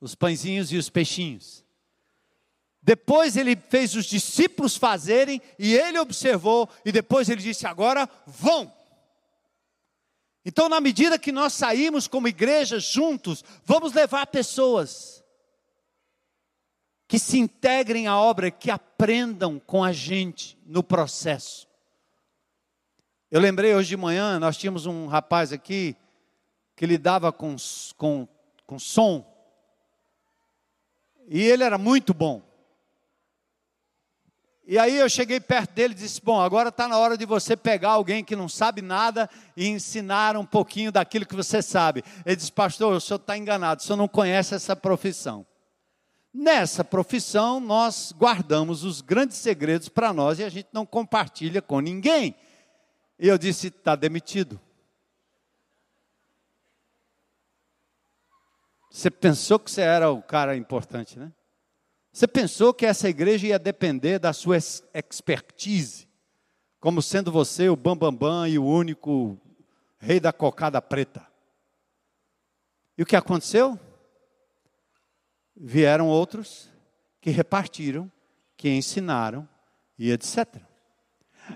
os 0.00 0.14
pãezinhos 0.14 0.70
e 0.72 0.76
os 0.76 0.88
peixinhos. 0.88 1.64
Depois 2.88 3.36
ele 3.36 3.54
fez 3.54 3.94
os 3.94 4.06
discípulos 4.06 4.76
fazerem 4.76 5.42
e 5.58 5.74
ele 5.74 5.98
observou, 5.98 6.68
e 6.84 6.92
depois 6.92 7.28
ele 7.28 7.42
disse: 7.42 7.66
agora 7.66 8.08
vão. 8.26 8.72
Então, 10.44 10.68
na 10.68 10.80
medida 10.80 11.18
que 11.18 11.30
nós 11.30 11.52
saímos 11.52 12.08
como 12.08 12.28
igreja 12.28 12.80
juntos, 12.80 13.44
vamos 13.64 13.92
levar 13.92 14.26
pessoas 14.28 15.17
que 17.08 17.18
se 17.18 17.38
integrem 17.38 18.06
à 18.06 18.20
obra, 18.20 18.50
que 18.50 18.70
aprendam 18.70 19.58
com 19.58 19.82
a 19.82 19.92
gente 19.92 20.58
no 20.66 20.82
processo. 20.82 21.66
Eu 23.30 23.40
lembrei 23.40 23.74
hoje 23.74 23.88
de 23.88 23.96
manhã, 23.96 24.38
nós 24.38 24.58
tínhamos 24.58 24.84
um 24.84 25.06
rapaz 25.06 25.50
aqui 25.50 25.96
que 26.76 26.84
lidava 26.84 27.32
com, 27.32 27.56
com, 27.96 28.28
com 28.66 28.78
som, 28.78 29.26
e 31.26 31.42
ele 31.42 31.64
era 31.64 31.78
muito 31.78 32.12
bom. 32.12 32.42
E 34.66 34.78
aí 34.78 34.98
eu 34.98 35.08
cheguei 35.08 35.40
perto 35.40 35.72
dele 35.72 35.94
e 35.94 35.96
disse: 35.96 36.20
Bom, 36.22 36.38
agora 36.38 36.68
está 36.68 36.86
na 36.86 36.98
hora 36.98 37.16
de 37.16 37.24
você 37.24 37.56
pegar 37.56 37.92
alguém 37.92 38.22
que 38.22 38.36
não 38.36 38.50
sabe 38.50 38.82
nada 38.82 39.28
e 39.56 39.66
ensinar 39.66 40.36
um 40.36 40.44
pouquinho 40.44 40.92
daquilo 40.92 41.24
que 41.24 41.34
você 41.34 41.62
sabe. 41.62 42.04
Ele 42.24 42.36
disse: 42.36 42.52
Pastor, 42.52 42.94
o 42.94 43.00
senhor 43.00 43.18
está 43.18 43.36
enganado, 43.36 43.80
o 43.80 43.84
senhor 43.84 43.96
não 43.96 44.08
conhece 44.08 44.54
essa 44.54 44.76
profissão. 44.76 45.46
Nessa 46.32 46.84
profissão, 46.84 47.58
nós 47.58 48.12
guardamos 48.12 48.84
os 48.84 49.00
grandes 49.00 49.38
segredos 49.38 49.88
para 49.88 50.12
nós 50.12 50.38
e 50.38 50.44
a 50.44 50.48
gente 50.48 50.68
não 50.72 50.84
compartilha 50.84 51.62
com 51.62 51.80
ninguém. 51.80 52.34
E 53.18 53.26
eu 53.26 53.38
disse: 53.38 53.68
Está 53.68 53.96
demitido. 53.96 54.60
Você 58.90 59.10
pensou 59.10 59.58
que 59.58 59.70
você 59.70 59.82
era 59.82 60.10
o 60.10 60.22
cara 60.22 60.56
importante, 60.56 61.18
né? 61.18 61.32
Você 62.12 62.26
pensou 62.26 62.74
que 62.74 62.84
essa 62.84 63.08
igreja 63.08 63.46
ia 63.46 63.58
depender 63.58 64.18
da 64.18 64.32
sua 64.32 64.56
expertise, 64.56 66.08
como 66.80 67.00
sendo 67.00 67.30
você 67.30 67.68
o 67.68 67.76
bambambam 67.76 68.10
bam, 68.18 68.40
bam 68.40 68.48
e 68.48 68.58
o 68.58 68.64
único 68.64 69.38
rei 69.98 70.18
da 70.18 70.32
cocada 70.32 70.82
preta? 70.82 71.26
E 72.96 73.02
o 73.02 73.06
que 73.06 73.14
aconteceu? 73.14 73.78
Vieram 75.60 76.06
outros 76.06 76.70
que 77.20 77.30
repartiram, 77.30 78.10
que 78.56 78.68
ensinaram 78.68 79.48
e 79.98 80.12
etc. 80.12 80.46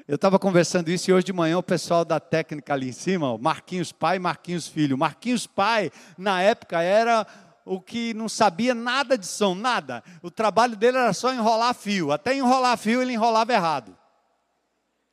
Eu 0.09 0.17
estava 0.17 0.39
conversando 0.39 0.91
isso 0.91 1.11
e 1.11 1.15
hoje 1.15 1.27
de 1.27 1.33
manhã 1.33 1.59
o 1.59 1.63
pessoal 1.63 2.05
da 2.05 2.19
técnica 2.19 2.73
ali 2.73 2.89
em 2.89 2.93
cima, 2.93 3.39
Marquinhos 3.39 3.93
pai, 3.93 4.19
Marquinhos 4.19 4.67
filho. 4.67 4.99
Marquinhos 4.99 5.47
pai, 5.47 5.91
na 6.19 6.43
época, 6.43 6.83
era 6.83 7.27
o 7.65 7.81
que 7.81 8.13
não 8.15 8.29
sabia 8.29 8.75
nada 8.75 9.17
de 9.17 9.27
som, 9.27 9.55
nada. 9.55 10.03
O 10.23 10.31
trabalho 10.31 10.77
dele 10.77 10.99
era 10.99 11.13
só 11.13 11.33
enrolar 11.33 11.75
fio. 11.75 12.11
Até 12.11 12.35
enrolar 12.35 12.77
fio 12.77 13.03
ele 13.03 13.13
enrolava 13.13 13.53
errado. 13.53 13.97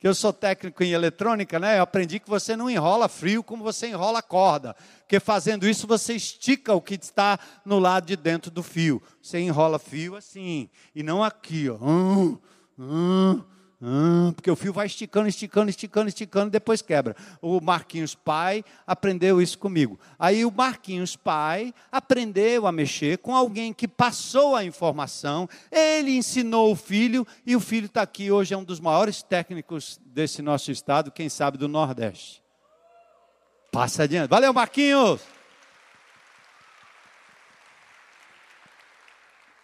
Que 0.00 0.08
eu 0.08 0.14
sou 0.14 0.32
técnico 0.32 0.82
em 0.82 0.92
eletrônica, 0.92 1.58
né? 1.58 1.78
Eu 1.78 1.82
aprendi 1.82 2.18
que 2.18 2.28
você 2.28 2.56
não 2.56 2.70
enrola 2.70 3.06
fio 3.06 3.42
como 3.42 3.62
você 3.62 3.88
enrola 3.88 4.22
corda. 4.22 4.74
Porque 5.00 5.20
fazendo 5.20 5.68
isso 5.68 5.86
você 5.86 6.14
estica 6.14 6.74
o 6.74 6.80
que 6.80 6.94
está 6.94 7.38
no 7.66 7.78
lado 7.78 8.06
de 8.06 8.16
dentro 8.16 8.50
do 8.50 8.62
fio. 8.62 9.02
Você 9.20 9.38
enrola 9.38 9.78
fio 9.78 10.16
assim, 10.16 10.70
e 10.94 11.02
não 11.02 11.22
aqui, 11.22 11.68
ó. 11.68 11.76
Hum, 11.76 12.38
hum. 12.78 13.42
Hum, 13.82 14.30
porque 14.32 14.50
o 14.50 14.56
fio 14.56 14.74
vai 14.74 14.84
esticando, 14.84 15.26
esticando, 15.26 15.70
esticando, 15.70 16.08
esticando, 16.08 16.50
depois 16.50 16.82
quebra. 16.82 17.16
O 17.40 17.62
Marquinhos 17.62 18.14
pai 18.14 18.62
aprendeu 18.86 19.40
isso 19.40 19.58
comigo. 19.58 19.98
Aí 20.18 20.44
o 20.44 20.50
Marquinhos 20.50 21.16
pai 21.16 21.72
aprendeu 21.90 22.66
a 22.66 22.72
mexer 22.72 23.16
com 23.18 23.34
alguém 23.34 23.72
que 23.72 23.88
passou 23.88 24.54
a 24.54 24.62
informação, 24.62 25.48
ele 25.72 26.14
ensinou 26.14 26.70
o 26.70 26.76
filho, 26.76 27.26
e 27.46 27.56
o 27.56 27.60
filho 27.60 27.86
está 27.86 28.02
aqui 28.02 28.30
hoje, 28.30 28.52
é 28.52 28.56
um 28.56 28.64
dos 28.64 28.80
maiores 28.80 29.22
técnicos 29.22 29.98
desse 30.04 30.42
nosso 30.42 30.70
estado, 30.70 31.10
quem 31.10 31.30
sabe 31.30 31.56
do 31.56 31.66
Nordeste. 31.66 32.42
Passa 33.72 34.02
adiante. 34.02 34.28
Valeu, 34.28 34.52
Marquinhos! 34.52 35.22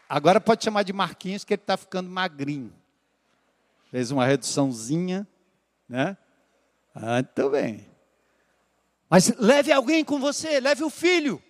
Agora 0.09 0.41
pode 0.41 0.65
chamar 0.65 0.85
de 0.85 0.93
Marquinhos, 0.93 1.45
que 1.45 1.53
ele 1.53 1.61
está 1.61 1.77
ficando 1.77 2.09
magrinho. 2.09 2.73
Fez 3.97 4.11
uma 4.11 4.27
reduçãozinha, 4.27 5.27
né? 5.89 6.19
Ah, 6.95 7.15
muito 7.15 7.49
bem. 7.49 7.89
Mas 9.09 9.35
leve 9.39 9.73
alguém 9.73 10.05
com 10.05 10.21
você, 10.21 10.61
leve 10.61 10.85
o 10.85 10.91
filho. 10.91 11.43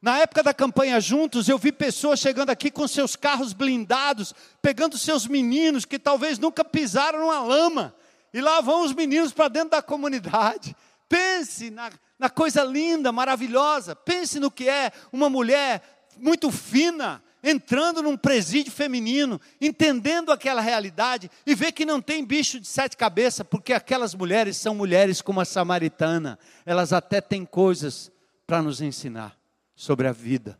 Na 0.00 0.20
época 0.20 0.44
da 0.44 0.54
campanha 0.54 1.00
Juntos, 1.00 1.48
eu 1.48 1.58
vi 1.58 1.72
pessoas 1.72 2.20
chegando 2.20 2.50
aqui 2.50 2.70
com 2.70 2.86
seus 2.86 3.16
carros 3.16 3.52
blindados, 3.52 4.32
pegando 4.62 4.96
seus 4.96 5.26
meninos 5.26 5.84
que 5.84 5.98
talvez 5.98 6.38
nunca 6.38 6.64
pisaram 6.64 7.18
numa 7.18 7.40
lama, 7.40 7.92
e 8.32 8.40
lá 8.40 8.60
vão 8.60 8.84
os 8.84 8.94
meninos 8.94 9.32
para 9.32 9.48
dentro 9.48 9.70
da 9.70 9.82
comunidade. 9.82 10.76
Pense 11.08 11.70
na, 11.70 11.90
na 12.20 12.30
coisa 12.30 12.62
linda, 12.62 13.10
maravilhosa. 13.10 13.96
Pense 13.96 14.38
no 14.38 14.48
que 14.48 14.68
é 14.68 14.92
uma 15.12 15.28
mulher 15.28 16.06
muito 16.18 16.52
fina, 16.52 17.20
entrando 17.48 18.02
num 18.02 18.16
presídio 18.16 18.72
feminino, 18.72 19.40
entendendo 19.60 20.30
aquela 20.30 20.60
realidade 20.60 21.30
e 21.46 21.54
vê 21.54 21.72
que 21.72 21.86
não 21.86 22.00
tem 22.00 22.24
bicho 22.24 22.60
de 22.60 22.66
sete 22.66 22.96
cabeças, 22.96 23.46
porque 23.48 23.72
aquelas 23.72 24.14
mulheres 24.14 24.56
são 24.56 24.74
mulheres 24.74 25.22
como 25.22 25.40
a 25.40 25.44
samaritana, 25.44 26.38
elas 26.66 26.92
até 26.92 27.20
têm 27.20 27.44
coisas 27.44 28.10
para 28.46 28.62
nos 28.62 28.80
ensinar 28.80 29.38
sobre 29.74 30.06
a 30.06 30.12
vida. 30.12 30.58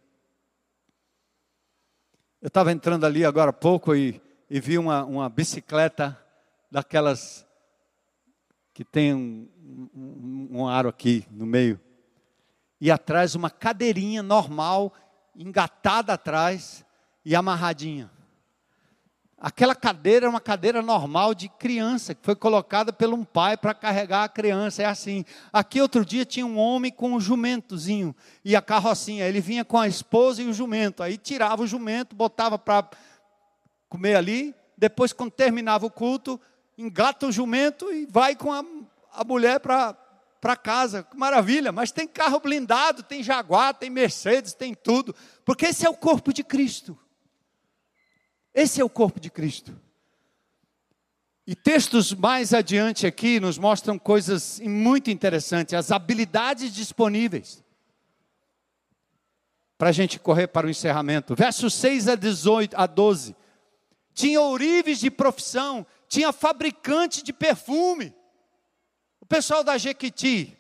Eu 2.41 2.49
estava 2.49 2.73
entrando 2.73 3.05
ali 3.05 3.25
agora 3.25 3.51
há 3.51 3.53
pouco 3.53 3.95
e, 3.95 4.21
e 4.49 4.61
vi 4.61 4.79
uma, 4.79 5.05
uma 5.05 5.29
bicicleta 5.29 6.17
daquelas 6.71 7.47
que 8.73 8.85
tem 8.85 9.13
um, 9.13 9.49
um, 9.95 10.49
um 10.53 10.69
aro 10.69 10.89
aqui 10.89 11.27
no 11.31 11.45
meio 11.45 11.81
e 12.81 12.91
atrás 12.91 13.35
uma 13.35 13.51
cadeirinha 13.51 14.23
normal, 14.23 14.93
engatada 15.39 16.13
atrás 16.13 16.85
e 17.25 17.37
amarradinha. 17.37 18.11
Aquela 19.41 19.75
cadeira 19.75 20.27
é 20.27 20.29
uma 20.29 20.41
cadeira 20.41 20.83
normal 20.83 21.33
de 21.33 21.49
criança, 21.49 22.13
que 22.13 22.25
foi 22.25 22.35
colocada 22.35 22.93
por 22.93 23.09
um 23.15 23.25
pai 23.25 23.57
para 23.57 23.73
carregar 23.73 24.25
a 24.25 24.29
criança. 24.29 24.83
É 24.83 24.87
assim. 24.87 25.25
Aqui 25.53 25.81
outro 25.81 26.05
dia 26.05 26.25
tinha 26.25 26.45
um 26.45 26.59
homem 26.59 26.91
com 26.91 27.13
um 27.13 27.21
jumentozinho 27.21 28.17
e 28.45 28.57
a 28.57 28.61
carrocinha. 28.61 29.29
Ele 29.29 29.41
vinha 29.41 29.65
com 29.65 29.79
a 29.79 29.87
esposa 29.87 30.43
e 30.43 30.47
o 30.47 30.53
jumento. 30.53 31.05
Aí 31.05 31.17
tirava 31.17 31.63
o 31.63 31.69
jumento, 31.69 32.17
botava 32.17 32.59
para 32.59 32.91
comer 33.89 34.17
ali. 34.17 34.53
Depois, 34.77 35.13
quando 35.13 35.31
terminava 35.31 35.87
o 35.87 35.91
culto, 35.91 36.41
engata 36.77 37.29
o 37.29 37.33
jumento 37.33 37.93
e 37.93 38.07
vai 38.07 38.35
com 38.35 38.53
a, 38.53 38.65
a 39.13 39.23
mulher 39.23 39.61
para 39.61 39.97
para 40.41 40.57
casa, 40.57 41.07
maravilha, 41.15 41.73
mas 41.73 41.91
tem 41.91 42.07
carro 42.07 42.41
blindado, 42.41 43.03
tem 43.03 43.23
Jaguar, 43.23 43.75
tem 43.75 43.91
Mercedes, 43.91 44.55
tem 44.55 44.75
tudo, 44.75 45.15
porque 45.45 45.67
esse 45.67 45.85
é 45.87 45.91
o 45.91 45.95
corpo 45.95 46.33
de 46.33 46.45
Cristo. 46.45 46.99
Esse 48.55 48.81
é 48.81 48.85
o 48.85 48.91
corpo 48.91 49.21
de 49.21 49.31
Cristo. 49.31 49.79
E 51.47 51.55
textos 51.55 52.13
mais 52.13 52.53
adiante 52.53 53.07
aqui 53.07 53.41
nos 53.41 53.57
mostram 53.57 53.99
coisas 53.99 54.61
muito 54.61 55.11
interessantes, 55.11 55.75
as 55.75 55.91
habilidades 55.91 56.73
disponíveis. 56.73 57.65
Para 59.77 59.89
a 59.89 59.93
gente 59.93 60.19
correr 60.19 60.49
para 60.49 60.67
o 60.67 60.71
encerramento. 60.71 61.35
Versos 61.35 61.73
6 61.75 62.09
a, 62.09 62.15
18, 62.17 62.75
a 62.77 62.87
12. 62.87 63.35
Tinha 64.13 64.41
ourives 64.41 64.99
de 64.99 65.11
profissão, 65.11 65.87
tinha 66.09 66.33
fabricante 66.33 67.23
de 67.23 67.33
perfume 67.33 68.13
pessoal 69.29 69.63
da 69.63 69.77
Jequiti, 69.77 70.57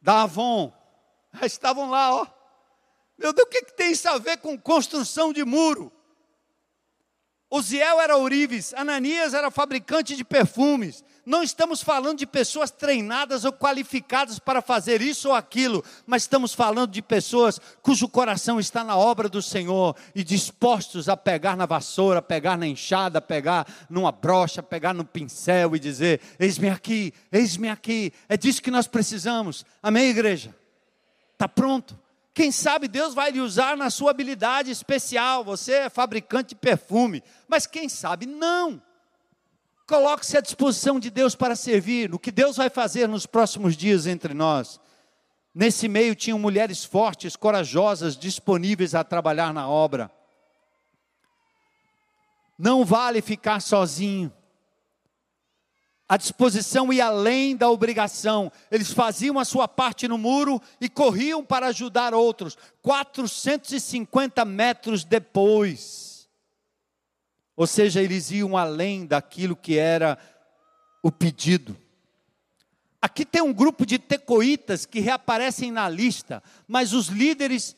da 0.00 0.22
Avon, 0.22 0.72
estavam 1.42 1.90
lá, 1.90 2.14
ó. 2.14 2.26
Meu 3.18 3.32
Deus, 3.32 3.46
o 3.48 3.50
que, 3.50 3.62
que 3.62 3.72
tem 3.72 3.92
isso 3.92 4.08
a 4.08 4.18
ver 4.18 4.36
com 4.38 4.58
construção 4.58 5.32
de 5.32 5.44
muro? 5.44 5.90
Uziel 7.50 8.00
era 8.00 8.16
ourives, 8.16 8.74
Ananias 8.74 9.32
era 9.32 9.50
fabricante 9.50 10.14
de 10.14 10.24
perfumes. 10.24 11.02
Não 11.26 11.42
estamos 11.42 11.82
falando 11.82 12.18
de 12.18 12.26
pessoas 12.26 12.70
treinadas 12.70 13.44
ou 13.44 13.52
qualificadas 13.52 14.38
para 14.38 14.62
fazer 14.62 15.02
isso 15.02 15.30
ou 15.30 15.34
aquilo, 15.34 15.84
mas 16.06 16.22
estamos 16.22 16.54
falando 16.54 16.92
de 16.92 17.02
pessoas 17.02 17.60
cujo 17.82 18.08
coração 18.08 18.60
está 18.60 18.84
na 18.84 18.96
obra 18.96 19.28
do 19.28 19.42
Senhor 19.42 19.96
e 20.14 20.22
dispostos 20.22 21.08
a 21.08 21.16
pegar 21.16 21.56
na 21.56 21.66
vassoura, 21.66 22.22
pegar 22.22 22.56
na 22.56 22.64
enxada, 22.64 23.20
pegar 23.20 23.66
numa 23.90 24.12
brocha, 24.12 24.62
pegar 24.62 24.94
no 24.94 25.04
pincel 25.04 25.74
e 25.74 25.80
dizer: 25.80 26.20
Eis-me 26.38 26.68
aqui, 26.68 27.12
eis-me 27.32 27.68
aqui. 27.68 28.12
É 28.28 28.36
disso 28.36 28.62
que 28.62 28.70
nós 28.70 28.86
precisamos. 28.86 29.66
Amém, 29.82 30.10
igreja? 30.10 30.54
Está 31.32 31.48
pronto? 31.48 31.98
Quem 32.32 32.52
sabe 32.52 32.86
Deus 32.86 33.14
vai 33.14 33.32
lhe 33.32 33.40
usar 33.40 33.76
na 33.76 33.90
sua 33.90 34.12
habilidade 34.12 34.70
especial. 34.70 35.42
Você 35.42 35.72
é 35.72 35.90
fabricante 35.90 36.50
de 36.50 36.54
perfume, 36.54 37.20
mas 37.48 37.66
quem 37.66 37.88
sabe 37.88 38.26
não. 38.26 38.80
Coloque-se 39.86 40.36
à 40.36 40.40
disposição 40.40 40.98
de 40.98 41.10
Deus 41.10 41.34
para 41.34 41.54
servir. 41.54 42.12
O 42.14 42.18
que 42.18 42.32
Deus 42.32 42.56
vai 42.56 42.68
fazer 42.68 43.06
nos 43.08 43.24
próximos 43.24 43.76
dias 43.76 44.06
entre 44.06 44.34
nós. 44.34 44.80
Nesse 45.54 45.88
meio 45.88 46.14
tinham 46.14 46.38
mulheres 46.38 46.84
fortes, 46.84 47.36
corajosas, 47.36 48.16
disponíveis 48.16 48.94
a 48.94 49.04
trabalhar 49.04 49.54
na 49.54 49.68
obra. 49.68 50.10
Não 52.58 52.84
vale 52.84 53.22
ficar 53.22 53.60
sozinho 53.60 54.32
a 56.08 56.16
disposição 56.16 56.92
e 56.92 57.00
além 57.00 57.56
da 57.56 57.68
obrigação. 57.68 58.50
Eles 58.70 58.92
faziam 58.92 59.38
a 59.38 59.44
sua 59.44 59.66
parte 59.66 60.06
no 60.06 60.16
muro 60.16 60.60
e 60.80 60.88
corriam 60.88 61.44
para 61.44 61.68
ajudar 61.68 62.14
outros. 62.14 62.56
450 62.82 64.44
metros 64.44 65.04
depois. 65.04 66.05
Ou 67.56 67.66
seja, 67.66 68.02
eles 68.02 68.30
iam 68.30 68.56
além 68.56 69.06
daquilo 69.06 69.56
que 69.56 69.78
era 69.78 70.18
o 71.02 71.10
pedido. 71.10 71.76
Aqui 73.00 73.24
tem 73.24 73.40
um 73.40 73.52
grupo 73.52 73.86
de 73.86 73.98
tecoitas 73.98 74.84
que 74.84 75.00
reaparecem 75.00 75.70
na 75.70 75.88
lista, 75.88 76.42
mas 76.68 76.92
os 76.92 77.06
líderes 77.08 77.76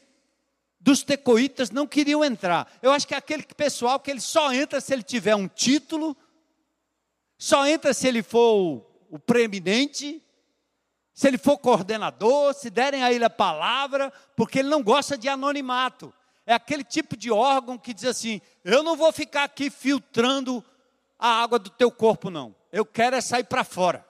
dos 0.80 1.02
tecoitas 1.02 1.70
não 1.70 1.86
queriam 1.86 2.24
entrar. 2.24 2.70
Eu 2.82 2.90
acho 2.90 3.06
que 3.06 3.14
é 3.14 3.18
aquele 3.18 3.44
pessoal 3.44 4.00
que 4.00 4.10
ele 4.10 4.20
só 4.20 4.52
entra 4.52 4.80
se 4.80 4.92
ele 4.92 5.02
tiver 5.02 5.36
um 5.36 5.46
título 5.46 6.16
só 7.38 7.64
entra 7.66 7.94
se 7.94 8.08
ele 8.08 8.22
for 8.22 8.84
o 9.08 9.18
preeminente, 9.18 10.20
se 11.14 11.28
ele 11.28 11.38
for 11.38 11.56
coordenador, 11.56 12.52
se 12.52 12.68
derem 12.68 13.04
a 13.04 13.12
ele 13.12 13.24
a 13.24 13.30
palavra, 13.30 14.12
porque 14.36 14.58
ele 14.58 14.68
não 14.68 14.82
gosta 14.82 15.16
de 15.16 15.28
anonimato. 15.28 16.12
É 16.48 16.54
aquele 16.54 16.82
tipo 16.82 17.14
de 17.14 17.30
órgão 17.30 17.76
que 17.76 17.92
diz 17.92 18.06
assim: 18.06 18.40
eu 18.64 18.82
não 18.82 18.96
vou 18.96 19.12
ficar 19.12 19.44
aqui 19.44 19.68
filtrando 19.68 20.64
a 21.18 21.28
água 21.28 21.58
do 21.58 21.68
teu 21.68 21.90
corpo, 21.90 22.30
não. 22.30 22.56
Eu 22.72 22.86
quero 22.86 23.14
é 23.14 23.20
sair 23.20 23.44
para 23.44 23.62
fora. 23.62 24.02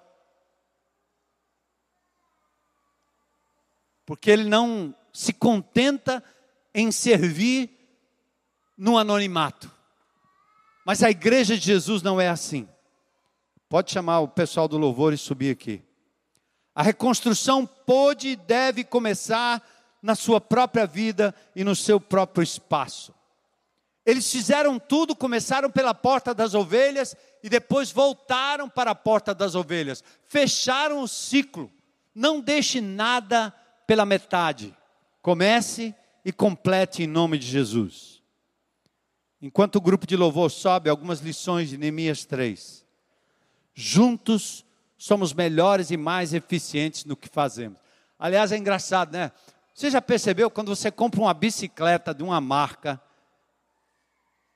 Porque 4.06 4.30
ele 4.30 4.44
não 4.44 4.94
se 5.12 5.32
contenta 5.32 6.22
em 6.72 6.92
servir 6.92 7.76
no 8.76 8.96
anonimato. 8.96 9.68
Mas 10.86 11.02
a 11.02 11.10
igreja 11.10 11.56
de 11.56 11.64
Jesus 11.64 12.02
não 12.02 12.20
é 12.20 12.28
assim. 12.28 12.68
Pode 13.68 13.90
chamar 13.90 14.20
o 14.20 14.28
pessoal 14.28 14.68
do 14.68 14.78
louvor 14.78 15.12
e 15.12 15.18
subir 15.18 15.50
aqui. 15.50 15.82
A 16.72 16.84
reconstrução 16.84 17.66
pode 17.66 18.28
e 18.28 18.36
deve 18.36 18.84
começar 18.84 19.60
na 20.02 20.14
sua 20.14 20.40
própria 20.40 20.86
vida 20.86 21.34
e 21.54 21.64
no 21.64 21.74
seu 21.74 22.00
próprio 22.00 22.42
espaço. 22.42 23.14
Eles 24.04 24.30
fizeram 24.30 24.78
tudo, 24.78 25.14
começaram 25.14 25.70
pela 25.70 25.92
porta 25.92 26.32
das 26.32 26.54
ovelhas 26.54 27.14
e 27.42 27.48
depois 27.48 27.92
voltaram 27.92 28.68
para 28.68 28.92
a 28.92 28.94
porta 28.94 29.34
das 29.34 29.54
ovelhas. 29.54 30.02
Fecharam 30.26 31.02
o 31.02 31.08
ciclo. 31.08 31.70
Não 32.14 32.40
deixe 32.40 32.80
nada 32.80 33.52
pela 33.86 34.06
metade. 34.06 34.74
Comece 35.20 35.94
e 36.24 36.32
complete 36.32 37.02
em 37.02 37.06
nome 37.06 37.38
de 37.38 37.46
Jesus. 37.46 38.22
Enquanto 39.42 39.76
o 39.76 39.80
grupo 39.80 40.06
de 40.06 40.16
louvor 40.16 40.50
sobe, 40.50 40.88
algumas 40.88 41.20
lições 41.20 41.68
de 41.68 41.76
Neemias 41.76 42.24
3. 42.24 42.84
Juntos 43.74 44.64
somos 44.96 45.32
melhores 45.32 45.90
e 45.90 45.96
mais 45.96 46.34
eficientes 46.34 47.04
no 47.04 47.16
que 47.16 47.28
fazemos. 47.28 47.78
Aliás, 48.18 48.50
é 48.50 48.56
engraçado, 48.56 49.12
né? 49.12 49.30
Você 49.78 49.92
já 49.92 50.02
percebeu 50.02 50.50
quando 50.50 50.74
você 50.74 50.90
compra 50.90 51.20
uma 51.20 51.32
bicicleta 51.32 52.12
de 52.12 52.24
uma 52.24 52.40
marca, 52.40 53.00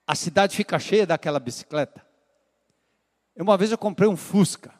a 0.04 0.16
cidade 0.16 0.56
fica 0.56 0.80
cheia 0.80 1.06
daquela 1.06 1.38
bicicleta? 1.38 2.04
Uma 3.36 3.56
vez 3.56 3.70
eu 3.70 3.78
comprei 3.78 4.08
um 4.08 4.16
Fusca. 4.16 4.74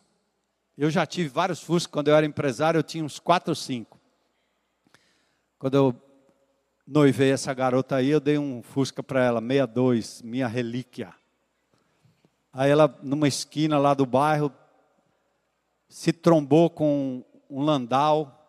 Eu 0.76 0.90
já 0.90 1.06
tive 1.06 1.28
vários 1.28 1.62
Fusca. 1.62 1.92
Quando 1.92 2.08
eu 2.08 2.16
era 2.16 2.26
empresário, 2.26 2.76
eu 2.76 2.82
tinha 2.82 3.04
uns 3.04 3.20
quatro 3.20 3.52
ou 3.52 3.54
cinco. 3.54 4.00
Quando 5.60 5.76
eu 5.76 5.94
noivei 6.84 7.30
essa 7.30 7.54
garota 7.54 7.94
aí, 7.94 8.08
eu 8.08 8.18
dei 8.18 8.36
um 8.36 8.64
Fusca 8.64 9.00
para 9.00 9.22
ela, 9.22 9.40
62, 9.40 10.22
minha 10.22 10.48
relíquia. 10.48 11.14
Aí 12.52 12.68
ela, 12.68 12.98
numa 13.00 13.28
esquina 13.28 13.78
lá 13.78 13.94
do 13.94 14.04
bairro, 14.04 14.52
se 15.88 16.12
trombou 16.12 16.68
com 16.68 17.24
um 17.48 17.60
landau, 17.60 18.41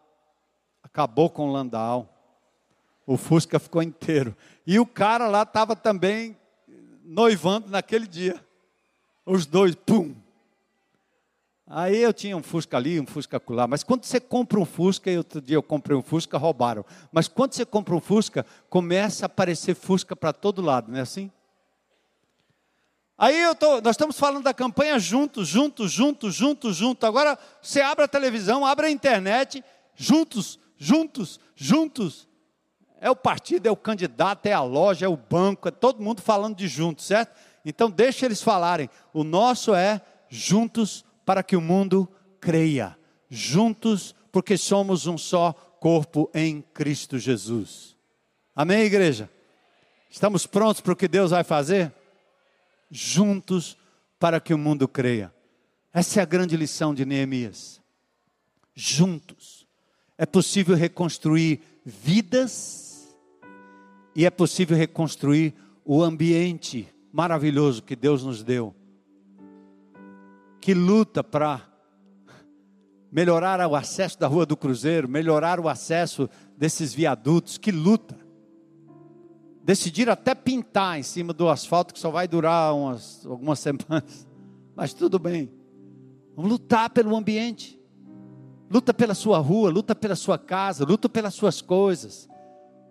acabou 0.94 1.28
com 1.28 1.50
o 1.50 1.52
landau. 1.52 2.08
O 3.06 3.18
Fusca 3.18 3.58
ficou 3.58 3.82
inteiro. 3.82 4.38
E 4.66 4.80
o 4.80 4.86
cara 4.86 5.28
lá 5.28 5.42
estava 5.42 5.76
também 5.76 6.38
noivando 7.04 7.68
naquele 7.68 8.06
dia. 8.06 8.40
Os 9.26 9.48
dois, 9.48 9.74
pum. 9.74 10.16
Aí 11.66 11.98
eu 11.98 12.14
tinha 12.14 12.38
um 12.38 12.44
Fusca 12.44 12.78
ali, 12.78 13.00
um 13.00 13.08
Fusca 13.08 13.42
lá. 13.50 13.66
Mas 13.66 13.84
quando 13.84 14.06
você 14.06 14.20
compra 14.20 14.60
um 14.60 14.66
Fusca, 14.66 15.10
e 15.10 15.18
outro 15.18 15.42
dia 15.42 15.56
eu 15.56 15.64
comprei 15.64 15.98
um 15.98 16.04
Fusca, 16.04 16.38
roubaram. 16.38 16.86
Mas 17.12 17.28
quando 17.28 17.54
você 17.54 17.66
compra 17.66 17.96
um 17.96 18.00
Fusca, 18.00 18.46
começa 18.70 19.26
a 19.26 19.28
aparecer 19.28 19.74
Fusca 19.74 20.16
para 20.16 20.32
todo 20.32 20.62
lado, 20.62 20.92
não 20.92 21.00
é 21.00 21.02
assim? 21.02 21.32
Aí 23.18 23.40
eu 23.42 23.56
tô, 23.56 23.82
nós 23.82 23.96
estamos 23.96 24.20
falando 24.20 24.44
da 24.44 24.54
campanha 24.54 25.00
juntos, 25.00 25.48
juntos, 25.48 25.92
juntos, 25.92 26.36
juntos, 26.36 26.76
juntos. 26.76 27.08
Agora 27.08 27.38
você 27.62 27.82
abre 27.82 28.06
a 28.06 28.08
televisão, 28.08 28.66
abre 28.66 28.88
a 28.88 28.92
internet, 28.92 29.64
juntos, 29.96 30.60
juntos, 30.78 31.40
juntos. 31.56 32.28
É 33.00 33.10
o 33.10 33.16
partido, 33.16 33.68
é 33.68 33.72
o 33.72 33.76
candidato, 33.76 34.46
é 34.46 34.54
a 34.54 34.62
loja, 34.62 35.06
é 35.06 35.10
o 35.10 35.18
banco, 35.18 35.68
é 35.68 35.72
todo 35.72 36.02
mundo 36.02 36.22
falando 36.22 36.56
de 36.56 36.68
junto, 36.68 37.02
certo? 37.02 37.36
Então 37.66 37.90
deixa 37.90 38.26
eles 38.26 38.42
falarem. 38.42 38.90
O 39.14 39.24
nosso 39.24 39.74
é 39.74 40.02
juntos 40.30 41.04
para 41.26 41.44
que 41.44 41.56
o 41.56 41.62
mundo 41.62 42.10
creia. 42.40 42.98
Juntos 43.30 44.16
porque 44.32 44.58
somos 44.58 45.06
um 45.06 45.18
só 45.18 45.54
corpo 45.80 46.30
em 46.34 46.62
Cristo 46.74 47.20
Jesus. 47.20 47.96
Amém, 48.56 48.84
igreja? 48.84 49.30
Estamos 50.10 50.46
prontos 50.46 50.80
para 50.80 50.94
o 50.94 50.96
que 50.96 51.08
Deus 51.08 51.32
vai 51.32 51.44
fazer? 51.44 51.94
Juntos 52.90 53.78
para 54.18 54.40
que 54.40 54.54
o 54.54 54.58
mundo 54.58 54.88
creia. 54.88 55.34
Essa 55.94 56.20
é 56.20 56.24
a 56.24 56.26
grande 56.26 56.56
lição 56.56 56.94
de 56.94 57.06
Neemias. 57.06 57.82
Juntos 58.74 59.53
é 60.18 60.26
possível 60.26 60.76
reconstruir 60.76 61.62
vidas 61.84 63.16
e 64.16 64.26
é 64.26 64.30
possível 64.30 64.78
reconstruir 64.78 65.54
o 65.84 66.02
ambiente 66.02 66.88
maravilhoso 67.12 67.84
que 67.84 67.96
Deus 67.96 68.24
nos 68.24 68.44
deu. 68.44 68.74
Que 70.62 70.74
luta 70.74 71.24
para 71.24 71.62
melhorar 73.12 73.60
o 73.68 73.76
acesso 73.76 74.20
da 74.20 74.28
Rua 74.28 74.46
do 74.46 74.56
Cruzeiro, 74.56 75.08
melhorar 75.08 75.60
o 75.60 75.68
acesso 75.68 76.30
desses 76.58 76.94
viadutos, 76.94 77.58
que 77.58 77.72
luta. 77.72 78.18
Decidir 79.64 80.10
até 80.10 80.34
pintar 80.34 81.00
em 81.00 81.04
cima 81.04 81.34
do 81.34 81.48
asfalto, 81.50 81.94
que 81.94 82.00
só 82.00 82.10
vai 82.10 82.28
durar 82.28 82.74
umas, 82.74 83.26
algumas 83.26 83.60
semanas, 83.62 84.28
mas 84.76 84.94
tudo 84.94 85.20
bem. 85.20 85.52
Vamos 86.36 86.52
lutar 86.52 86.90
pelo 86.90 87.16
ambiente. 87.16 87.83
Luta 88.74 88.92
pela 88.92 89.14
sua 89.14 89.38
rua, 89.38 89.70
luta 89.70 89.94
pela 89.94 90.16
sua 90.16 90.36
casa, 90.36 90.84
luta 90.84 91.08
pelas 91.08 91.36
suas 91.36 91.62
coisas. 91.62 92.28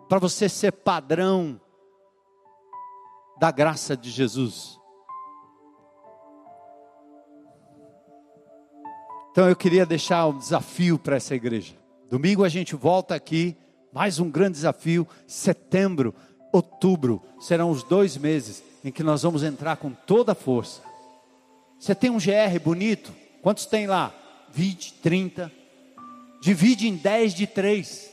Para 0.09 0.21
você 0.21 0.49
ser 0.49 0.71
padrão 0.71 1.61
da 3.41 3.51
graça 3.51 3.97
de 3.97 4.09
Jesus. 4.09 4.79
Então 9.33 9.49
eu 9.49 9.57
queria 9.57 9.85
deixar 9.85 10.29
um 10.29 10.39
desafio 10.39 11.01
para 11.01 11.17
essa 11.17 11.35
igreja. 11.35 11.75
Domingo 12.09 12.45
a 12.45 12.49
gente 12.49 12.77
volta 12.77 13.17
aqui, 13.17 13.57
mais 13.93 14.21
um 14.21 14.31
grande 14.31 14.53
desafio. 14.53 15.05
Setembro, 15.27 16.15
outubro, 16.53 17.21
serão 17.41 17.73
os 17.73 17.83
dois 17.83 18.17
meses 18.17 18.63
em 18.85 18.93
que 18.93 19.03
nós 19.03 19.23
vamos 19.25 19.43
entrar 19.43 19.79
com 19.79 19.91
toda 19.91 20.31
a 20.31 20.37
força. 20.37 20.81
Você 21.77 21.93
tem 21.93 22.09
um 22.09 22.19
GR 22.19 22.57
bonito? 22.63 23.13
Quantos 23.43 23.67
tem 23.67 23.89
lá? 23.89 24.15
20, 24.53 24.95
30. 25.01 25.62
Divide 26.43 26.89
em 26.89 26.97
10 26.97 27.35
de 27.35 27.47
3. 27.47 28.11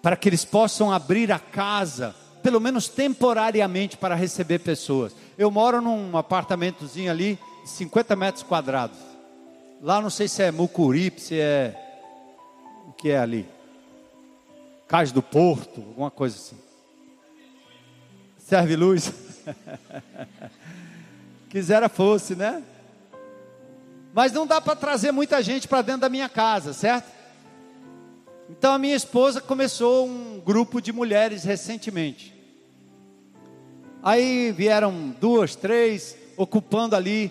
Para 0.00 0.16
que 0.16 0.26
eles 0.26 0.42
possam 0.42 0.90
abrir 0.90 1.30
a 1.30 1.38
casa, 1.38 2.16
pelo 2.42 2.58
menos 2.58 2.88
temporariamente, 2.88 3.98
para 3.98 4.14
receber 4.14 4.60
pessoas. 4.60 5.14
Eu 5.36 5.50
moro 5.50 5.82
num 5.82 6.16
apartamentozinho 6.16 7.10
ali, 7.10 7.38
50 7.66 8.16
metros 8.16 8.42
quadrados. 8.42 8.96
Lá 9.82 10.00
não 10.00 10.08
sei 10.08 10.28
se 10.28 10.42
é 10.42 10.50
Mucuripe, 10.50 11.20
se 11.20 11.38
é. 11.38 11.76
O 12.88 12.92
que 12.94 13.10
é 13.10 13.18
ali? 13.18 13.46
Cais 14.88 15.12
do 15.12 15.20
Porto, 15.20 15.82
alguma 15.82 16.10
coisa 16.10 16.36
assim. 16.36 16.56
Serve 18.38 18.76
luz. 18.76 19.12
Quisera 21.50 21.90
fosse, 21.90 22.34
né? 22.34 22.62
Mas 24.12 24.32
não 24.32 24.46
dá 24.46 24.60
para 24.60 24.74
trazer 24.74 25.12
muita 25.12 25.42
gente 25.42 25.68
para 25.68 25.82
dentro 25.82 26.02
da 26.02 26.08
minha 26.08 26.28
casa, 26.28 26.72
certo? 26.72 27.10
Então 28.48 28.72
a 28.72 28.78
minha 28.78 28.96
esposa 28.96 29.40
começou 29.40 30.08
um 30.08 30.40
grupo 30.44 30.80
de 30.80 30.92
mulheres 30.92 31.44
recentemente. 31.44 32.34
Aí 34.02 34.50
vieram 34.50 35.14
duas, 35.20 35.54
três, 35.54 36.16
ocupando 36.36 36.96
ali 36.96 37.30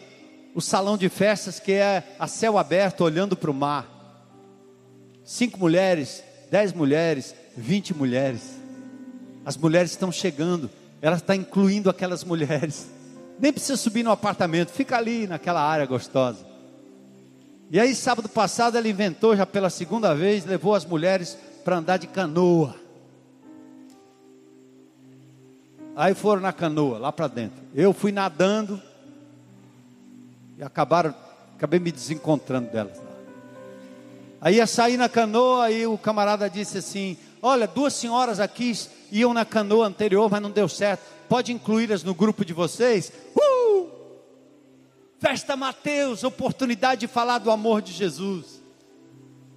o 0.56 0.62
salão 0.62 0.98
de 0.98 1.10
festas 1.10 1.60
que 1.60 1.74
é 1.74 2.16
a 2.18 2.28
céu 2.28 2.58
aberto, 2.58 3.04
olhando 3.04 3.36
para 3.36 3.52
o 3.52 3.54
mar. 3.54 3.88
Cinco 5.24 5.60
mulheres, 5.60 6.24
dez 6.50 6.72
mulheres, 6.72 7.36
vinte 7.58 7.94
mulheres. 7.94 8.58
As 9.46 9.58
mulheres 9.58 9.92
estão 9.92 10.12
chegando, 10.12 10.70
ela 11.02 11.18
está 11.18 11.36
incluindo 11.36 11.90
aquelas 11.90 12.24
mulheres. 12.24 12.90
Nem 13.40 13.52
precisa 13.52 13.78
subir 13.78 14.04
no 14.04 14.12
apartamento, 14.12 14.70
fica 14.70 14.98
ali 14.98 15.28
naquela 15.28 15.62
área 15.62 15.86
gostosa. 15.86 16.49
E 17.72 17.80
aí, 17.80 17.94
sábado 17.94 18.28
passado, 18.28 18.78
ela 18.78 18.88
inventou 18.88 19.36
já 19.36 19.46
pela 19.46 19.70
segunda 19.70 20.16
vez, 20.16 20.44
levou 20.44 20.74
as 20.74 20.86
mulheres 20.86 21.38
para 21.64 21.78
andar 21.78 21.98
de 21.98 22.08
canoa. 22.08 22.76
Aí 25.96 26.16
foram 26.16 26.42
na 26.42 26.52
canoa, 26.52 26.98
lá 26.98 27.12
para 27.12 27.28
dentro. 27.28 27.62
Eu 27.76 27.94
fui 27.94 28.12
nadando, 28.12 28.82
e 30.58 30.64
acabaram, 30.64 31.14
acabei 31.56 31.80
me 31.80 31.92
desencontrando 31.92 32.72
delas. 32.72 33.00
Aí 34.42 34.56
ia 34.56 34.66
sair 34.66 34.98
na 34.98 35.08
canoa, 35.08 35.66
aí 35.66 35.86
o 35.86 35.98
camarada 35.98 36.50
disse 36.50 36.80
assim: 36.80 37.18
Olha, 37.40 37.68
duas 37.68 37.94
senhoras 37.94 38.40
aqui 38.40 38.74
iam 39.12 39.32
na 39.34 39.46
canoa 39.46 39.86
anterior, 39.86 40.28
mas 40.32 40.42
não 40.42 40.50
deu 40.50 40.68
certo. 40.68 41.04
Pode 41.28 41.52
incluí-las 41.52 42.04
no 42.04 42.16
grupo 42.16 42.44
de 42.44 42.54
vocês? 42.54 43.12
Uh! 43.36 43.49
Festa 45.20 45.56
Mateus, 45.56 46.24
oportunidade 46.24 47.02
de 47.02 47.08
falar 47.08 47.40
do 47.40 47.52
amor 47.52 47.82
de 47.82 47.92
Jesus. 47.92 48.62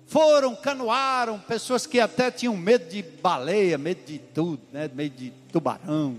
Foram, 0.07 0.55
canoaram, 0.55 1.39
pessoas 1.39 1.87
que 1.87 1.99
até 1.99 2.31
tinham 2.31 2.57
medo 2.57 2.89
de 2.91 3.03
baleia, 3.03 3.79
medo 3.79 4.05
de 4.05 4.19
tudo, 4.19 4.61
né? 4.73 4.91
medo 4.93 5.17
de 5.17 5.31
tubarão, 5.51 6.19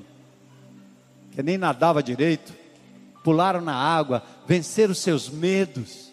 que 1.32 1.44
nem 1.44 1.58
nadava 1.58 2.02
direito 2.02 2.64
pularam 3.24 3.62
na 3.62 3.74
água, 3.74 4.22
venceram 4.46 4.94
seus 4.94 5.30
medos. 5.30 6.12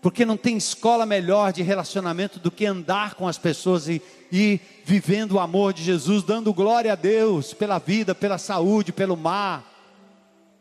Porque 0.00 0.24
não 0.24 0.36
tem 0.36 0.56
escola 0.56 1.04
melhor 1.04 1.52
de 1.52 1.62
relacionamento 1.62 2.38
do 2.38 2.50
que 2.50 2.64
andar 2.64 3.14
com 3.14 3.28
as 3.28 3.38
pessoas 3.38 3.88
e, 3.88 4.00
e 4.32 4.60
vivendo 4.84 5.32
o 5.32 5.40
amor 5.40 5.72
de 5.72 5.82
Jesus, 5.82 6.22
dando 6.22 6.54
glória 6.54 6.92
a 6.92 6.96
Deus 6.96 7.52
pela 7.52 7.78
vida, 7.78 8.14
pela 8.14 8.38
saúde, 8.38 8.92
pelo 8.92 9.16
mar. 9.16 9.75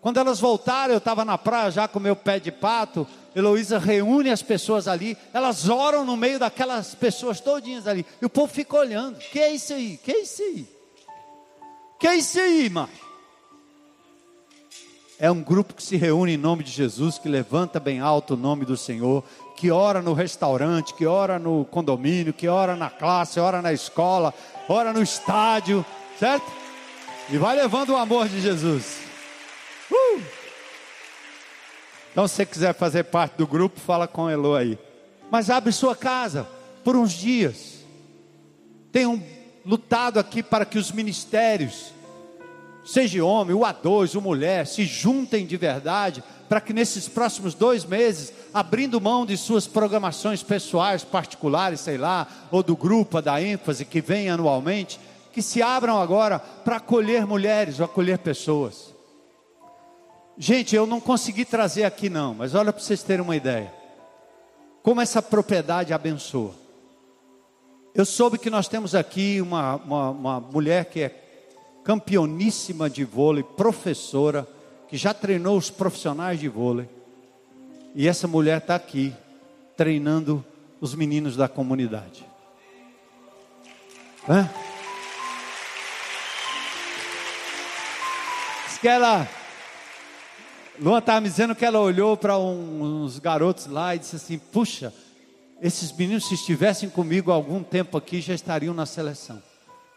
Quando 0.06 0.20
elas 0.20 0.40
voltaram, 0.40 0.94
eu 0.94 1.00
estava 1.00 1.26
na 1.26 1.36
praia 1.36 1.72
já 1.72 1.88
com 1.88 2.00
meu 2.00 2.16
pé 2.16 2.40
de 2.40 2.52
pato. 2.52 3.08
Heloísa 3.36 3.80
reúne 3.80 4.30
as 4.30 4.44
pessoas 4.44 4.88
ali, 4.88 5.18
elas 5.34 5.68
oram 5.68 6.06
no 6.06 6.16
meio 6.16 6.38
daquelas 6.38 6.94
pessoas 6.94 7.40
todinhas 7.40 7.88
ali. 7.88 8.06
E 8.22 8.24
o 8.28 8.30
povo 8.30 8.54
fica 8.54 8.78
olhando: 8.78 9.18
que 9.18 9.40
é 9.40 9.52
isso 9.52 9.74
aí? 9.74 9.98
Que 9.98 10.12
é 10.12 10.22
isso 10.22 10.44
aí? 10.44 10.70
Que 12.00 12.08
é 12.08 12.18
isso 12.18 12.40
aí, 12.40 12.70
macho? 12.70 12.92
É 15.18 15.32
um 15.32 15.42
grupo 15.42 15.74
que 15.74 15.82
se 15.82 15.98
reúne 15.98 16.36
em 16.36 16.38
nome 16.38 16.64
de 16.64 16.70
Jesus, 16.70 17.18
que 17.18 17.28
levanta 17.28 17.80
bem 17.80 18.00
alto 18.00 18.36
o 18.36 18.38
nome 18.38 18.64
do 18.64 18.78
Senhor, 18.78 19.24
que 19.58 19.72
ora 19.72 20.04
no 20.04 20.14
restaurante, 20.14 20.94
que 20.94 21.08
ora 21.08 21.40
no 21.40 21.66
condomínio, 21.66 22.32
que 22.32 22.48
ora 22.48 22.76
na 22.76 22.92
classe, 22.92 23.40
ora 23.40 23.60
na 23.60 23.74
escola, 23.74 24.32
ora 24.70 24.94
no 24.94 25.02
estádio, 25.02 25.84
certo? 26.20 26.46
E 27.28 27.40
vai 27.40 27.56
levando 27.56 27.90
o 27.90 27.98
amor 27.98 28.30
de 28.30 28.40
Jesus. 28.40 29.05
Uh! 29.92 30.22
Então, 32.12 32.28
se 32.28 32.36
você 32.36 32.46
quiser 32.46 32.74
fazer 32.74 33.04
parte 33.04 33.36
do 33.38 33.46
grupo, 33.46 33.80
fala 33.80 34.08
com 34.08 34.30
Elo 34.30 34.56
aí. 34.56 34.80
Mas 35.30 35.50
abre 35.50 35.72
sua 35.72 35.96
casa 35.96 36.48
por 36.84 36.96
uns 36.96 37.12
dias. 37.12 37.84
Tenham 38.92 39.22
lutado 39.66 40.20
aqui 40.20 40.42
para 40.42 40.64
que 40.66 40.78
os 40.78 40.92
ministérios 40.92 41.94
seja 42.86 43.26
homem, 43.26 43.56
o 43.56 43.62
A2, 43.62 44.16
o 44.16 44.22
mulher, 44.22 44.68
se 44.68 44.86
juntem 44.86 45.46
de 45.46 45.58
verdade, 45.58 46.24
para 46.48 46.62
que 46.62 46.72
nesses 46.72 47.08
próximos 47.08 47.56
dois 47.56 47.84
meses, 47.84 48.32
abrindo 48.54 49.02
mão 49.02 49.26
de 49.26 49.36
suas 49.36 49.68
programações 49.68 50.44
pessoais, 50.44 51.04
particulares, 51.04 51.82
sei 51.82 51.98
lá, 51.98 52.28
ou 52.52 52.62
do 52.62 52.78
grupo, 52.78 53.22
da 53.22 53.42
ênfase 53.42 53.84
que 53.84 54.00
vem 54.00 54.30
anualmente, 54.30 55.00
que 55.34 55.42
se 55.42 55.62
abram 55.62 56.00
agora 56.00 56.40
para 56.40 56.78
acolher 56.78 57.26
mulheres 57.26 57.80
ou 57.80 57.86
acolher 57.86 58.20
pessoas. 58.20 58.95
Gente, 60.38 60.76
eu 60.76 60.86
não 60.86 61.00
consegui 61.00 61.46
trazer 61.46 61.86
aqui 61.86 62.10
não, 62.10 62.34
mas 62.34 62.54
olha 62.54 62.74
para 62.74 62.82
vocês 62.82 63.02
terem 63.02 63.24
uma 63.24 63.36
ideia. 63.36 63.74
Como 64.84 65.00
essa 65.02 65.22
propriedade 65.22 65.94
abençoa. 65.94 66.54
Eu 67.94 68.06
soube 68.06 68.38
que 68.38 68.50
nós 68.50 68.68
temos 68.68 68.94
aqui 68.94 69.40
uma, 69.40 69.76
uma, 69.78 70.10
uma 70.10 70.40
mulher 70.40 70.86
que 70.86 71.02
é 71.02 71.26
campeoníssima 71.86 72.90
de 72.90 73.06
vôlei, 73.06 73.44
professora, 73.44 74.46
que 74.90 74.98
já 74.98 75.14
treinou 75.14 75.58
os 75.58 75.70
profissionais 75.70 76.40
de 76.40 76.50
vôlei. 76.50 76.90
E 77.94 78.08
essa 78.08 78.28
mulher 78.28 78.58
está 78.58 78.76
aqui, 78.76 79.14
treinando 79.78 80.44
os 80.82 80.94
meninos 80.94 81.38
da 81.38 81.48
comunidade. 81.48 82.26
Hã? 84.28 84.50
Diz 88.68 88.78
que 88.78 88.88
ela. 88.88 89.26
Luan 90.80 91.00
estava 91.00 91.22
me 91.22 91.30
dizendo 91.30 91.56
que 91.56 91.64
ela 91.64 91.80
olhou 91.80 92.18
para 92.18 92.38
uns 92.38 93.20
garotos 93.20 93.68
lá 93.68 93.96
e 93.96 94.00
disse 94.00 94.16
assim: 94.16 94.38
Puxa, 94.38 94.94
esses 95.62 95.92
meninos, 95.92 96.28
se 96.28 96.34
estivessem 96.34 96.90
comigo 96.90 97.32
algum 97.32 97.64
tempo 97.64 97.98
aqui, 97.98 98.20
já 98.20 98.34
estariam 98.34 98.74
na 98.74 98.86
seleção. 98.86 99.42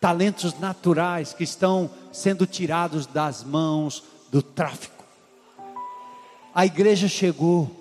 Talentos 0.01 0.59
naturais 0.61 1.33
que 1.33 1.43
estão 1.43 1.91
sendo 2.12 2.47
tirados 2.47 3.07
das 3.07 3.43
mãos 3.43 4.05
do 4.31 4.41
tráfico. 4.41 5.05
A 6.55 6.64
igreja 6.64 7.09
chegou. 7.09 7.76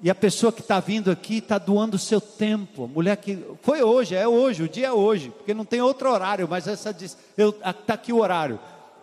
E 0.00 0.10
a 0.10 0.14
pessoa 0.14 0.52
que 0.52 0.60
está 0.60 0.80
vindo 0.80 1.10
aqui 1.10 1.38
está 1.38 1.56
doando 1.56 1.96
o 1.96 1.98
seu 1.98 2.20
tempo. 2.20 2.84
A 2.84 2.88
mulher 2.88 3.16
que. 3.16 3.42
Foi 3.62 3.82
hoje, 3.82 4.14
é 4.14 4.28
hoje, 4.28 4.62
o 4.62 4.68
dia 4.68 4.88
é 4.88 4.92
hoje, 4.92 5.30
porque 5.30 5.54
não 5.54 5.64
tem 5.64 5.80
outro 5.80 6.10
horário, 6.10 6.46
mas 6.48 6.68
essa 6.68 6.92
diz. 6.92 7.16
Está 7.36 7.94
aqui 7.94 8.12
o 8.12 8.18
horário. 8.18 8.60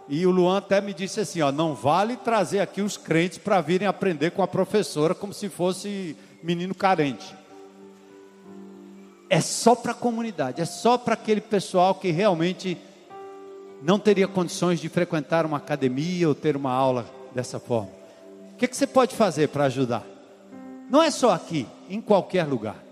E 0.07 0.25
o 0.25 0.31
Luan 0.31 0.57
até 0.57 0.81
me 0.81 0.93
disse 0.93 1.19
assim: 1.19 1.41
ó, 1.41 1.51
não 1.51 1.73
vale 1.73 2.17
trazer 2.17 2.59
aqui 2.59 2.81
os 2.81 2.97
crentes 2.97 3.37
para 3.37 3.61
virem 3.61 3.87
aprender 3.87 4.31
com 4.31 4.43
a 4.43 4.47
professora 4.47 5.15
como 5.15 5.33
se 5.33 5.49
fosse 5.49 6.15
menino 6.43 6.75
carente. 6.75 7.35
É 9.29 9.39
só 9.39 9.75
para 9.75 9.93
a 9.93 9.95
comunidade, 9.95 10.61
é 10.61 10.65
só 10.65 10.97
para 10.97 11.13
aquele 11.13 11.39
pessoal 11.39 11.95
que 11.95 12.11
realmente 12.11 12.77
não 13.81 13.97
teria 13.97 14.27
condições 14.27 14.79
de 14.79 14.89
frequentar 14.89 15.45
uma 15.45 15.57
academia 15.57 16.27
ou 16.27 16.35
ter 16.35 16.55
uma 16.55 16.71
aula 16.71 17.05
dessa 17.33 17.59
forma. 17.59 17.89
O 18.53 18.57
que, 18.57 18.67
que 18.67 18.75
você 18.75 18.85
pode 18.85 19.15
fazer 19.15 19.47
para 19.49 19.63
ajudar? 19.65 20.05
Não 20.89 21.01
é 21.01 21.09
só 21.09 21.31
aqui, 21.31 21.65
em 21.89 22.01
qualquer 22.01 22.43
lugar. 22.43 22.90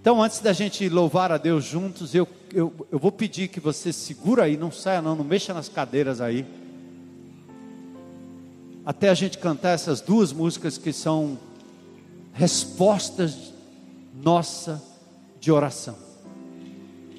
Então, 0.00 0.22
antes 0.22 0.40
da 0.40 0.52
gente 0.52 0.88
louvar 0.88 1.32
a 1.32 1.36
Deus 1.36 1.64
juntos, 1.64 2.14
eu, 2.14 2.26
eu, 2.54 2.72
eu 2.90 2.98
vou 2.98 3.10
pedir 3.10 3.48
que 3.48 3.58
você 3.58 3.92
segura 3.92 4.44
aí, 4.44 4.56
não 4.56 4.70
saia 4.70 5.02
não, 5.02 5.16
não 5.16 5.24
mexa 5.24 5.52
nas 5.52 5.68
cadeiras 5.68 6.20
aí. 6.20 6.46
Até 8.86 9.08
a 9.08 9.14
gente 9.14 9.38
cantar 9.38 9.70
essas 9.70 10.00
duas 10.00 10.32
músicas 10.32 10.78
que 10.78 10.92
são 10.92 11.38
respostas 12.32 13.52
nossa 14.14 14.82
de 15.40 15.50
oração. 15.50 15.96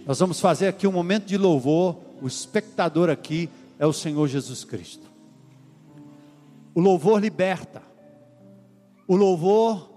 Nós 0.06 0.20
vamos 0.20 0.40
fazer 0.40 0.68
aqui 0.68 0.88
um 0.88 0.92
momento 0.92 1.26
de 1.26 1.38
louvor, 1.38 1.98
o 2.22 2.28
espectador 2.28 3.10
aqui 3.10 3.50
é 3.78 3.86
o 3.86 3.94
Senhor 3.94 4.28
Jesus 4.28 4.64
Cristo. 4.64 5.08
O 6.74 6.82
louvor 6.82 7.20
liberta. 7.20 7.82
O 9.08 9.16
louvor 9.16 9.89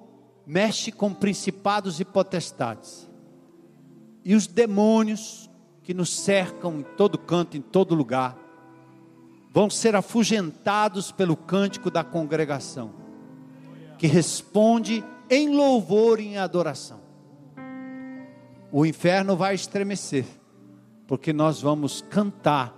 mexe 0.53 0.93
com 0.93 1.15
principados 1.15 1.99
e 1.99 2.05
potestades. 2.05 3.09
E 4.23 4.35
os 4.35 4.47
demônios 4.47 5.51
que 5.83 5.95
nos 5.95 6.15
cercam 6.15 6.81
em 6.81 6.83
todo 6.83 7.17
canto, 7.17 7.57
em 7.57 7.63
todo 7.63 7.95
lugar, 7.95 8.37
vão 9.51 9.71
ser 9.71 9.97
afugentados 9.97 11.11
pelo 11.11 11.39
cântico 11.39 11.91
da 11.91 12.05
congregação, 12.05 12.93
que 13.97 14.07
responde 14.07 15.03
em 15.31 15.49
louvor 15.57 16.21
e 16.21 16.27
em 16.27 16.37
adoração. 16.37 17.01
O 18.71 18.85
inferno 18.85 19.35
vai 19.35 19.55
estremecer, 19.55 20.27
porque 21.07 21.33
nós 21.33 21.63
vamos 21.63 22.03
cantar 22.11 22.77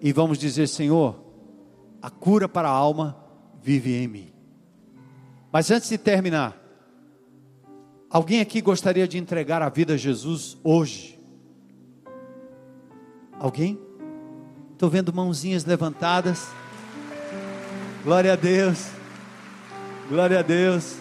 e 0.00 0.12
vamos 0.12 0.38
dizer: 0.38 0.68
Senhor, 0.68 1.20
a 2.00 2.10
cura 2.10 2.48
para 2.48 2.68
a 2.68 2.72
alma 2.72 3.16
vive 3.60 3.96
em 3.96 4.06
mim. 4.06 4.32
Mas 5.52 5.68
antes 5.72 5.88
de 5.88 5.98
terminar, 5.98 6.59
alguém 8.10 8.40
aqui 8.40 8.60
gostaria 8.60 9.06
de 9.06 9.16
entregar 9.16 9.62
a 9.62 9.68
vida 9.68 9.94
a 9.94 9.96
Jesus 9.96 10.58
hoje? 10.64 11.18
Alguém? 13.38 13.78
Estou 14.72 14.90
vendo 14.90 15.12
mãozinhas 15.12 15.64
levantadas. 15.64 16.48
Glória 18.04 18.32
a 18.32 18.36
Deus. 18.36 18.88
Glória 20.08 20.40
a 20.40 20.42
Deus. 20.42 20.96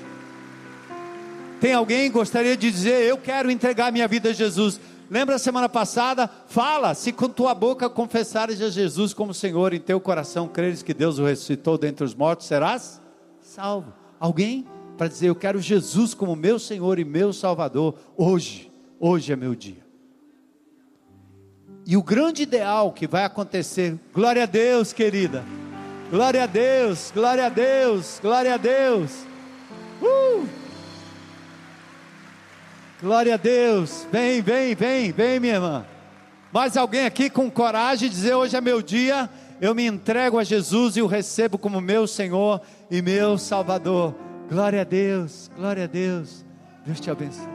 Tem 1.59 1.73
alguém 1.73 2.09
que 2.09 2.17
gostaria 2.17 2.55
de 2.55 2.71
dizer: 2.71 3.03
Eu 3.03 3.17
quero 3.17 3.51
entregar 3.51 3.91
minha 3.91 4.07
vida 4.07 4.29
a 4.29 4.33
Jesus? 4.33 4.79
Lembra 5.09 5.35
a 5.35 5.39
semana 5.39 5.67
passada? 5.67 6.29
Fala, 6.47 6.93
se 6.93 7.11
com 7.11 7.27
tua 7.27 7.55
boca 7.55 7.89
confessares 7.89 8.61
a 8.61 8.69
Jesus 8.69 9.11
como 9.11 9.33
Senhor, 9.33 9.73
em 9.73 9.79
teu 9.79 9.99
coração 9.99 10.47
creres 10.47 10.83
que 10.83 10.93
Deus 10.93 11.17
o 11.17 11.25
ressuscitou 11.25 11.77
dentre 11.79 12.05
os 12.05 12.13
mortos, 12.13 12.45
serás 12.45 13.01
salvo. 13.41 13.91
Alguém 14.19 14.67
para 14.99 15.07
dizer: 15.07 15.29
Eu 15.29 15.35
quero 15.35 15.61
Jesus 15.61 16.13
como 16.13 16.35
meu 16.35 16.59
Senhor 16.59 16.99
e 16.99 17.05
meu 17.05 17.31
Salvador 17.31 17.95
hoje. 18.17 18.69
Hoje 18.99 19.31
é 19.31 19.35
meu 19.37 19.55
dia. 19.55 19.81
E 21.87 21.95
o 21.95 22.03
grande 22.03 22.43
ideal 22.43 22.91
que 22.91 23.07
vai 23.07 23.23
acontecer, 23.23 23.97
glória 24.13 24.43
a 24.43 24.45
Deus, 24.45 24.91
querida. 24.91 25.45
Glória 26.11 26.43
a 26.43 26.45
Deus, 26.45 27.11
glória 27.15 27.45
a 27.45 27.49
Deus, 27.49 28.19
glória 28.21 28.53
a 28.55 28.57
Deus. 28.57 29.11
Uh! 30.01 30.45
Glória 33.01 33.35
a 33.35 33.37
Deus. 33.37 34.05
Vem, 34.11 34.41
vem, 34.41 34.75
vem, 34.75 35.13
vem, 35.13 35.39
minha 35.39 35.53
irmã. 35.55 35.85
Mais 36.51 36.75
alguém 36.75 37.05
aqui 37.05 37.29
com 37.29 37.49
coragem 37.49 38.09
de 38.09 38.15
dizer: 38.15 38.33
Hoje 38.33 38.57
é 38.57 38.59
meu 38.59 38.81
dia, 38.81 39.29
eu 39.61 39.73
me 39.73 39.85
entrego 39.85 40.37
a 40.37 40.43
Jesus 40.43 40.97
e 40.97 41.01
o 41.01 41.07
recebo 41.07 41.57
como 41.57 41.79
meu 41.79 42.05
Senhor 42.05 42.59
e 42.91 43.01
meu 43.01 43.37
Salvador. 43.37 44.13
Glória 44.49 44.81
a 44.81 44.83
Deus, 44.83 45.51
glória 45.55 45.83
a 45.83 45.87
Deus. 45.87 46.43
Deus 46.83 46.99
te 46.99 47.11
abençoe. 47.11 47.45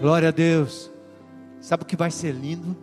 Glória 0.00 0.28
a 0.28 0.30
Deus. 0.30 0.88
Sabe 1.60 1.82
o 1.82 1.86
que 1.86 1.96
vai 1.96 2.12
ser 2.12 2.30
lindo? 2.32 2.76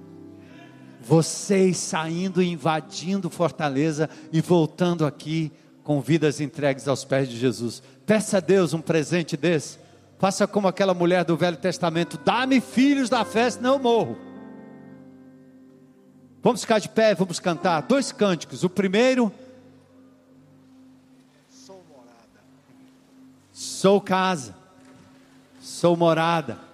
Vocês 1.00 1.78
saindo, 1.78 2.44
invadindo 2.44 3.30
Fortaleza 3.30 4.10
e 4.30 4.42
voltando 4.42 5.06
aqui 5.06 5.54
com 5.84 6.02
vidas 6.02 6.42
entregues 6.42 6.88
aos 6.88 7.06
pés 7.06 7.30
de 7.30 7.38
Jesus. 7.38 7.82
Peça 8.06 8.38
a 8.38 8.40
Deus 8.40 8.74
um 8.74 8.82
presente 8.82 9.38
desse. 9.38 9.80
Faça 10.20 10.48
como 10.48 10.68
aquela 10.68 10.94
mulher 10.94 11.24
do 11.24 11.38
Velho 11.38 11.58
Testamento: 11.58 12.18
dá-me 12.18 12.62
filhos 12.62 13.10
da 13.10 13.24
festa, 13.26 13.62
não 13.62 13.74
eu 13.74 13.80
morro. 13.80 14.18
Vamos 16.42 16.62
ficar 16.62 16.80
de 16.80 16.90
pé, 16.90 17.16
vamos 17.16 17.40
cantar 17.40 17.82
dois 17.82 18.12
cânticos. 18.12 18.64
O 18.64 18.70
primeiro, 18.70 19.32
sou 21.50 21.82
morada, 21.90 22.44
sou 23.54 24.02
casa, 24.02 24.54
sou 25.62 25.96
morada. 25.96 26.73